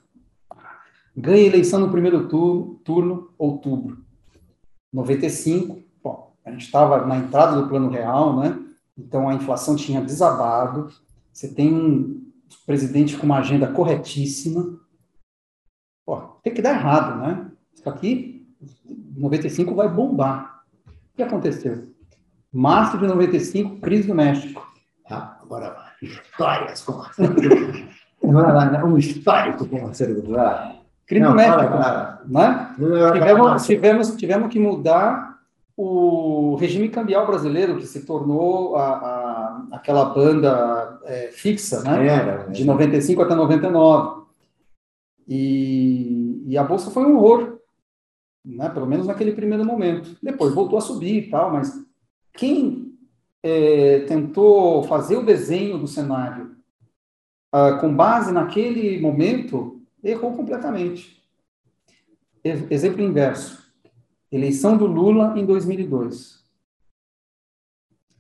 Ganha 1.17 1.47
eleição 1.47 1.79
no 1.79 1.89
primeiro 1.89 2.27
turno, 2.27 2.75
turno 2.85 3.31
outubro. 3.39 4.05
95, 4.93 5.81
bom, 6.03 6.35
a 6.45 6.51
gente 6.51 6.65
estava 6.65 7.07
na 7.07 7.17
entrada 7.17 7.63
do 7.63 7.69
plano 7.69 7.89
real, 7.89 8.41
né? 8.41 8.59
Então 8.99 9.29
a 9.29 9.35
inflação 9.35 9.77
tinha 9.77 10.01
desabado. 10.01 10.89
Você 11.33 11.55
tem 11.55 11.73
um 11.73 12.33
presidente 12.67 13.17
com 13.17 13.27
uma 13.27 13.39
agenda 13.39 13.69
corretíssima. 13.69 14.81
Pô, 16.05 16.17
tem 16.43 16.53
que 16.53 16.61
dar 16.61 16.75
errado, 16.75 17.21
né? 17.21 17.53
Isso 17.73 17.89
aqui, 17.89 18.53
95 19.17 19.77
vai 19.77 19.89
bombar. 19.89 20.65
O 21.13 21.17
que 21.17 21.23
aconteceu? 21.23 21.94
Março 22.55 22.97
de 22.99 23.07
95, 23.09 23.81
crise 23.81 24.07
do 24.07 24.15
México. 24.15 24.65
Ah, 25.11 25.39
agora 25.43 25.71
vai. 25.71 25.85
Histórias 26.01 26.83
com 26.83 27.03
né? 28.23 28.85
Um 28.85 28.97
histórico 28.97 29.67
com 29.67 29.83
Marcelo 29.83 30.23
Goulart. 30.23 30.77
Crise 31.05 31.27
do 31.27 31.35
México. 31.35 31.59
Fala, 31.59 32.23
né? 32.25 32.75
tivemos, 33.13 33.67
tivemos, 33.67 34.17
tivemos 34.17 34.49
que 34.53 34.61
mudar 34.61 35.35
o 35.77 36.55
regime 36.55 36.89
cambial 36.89 37.27
brasileiro, 37.27 37.77
que 37.77 37.87
se 37.87 38.07
tornou 38.07 38.77
a, 38.77 38.89
a 38.89 39.67
aquela 39.73 40.05
banda 40.05 41.01
é, 41.07 41.31
fixa, 41.33 41.83
né? 41.83 42.07
Era, 42.07 42.47
de 42.53 42.65
95 42.65 43.21
até 43.21 43.35
99. 43.35 44.23
E, 45.27 46.45
e 46.47 46.57
a 46.57 46.63
bolsa 46.63 46.91
foi 46.93 47.05
um 47.05 47.17
horror, 47.17 47.59
né? 48.45 48.69
pelo 48.69 48.87
menos 48.87 49.09
naquele 49.09 49.33
primeiro 49.33 49.65
momento. 49.65 50.17
Depois 50.23 50.55
voltou 50.55 50.79
a 50.79 50.83
subir 50.83 51.25
e 51.25 51.31
tal, 51.31 51.53
mas 51.53 51.85
quem 52.35 52.93
é, 53.43 54.01
tentou 54.01 54.83
fazer 54.85 55.17
o 55.17 55.25
desenho 55.25 55.79
do 55.79 55.87
cenário 55.87 56.55
ah, 57.57 57.75
com 57.75 57.95
base 57.95 58.33
naquele 58.33 59.01
momento 59.01 59.81
errou 60.03 60.37
completamente. 60.37 61.23
Exemplo 62.43 63.01
inverso. 63.01 63.73
Eleição 64.31 64.77
do 64.77 64.87
Lula 64.87 65.39
em 65.39 65.47
2002. 65.47 66.43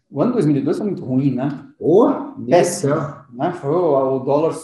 O 0.08 0.22
ano 0.22 0.34
2002 0.34 0.78
foi 0.78 0.86
muito 0.86 1.04
ruim, 1.04 1.34
né? 1.34 1.68
Oh, 1.80 2.08
Péssimo. 2.48 2.94
Né? 3.32 3.52
Foi, 3.60 3.70
o 3.70 4.20
dólar, 4.20 4.54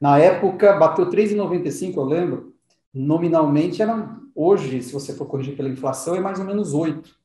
na 0.00 0.18
época, 0.18 0.72
bateu 0.72 1.08
3,95, 1.08 1.96
eu 1.96 2.04
lembro. 2.04 2.54
Nominalmente, 2.92 3.80
era, 3.80 4.18
hoje, 4.34 4.82
se 4.82 4.92
você 4.92 5.14
for 5.14 5.26
corrigir 5.26 5.56
pela 5.56 5.68
inflação, 5.68 6.16
é 6.16 6.20
mais 6.20 6.40
ou 6.40 6.44
menos 6.44 6.74
8. 6.74 7.15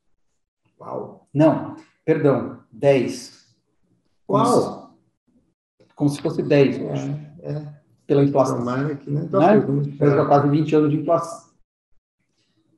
Uau. 0.82 1.27
Não, 1.32 1.75
perdão, 2.03 2.63
10. 2.71 3.55
Uau! 4.27 4.97
Como 5.95 6.09
se 6.09 6.19
fosse 6.19 6.41
10 6.41 6.77
é, 6.79 7.51
é. 7.51 7.82
Pela 8.07 8.23
inflação. 8.23 8.57
Tomara 8.57 8.95
que 8.95 9.09
não 9.09 9.21
né? 9.21 9.61
Fez 9.95 10.13
quase 10.27 10.49
20 10.49 10.75
anos 10.75 10.89
de 10.89 10.97
inflação. 10.97 11.51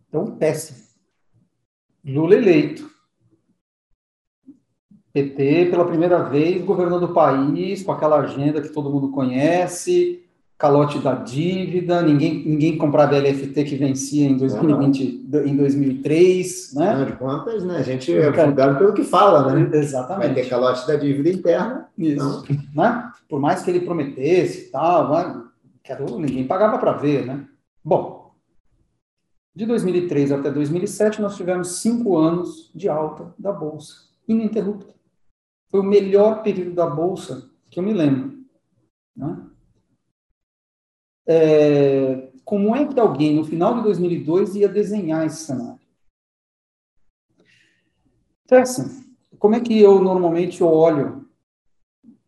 Então, 0.09 0.35
péssimo. 0.35 0.83
Lula 2.03 2.35
eleito. 2.35 2.91
PT, 5.13 5.67
pela 5.69 5.85
primeira 5.85 6.23
vez, 6.23 6.61
governando 6.65 7.03
o 7.03 7.13
país 7.13 7.83
com 7.83 7.91
aquela 7.93 8.17
agenda 8.19 8.61
que 8.61 8.69
todo 8.69 8.89
mundo 8.89 9.11
conhece, 9.11 10.25
calote 10.57 10.99
da 10.99 11.15
dívida, 11.15 12.01
ninguém, 12.01 12.45
ninguém 12.45 12.77
comprava 12.77 13.17
LFT 13.17 13.63
que 13.63 13.75
vencia 13.75 14.27
em 14.27 14.37
2020, 14.37 15.27
uhum. 15.33 15.45
em 15.45 15.55
2003, 15.57 16.73
né? 16.75 16.89
Afinal 16.89 17.05
de 17.05 17.11
contas, 17.13 17.63
né? 17.63 17.77
A 17.77 17.81
gente 17.81 18.13
é 18.13 18.33
julgado 18.33 18.77
pelo 18.77 18.93
que 18.93 19.03
fala, 19.03 19.53
né? 19.53 19.69
Exatamente. 19.77 20.33
Vai 20.33 20.35
ter 20.35 20.49
calote 20.49 20.87
da 20.87 20.95
dívida 20.95 21.29
interna. 21.29 21.89
Isso. 21.97 22.45
Né? 22.73 23.11
Por 23.27 23.39
mais 23.39 23.61
que 23.61 23.71
ele 23.71 23.81
prometesse 23.81 24.67
e 24.67 24.71
tal, 24.71 25.11
né? 25.11 25.43
ninguém 26.19 26.47
pagava 26.47 26.77
para 26.77 26.93
ver, 26.93 27.25
né? 27.25 27.45
Bom, 27.83 28.31
de 29.55 29.65
2003 29.65 30.31
até 30.31 30.49
2007, 30.49 31.21
nós 31.21 31.35
tivemos 31.35 31.79
cinco 31.79 32.17
anos 32.17 32.71
de 32.73 32.89
alta 32.89 33.33
da 33.37 33.51
Bolsa, 33.51 33.93
ininterrupta. 34.27 34.93
Foi 35.69 35.79
o 35.79 35.83
melhor 35.83 36.41
período 36.41 36.73
da 36.73 36.87
Bolsa 36.87 37.49
que 37.69 37.79
eu 37.79 37.83
me 37.83 37.93
lembro. 37.93 38.33
Né? 39.15 39.42
É, 41.27 42.31
como 42.43 42.75
é 42.75 42.85
que 42.85 42.99
alguém, 42.99 43.35
no 43.35 43.45
final 43.45 43.75
de 43.75 43.83
2002, 43.83 44.55
ia 44.55 44.67
desenhar 44.67 45.25
esse 45.25 45.45
cenário? 45.45 45.79
Então, 48.45 48.61
assim, 48.61 49.03
como 49.39 49.55
é 49.55 49.59
que 49.59 49.79
eu 49.79 50.01
normalmente 50.01 50.63
olho 50.63 51.27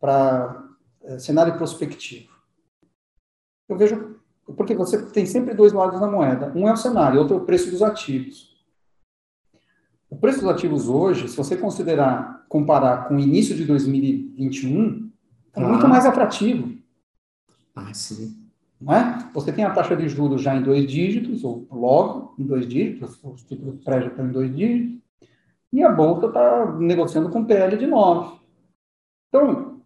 para 0.00 0.68
é, 1.02 1.18
cenário 1.18 1.56
prospectivo? 1.56 2.34
Eu 3.68 3.76
vejo, 3.76 4.20
porque 4.56 4.74
você 4.74 5.04
tem 5.10 5.26
sempre 5.26 5.54
dois 5.54 5.72
lados 5.72 6.00
da 6.00 6.10
moeda. 6.10 6.52
Um 6.54 6.68
é 6.68 6.72
o 6.72 6.76
cenário, 6.76 7.20
outro 7.20 7.36
é 7.36 7.38
o 7.38 7.44
preço 7.44 7.70
dos 7.70 7.82
ativos. 7.82 8.56
O 10.08 10.16
preço 10.16 10.40
dos 10.40 10.48
ativos 10.48 10.88
hoje, 10.88 11.28
se 11.28 11.36
você 11.36 11.56
considerar, 11.56 12.46
comparar 12.48 13.08
com 13.08 13.16
o 13.16 13.20
início 13.20 13.54
de 13.54 13.64
2021, 13.64 15.12
É 15.54 15.62
ah. 15.62 15.68
muito 15.68 15.88
mais 15.88 16.06
atrativo. 16.06 16.76
Ah, 17.74 17.92
sim. 17.92 18.45
Não 18.80 18.94
é? 18.94 19.30
Você 19.32 19.52
tem 19.52 19.64
a 19.64 19.72
taxa 19.72 19.96
de 19.96 20.08
juros 20.08 20.42
já 20.42 20.54
em 20.54 20.62
dois 20.62 20.86
dígitos, 20.86 21.42
ou 21.44 21.66
logo 21.70 22.34
em 22.38 22.44
dois 22.44 22.68
dígitos, 22.68 23.18
os 23.22 23.42
títulos 23.42 23.82
prédios 23.82 24.10
estão 24.10 24.26
em 24.26 24.32
dois 24.32 24.54
dígitos, 24.54 25.00
e 25.72 25.82
a 25.82 25.90
Bolsa 25.90 26.26
está 26.26 26.72
negociando 26.78 27.30
com 27.30 27.44
PL 27.44 27.76
de 27.76 27.86
9. 27.86 28.38
Então, 29.28 29.82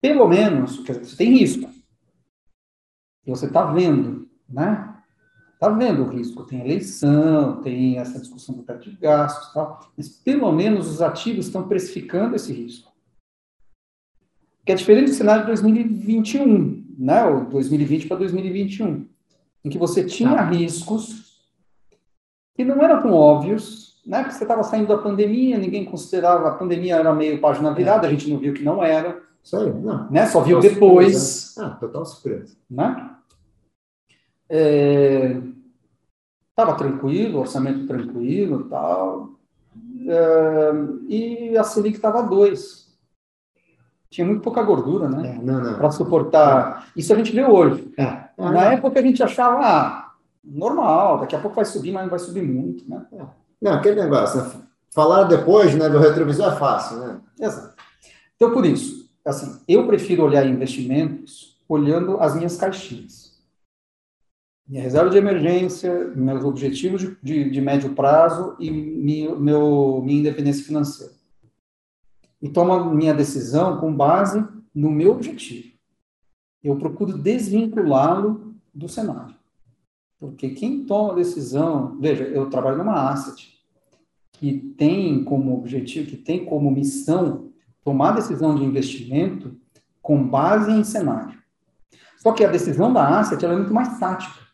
pelo 0.00 0.28
menos, 0.28 0.82
dizer, 0.84 1.04
você 1.04 1.16
tem 1.16 1.38
risco. 1.38 1.70
Você 3.26 3.46
está 3.46 3.64
vendo, 3.64 4.28
né? 4.48 4.94
Está 5.52 5.68
vendo 5.70 6.04
o 6.04 6.08
risco. 6.08 6.44
Tem 6.44 6.60
eleição, 6.60 7.60
tem 7.60 7.98
essa 7.98 8.20
discussão 8.20 8.54
do 8.54 8.62
teto 8.62 8.90
de 8.90 8.96
gastos 8.96 9.52
tal, 9.52 9.92
mas 9.96 10.08
pelo 10.08 10.50
menos 10.52 10.88
os 10.88 11.02
ativos 11.02 11.46
estão 11.46 11.68
precificando 11.68 12.36
esse 12.36 12.52
risco. 12.52 12.90
Que 14.64 14.72
é 14.72 14.74
diferente 14.74 15.10
do 15.10 15.16
cenário 15.16 15.42
de 15.42 15.48
2021, 15.48 16.87
né? 16.98 17.24
O 17.24 17.44
2020 17.44 18.08
para 18.08 18.16
2021, 18.16 19.06
em 19.64 19.70
que 19.70 19.78
você 19.78 20.04
tinha 20.04 20.34
tá. 20.34 20.44
riscos 20.44 21.38
que 22.54 22.64
não 22.64 22.82
eram 22.82 23.00
tão 23.00 23.12
óbvios, 23.12 24.02
né? 24.04 24.22
Porque 24.22 24.34
você 24.34 24.44
estava 24.44 24.64
saindo 24.64 24.88
da 24.88 24.98
pandemia, 24.98 25.56
ninguém 25.56 25.84
considerava 25.84 26.48
a 26.48 26.54
pandemia 26.54 26.96
era 26.96 27.14
meio 27.14 27.40
página 27.40 27.72
virada, 27.72 28.06
é. 28.06 28.08
a 28.08 28.10
gente 28.10 28.28
não 28.28 28.38
viu 28.38 28.52
que 28.52 28.64
não 28.64 28.82
era. 28.82 29.22
Isso 29.44 29.56
aí, 29.56 29.72
não. 29.72 30.10
Né? 30.10 30.26
Só 30.26 30.40
viu 30.40 30.58
depois. 30.58 31.16
Surpresa. 31.16 31.66
Ah, 31.66 31.76
total 31.76 32.04
surpresa. 32.04 32.56
Né? 32.68 33.10
Estava 36.50 36.72
é, 36.72 36.76
tranquilo, 36.76 37.38
orçamento 37.38 37.86
tranquilo 37.86 38.68
tal. 38.68 39.38
É, 40.08 40.72
e 41.08 41.56
a 41.56 41.62
Selic 41.62 41.96
estava 41.96 42.22
2. 42.22 42.87
Tinha 44.10 44.26
muito 44.26 44.42
pouca 44.42 44.62
gordura, 44.62 45.08
né? 45.08 45.36
É, 45.36 45.74
Para 45.74 45.90
suportar. 45.90 46.90
Isso 46.96 47.12
a 47.12 47.16
gente 47.16 47.32
vê 47.32 47.44
hoje. 47.44 47.92
É. 47.96 48.28
Na 48.38 48.72
época 48.72 48.98
a 48.98 49.02
gente 49.02 49.22
achava, 49.22 49.60
ah, 49.60 50.12
normal, 50.42 51.20
daqui 51.20 51.36
a 51.36 51.38
pouco 51.38 51.56
vai 51.56 51.64
subir, 51.64 51.92
mas 51.92 52.02
não 52.02 52.10
vai 52.10 52.18
subir 52.18 52.42
muito, 52.42 52.88
né? 52.88 53.04
É. 53.12 53.22
Não, 53.60 53.72
aquele 53.74 54.00
negócio, 54.00 54.42
né? 54.42 54.50
falar 54.94 55.24
depois 55.24 55.74
né, 55.74 55.88
do 55.88 55.98
retrovisor 55.98 56.52
é 56.52 56.56
fácil, 56.56 56.98
né? 56.98 57.20
Exato. 57.40 57.74
Então, 58.36 58.52
por 58.52 58.64
isso, 58.64 59.10
assim, 59.24 59.60
eu 59.68 59.86
prefiro 59.86 60.24
olhar 60.24 60.46
investimentos 60.46 61.58
olhando 61.68 62.18
as 62.18 62.34
minhas 62.34 62.56
caixinhas 62.56 63.28
minha 64.68 64.82
reserva 64.82 65.08
de 65.08 65.16
emergência, 65.16 66.12
meus 66.14 66.44
objetivos 66.44 67.00
de, 67.00 67.16
de, 67.22 67.50
de 67.50 67.60
médio 67.60 67.94
prazo 67.94 68.54
e 68.60 68.70
meu, 68.70 69.40
meu, 69.40 70.02
minha 70.04 70.20
independência 70.20 70.64
financeira. 70.64 71.12
E 72.40 72.48
tomo 72.48 72.94
minha 72.94 73.14
decisão 73.14 73.78
com 73.78 73.94
base 73.94 74.46
no 74.74 74.90
meu 74.90 75.12
objetivo. 75.12 75.76
Eu 76.62 76.76
procuro 76.76 77.16
desvinculá-lo 77.16 78.54
do 78.72 78.88
cenário. 78.88 79.34
Porque 80.18 80.50
quem 80.50 80.84
toma 80.84 81.12
a 81.12 81.16
decisão, 81.16 81.98
veja, 82.00 82.24
eu 82.24 82.48
trabalho 82.50 82.78
numa 82.78 83.10
asset 83.10 83.56
que 84.32 84.56
tem 84.76 85.24
como 85.24 85.56
objetivo, 85.56 86.10
que 86.10 86.16
tem 86.16 86.44
como 86.44 86.70
missão 86.70 87.50
tomar 87.82 88.12
decisão 88.12 88.54
de 88.54 88.64
investimento 88.64 89.56
com 90.00 90.22
base 90.22 90.70
em 90.70 90.84
cenário. 90.84 91.38
Só 92.18 92.32
que 92.32 92.44
a 92.44 92.50
decisão 92.50 92.92
da 92.92 93.18
asset 93.18 93.44
é 93.44 93.48
muito 93.48 93.74
mais 93.74 93.98
tática 93.98 94.48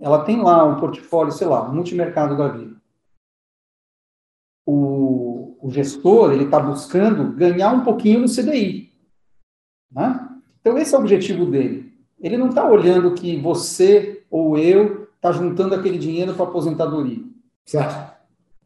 ela 0.00 0.24
tem 0.24 0.40
lá 0.40 0.64
um 0.64 0.78
portfólio, 0.78 1.32
sei 1.32 1.46
lá, 1.46 1.68
multimercado 1.68 2.36
da 2.36 2.48
vida. 2.48 2.80
O, 4.64 4.74
o 5.68 5.70
gestor, 5.70 6.32
ele 6.32 6.44
está 6.44 6.58
buscando 6.58 7.32
ganhar 7.32 7.72
um 7.72 7.80
pouquinho 7.80 8.20
no 8.20 8.26
CDI. 8.26 8.90
Né? 9.92 10.28
Então, 10.60 10.76
esse 10.78 10.94
é 10.94 10.98
o 10.98 11.00
objetivo 11.00 11.46
dele. 11.46 11.92
Ele 12.20 12.36
não 12.36 12.48
está 12.48 12.68
olhando 12.68 13.14
que 13.14 13.36
você 13.36 14.24
ou 14.30 14.58
eu 14.58 15.08
está 15.16 15.32
juntando 15.32 15.74
aquele 15.74 15.98
dinheiro 15.98 16.34
para 16.34 16.44
aposentadoria. 16.44 17.22
Certo. 17.64 18.12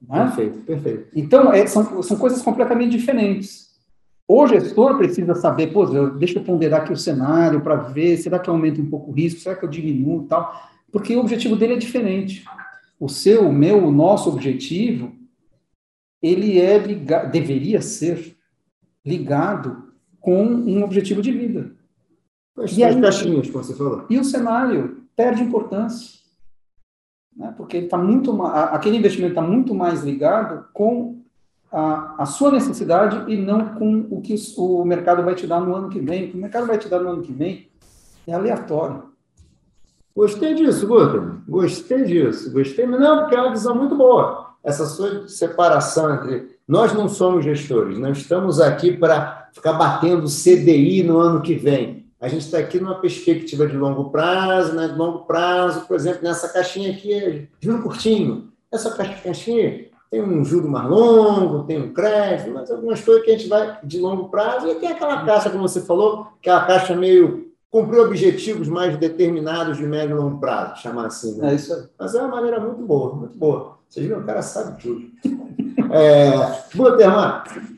Né? 0.09 0.25
Perfeito, 0.25 0.59
perfeito. 0.61 1.09
Então, 1.15 1.53
é, 1.53 1.67
são, 1.67 2.03
são 2.03 2.17
coisas 2.17 2.43
completamente 2.43 2.93
diferentes. 2.93 3.73
O 4.27 4.47
gestor 4.47 4.97
precisa 4.97 5.35
saber, 5.35 5.73
pô, 5.73 5.85
deixa 6.11 6.39
eu 6.39 6.45
ponderar 6.45 6.81
aqui 6.83 6.93
o 6.93 6.97
cenário 6.97 7.61
para 7.61 7.77
ver, 7.77 8.17
será 8.17 8.39
que 8.39 8.49
aumenta 8.49 8.81
um 8.81 8.89
pouco 8.89 9.11
o 9.11 9.15
risco, 9.15 9.41
será 9.41 9.55
que 9.55 9.65
eu 9.65 9.69
diminuo 9.69 10.27
tal 10.27 10.71
porque 10.93 11.17
o 11.17 11.21
objetivo 11.21 11.57
dele 11.57 11.73
é 11.73 11.79
diferente. 11.79 12.45
O 13.01 13.09
seu, 13.09 13.49
o 13.49 13.53
meu, 13.53 13.85
o 13.85 13.91
nosso 13.91 14.29
objetivo, 14.29 15.13
ele 16.23 16.61
é 16.61 16.79
ligado, 16.79 17.31
deveria 17.31 17.83
ser 17.83 18.37
ligado 19.05 19.93
com 20.21 20.45
um 20.45 20.85
objetivo 20.85 21.21
de 21.21 21.33
vida. 21.33 21.73
As 22.57 22.77
e 22.77 22.85
aí, 22.85 23.01
caixinhas, 23.01 23.51
como 23.51 23.65
você 23.65 23.75
falou. 23.75 24.07
E 24.09 24.19
o 24.19 24.25
cenário 24.25 25.05
perde 25.17 25.43
importância. 25.43 26.21
Né? 27.37 27.53
Porque 27.57 27.77
ele 27.79 27.89
tá 27.89 27.99
muito, 27.99 28.41
aquele 28.43 28.97
investimento 28.97 29.33
está 29.33 29.43
muito 29.43 29.75
mais 29.75 30.03
ligado 30.03 30.67
com 30.73 31.23
a, 31.71 32.23
a, 32.23 32.27
sua 32.27 32.53
necessidade 32.53 33.33
e 33.33 33.37
não 33.37 33.75
com 33.75 34.07
o 34.11 34.21
que 34.21 34.37
o 34.59 34.85
mercado 34.85 35.23
vai 35.23 35.35
te 35.35 35.47
dar 35.47 35.61
no 35.61 35.75
ano 35.75 35.89
que 35.89 35.99
vem. 35.99 36.27
O 36.27 36.31
que 36.31 36.37
o 36.37 36.41
mercado 36.41 36.67
vai 36.67 36.79
te 36.79 36.89
dar 36.89 37.01
no 37.01 37.09
ano 37.09 37.23
que 37.23 37.33
vem 37.33 37.69
é 38.27 38.33
aleatório. 38.33 39.11
Gostei 40.15 40.55
disso, 40.55 40.87
Guto. 40.87 41.43
Gostei 41.49 42.05
disso. 42.05 42.53
Gostei, 42.53 42.87
mas 42.87 43.01
não, 43.01 43.21
porque 43.21 43.35
é 43.35 43.41
uma 43.41 43.51
visão 43.51 43.75
muito 43.75 43.97
boa. 43.97 44.42
Essa 44.63 44.87
sua 44.87 45.29
separação 45.29 46.15
entre. 46.15 46.53
Nós 46.67 46.93
não 46.93 47.09
somos 47.09 47.45
gestores, 47.45 47.99
nós 47.99 48.19
estamos 48.19 48.61
aqui 48.61 48.97
para 48.97 49.49
ficar 49.53 49.73
batendo 49.75 50.27
CDI 50.27 51.03
no 51.03 51.19
ano 51.19 51.43
que 51.43 51.55
vem. 51.55 52.07
A 52.21 52.29
gente 52.29 52.43
está 52.43 52.59
aqui 52.59 52.79
numa 52.79 53.01
perspectiva 53.01 53.67
de 53.67 53.77
longo 53.77 54.11
prazo, 54.11 54.77
né? 54.77 54.87
De 54.87 54.95
longo 54.95 55.27
prazo, 55.27 55.87
por 55.87 55.97
exemplo, 55.97 56.23
nessa 56.23 56.49
caixinha 56.49 56.93
aqui 56.93 57.13
é 57.13 57.49
juro 57.61 57.83
curtinho. 57.83 58.53
Essa 58.71 58.93
caixinha 58.93 59.87
tem 60.09 60.23
um 60.23 60.45
juro 60.45 60.69
mais 60.69 60.89
longo, 60.89 61.65
tem 61.65 61.83
um 61.83 61.93
crédito, 61.93 62.53
mas 62.53 62.71
algumas 62.71 63.01
coisas 63.01 63.25
que 63.25 63.31
a 63.31 63.37
gente 63.37 63.49
vai 63.49 63.79
de 63.83 63.99
longo 63.99 64.29
prazo. 64.29 64.69
E 64.69 64.75
tem 64.77 64.93
aquela 64.93 65.25
caixa, 65.25 65.51
como 65.51 65.67
você 65.67 65.81
falou, 65.81 66.29
que 66.41 66.49
é 66.49 66.53
a 66.53 66.65
caixa 66.65 66.95
meio 66.95 67.51
cumprir 67.71 68.01
objetivos 68.01 68.69
mais 68.69 68.97
determinados 68.99 69.79
de 69.79 69.87
médio 69.87 70.15
e 70.15 70.21
longo 70.21 70.39
prazo, 70.39 70.83
chamar 70.83 71.07
assim. 71.07 71.39
Né? 71.39 71.53
É 71.53 71.55
isso 71.55 71.73
aí. 71.75 71.83
Mas 71.99 72.15
é 72.15 72.21
uma 72.21 72.29
maneira 72.29 72.61
muito 72.61 72.83
boa, 72.83 73.15
muito 73.15 73.37
boa. 73.37 73.79
Vocês 73.93 74.07
viram, 74.07 74.21
o 74.21 74.25
cara 74.25 74.41
sabe 74.41 74.81
tudo. 74.81 75.03
é, 75.93 76.33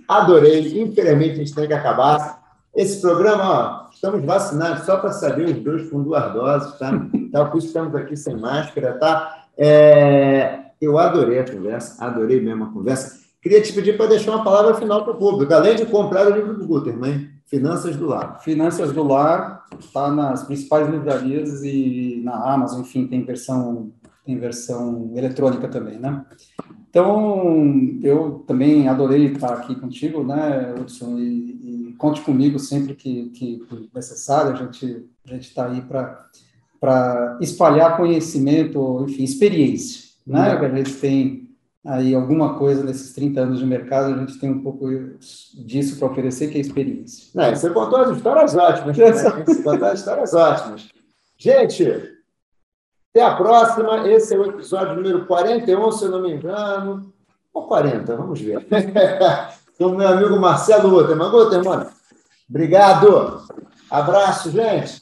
adorei. 0.07 0.81
Infelizmente, 0.81 1.33
a 1.33 1.35
gente 1.35 1.53
tem 1.53 1.67
que 1.67 1.75
acabar. 1.75 2.41
Esse 2.73 3.01
programa, 3.01 3.43
ó, 3.51 3.91
estamos 3.93 4.25
vacinados 4.25 4.85
só 4.85 4.99
para 4.99 5.11
saber 5.11 5.47
os 5.47 5.59
dois 5.65 5.91
com 5.91 6.05
duas 6.05 6.33
doses, 6.33 6.79
tá? 6.79 6.93
Então, 7.13 7.51
por 7.51 7.59
isso 7.59 7.67
estamos 7.67 7.93
aqui 7.97 8.17
sem 8.17 8.37
máscara, 8.37 8.93
tá? 8.93 9.47
É, 9.59 10.67
eu 10.81 10.99
adorei 10.99 11.41
a 11.41 11.53
conversa, 11.53 12.05
adorei 12.05 12.41
mesmo 12.41 12.63
a 12.63 12.73
conversa. 12.73 13.19
Queria 13.43 13.61
te 13.61 13.73
pedir 13.73 13.97
para 13.97 14.07
deixar 14.07 14.37
uma 14.37 14.45
palavra 14.45 14.75
final 14.75 15.03
para 15.03 15.15
o 15.15 15.19
público, 15.19 15.53
além 15.53 15.75
de 15.75 15.85
comprar 15.85 16.29
o 16.29 16.31
livro 16.35 16.57
do 16.57 16.65
Guterman. 16.65 17.29
Finanças 17.47 17.97
do 17.97 18.07
Lar. 18.07 18.41
Finanças 18.41 18.93
do 18.93 19.03
Lar 19.03 19.65
está 19.81 20.13
nas 20.13 20.45
principais 20.45 20.89
livrarias 20.89 21.63
e 21.65 22.23
na 22.25 22.55
Amazon, 22.55 22.83
enfim, 22.83 23.07
tem 23.09 23.25
versão 23.25 23.93
tem 24.25 24.39
versão 24.39 25.13
eletrônica 25.15 25.69
também, 25.69 25.99
né? 25.99 26.25
Então, 26.89 27.99
eu 28.03 28.45
também 28.47 28.89
adorei 28.89 29.27
estar 29.27 29.53
aqui 29.53 29.75
contigo, 29.75 30.23
né, 30.23 30.75
Hudson, 30.79 31.19
e, 31.19 31.91
e 31.91 31.95
conte 31.99 32.21
comigo 32.21 32.59
sempre 32.59 32.95
que, 32.95 33.31
que 33.31 33.61
necessário, 33.93 34.53
a 34.53 34.57
gente 34.57 35.05
a 35.27 35.35
gente 35.35 35.49
está 35.49 35.67
aí 35.67 35.83
para 35.83 37.39
espalhar 37.41 37.97
conhecimento, 37.97 39.07
enfim, 39.09 39.25
experiência, 39.25 40.03
né, 40.27 40.57
que 40.57 40.65
a 40.65 40.75
gente 40.75 40.95
tem 40.95 41.45
aí 41.85 42.15
alguma 42.15 42.59
coisa 42.59 42.83
nesses 42.83 43.13
30 43.13 43.41
anos 43.41 43.59
de 43.59 43.67
mercado, 43.67 44.15
a 44.15 44.19
gente 44.19 44.39
tem 44.39 44.51
um 44.51 44.63
pouco 44.63 44.89
disso 45.67 45.99
para 45.99 46.11
oferecer, 46.11 46.49
que 46.49 46.59
é 46.59 46.61
experiência. 46.61 47.29
Não, 47.35 47.55
você 47.55 47.71
contou 47.71 47.99
as 47.99 48.17
histórias 48.17 48.57
ótimas. 48.57 48.97
Né? 48.97 49.13
Você 49.13 49.63
contou 49.63 49.89
as 49.89 49.99
histórias 49.99 50.33
ótimas. 50.33 50.89
Gente, 51.37 52.14
até 53.15 53.23
a 53.23 53.37
próxima. 53.37 54.09
Esse 54.09 54.35
é 54.35 54.39
o 54.39 54.47
episódio 54.47 54.97
número 54.97 55.25
41, 55.25 55.93
se 55.93 56.05
eu 56.05 56.11
não 56.11 56.21
me 56.21 56.33
engano. 56.33 57.13
Ou 57.53 57.69
40, 57.69 58.17
vamos 58.17 58.41
ver. 58.41 58.67
Com 59.79 59.91
meu 59.95 60.09
amigo 60.09 60.37
Marcelo 60.41 60.91
Guterman. 60.91 61.31
Guterman, 61.31 61.87
obrigado. 62.51 63.47
Abraço, 63.89 64.51
gente. 64.51 65.01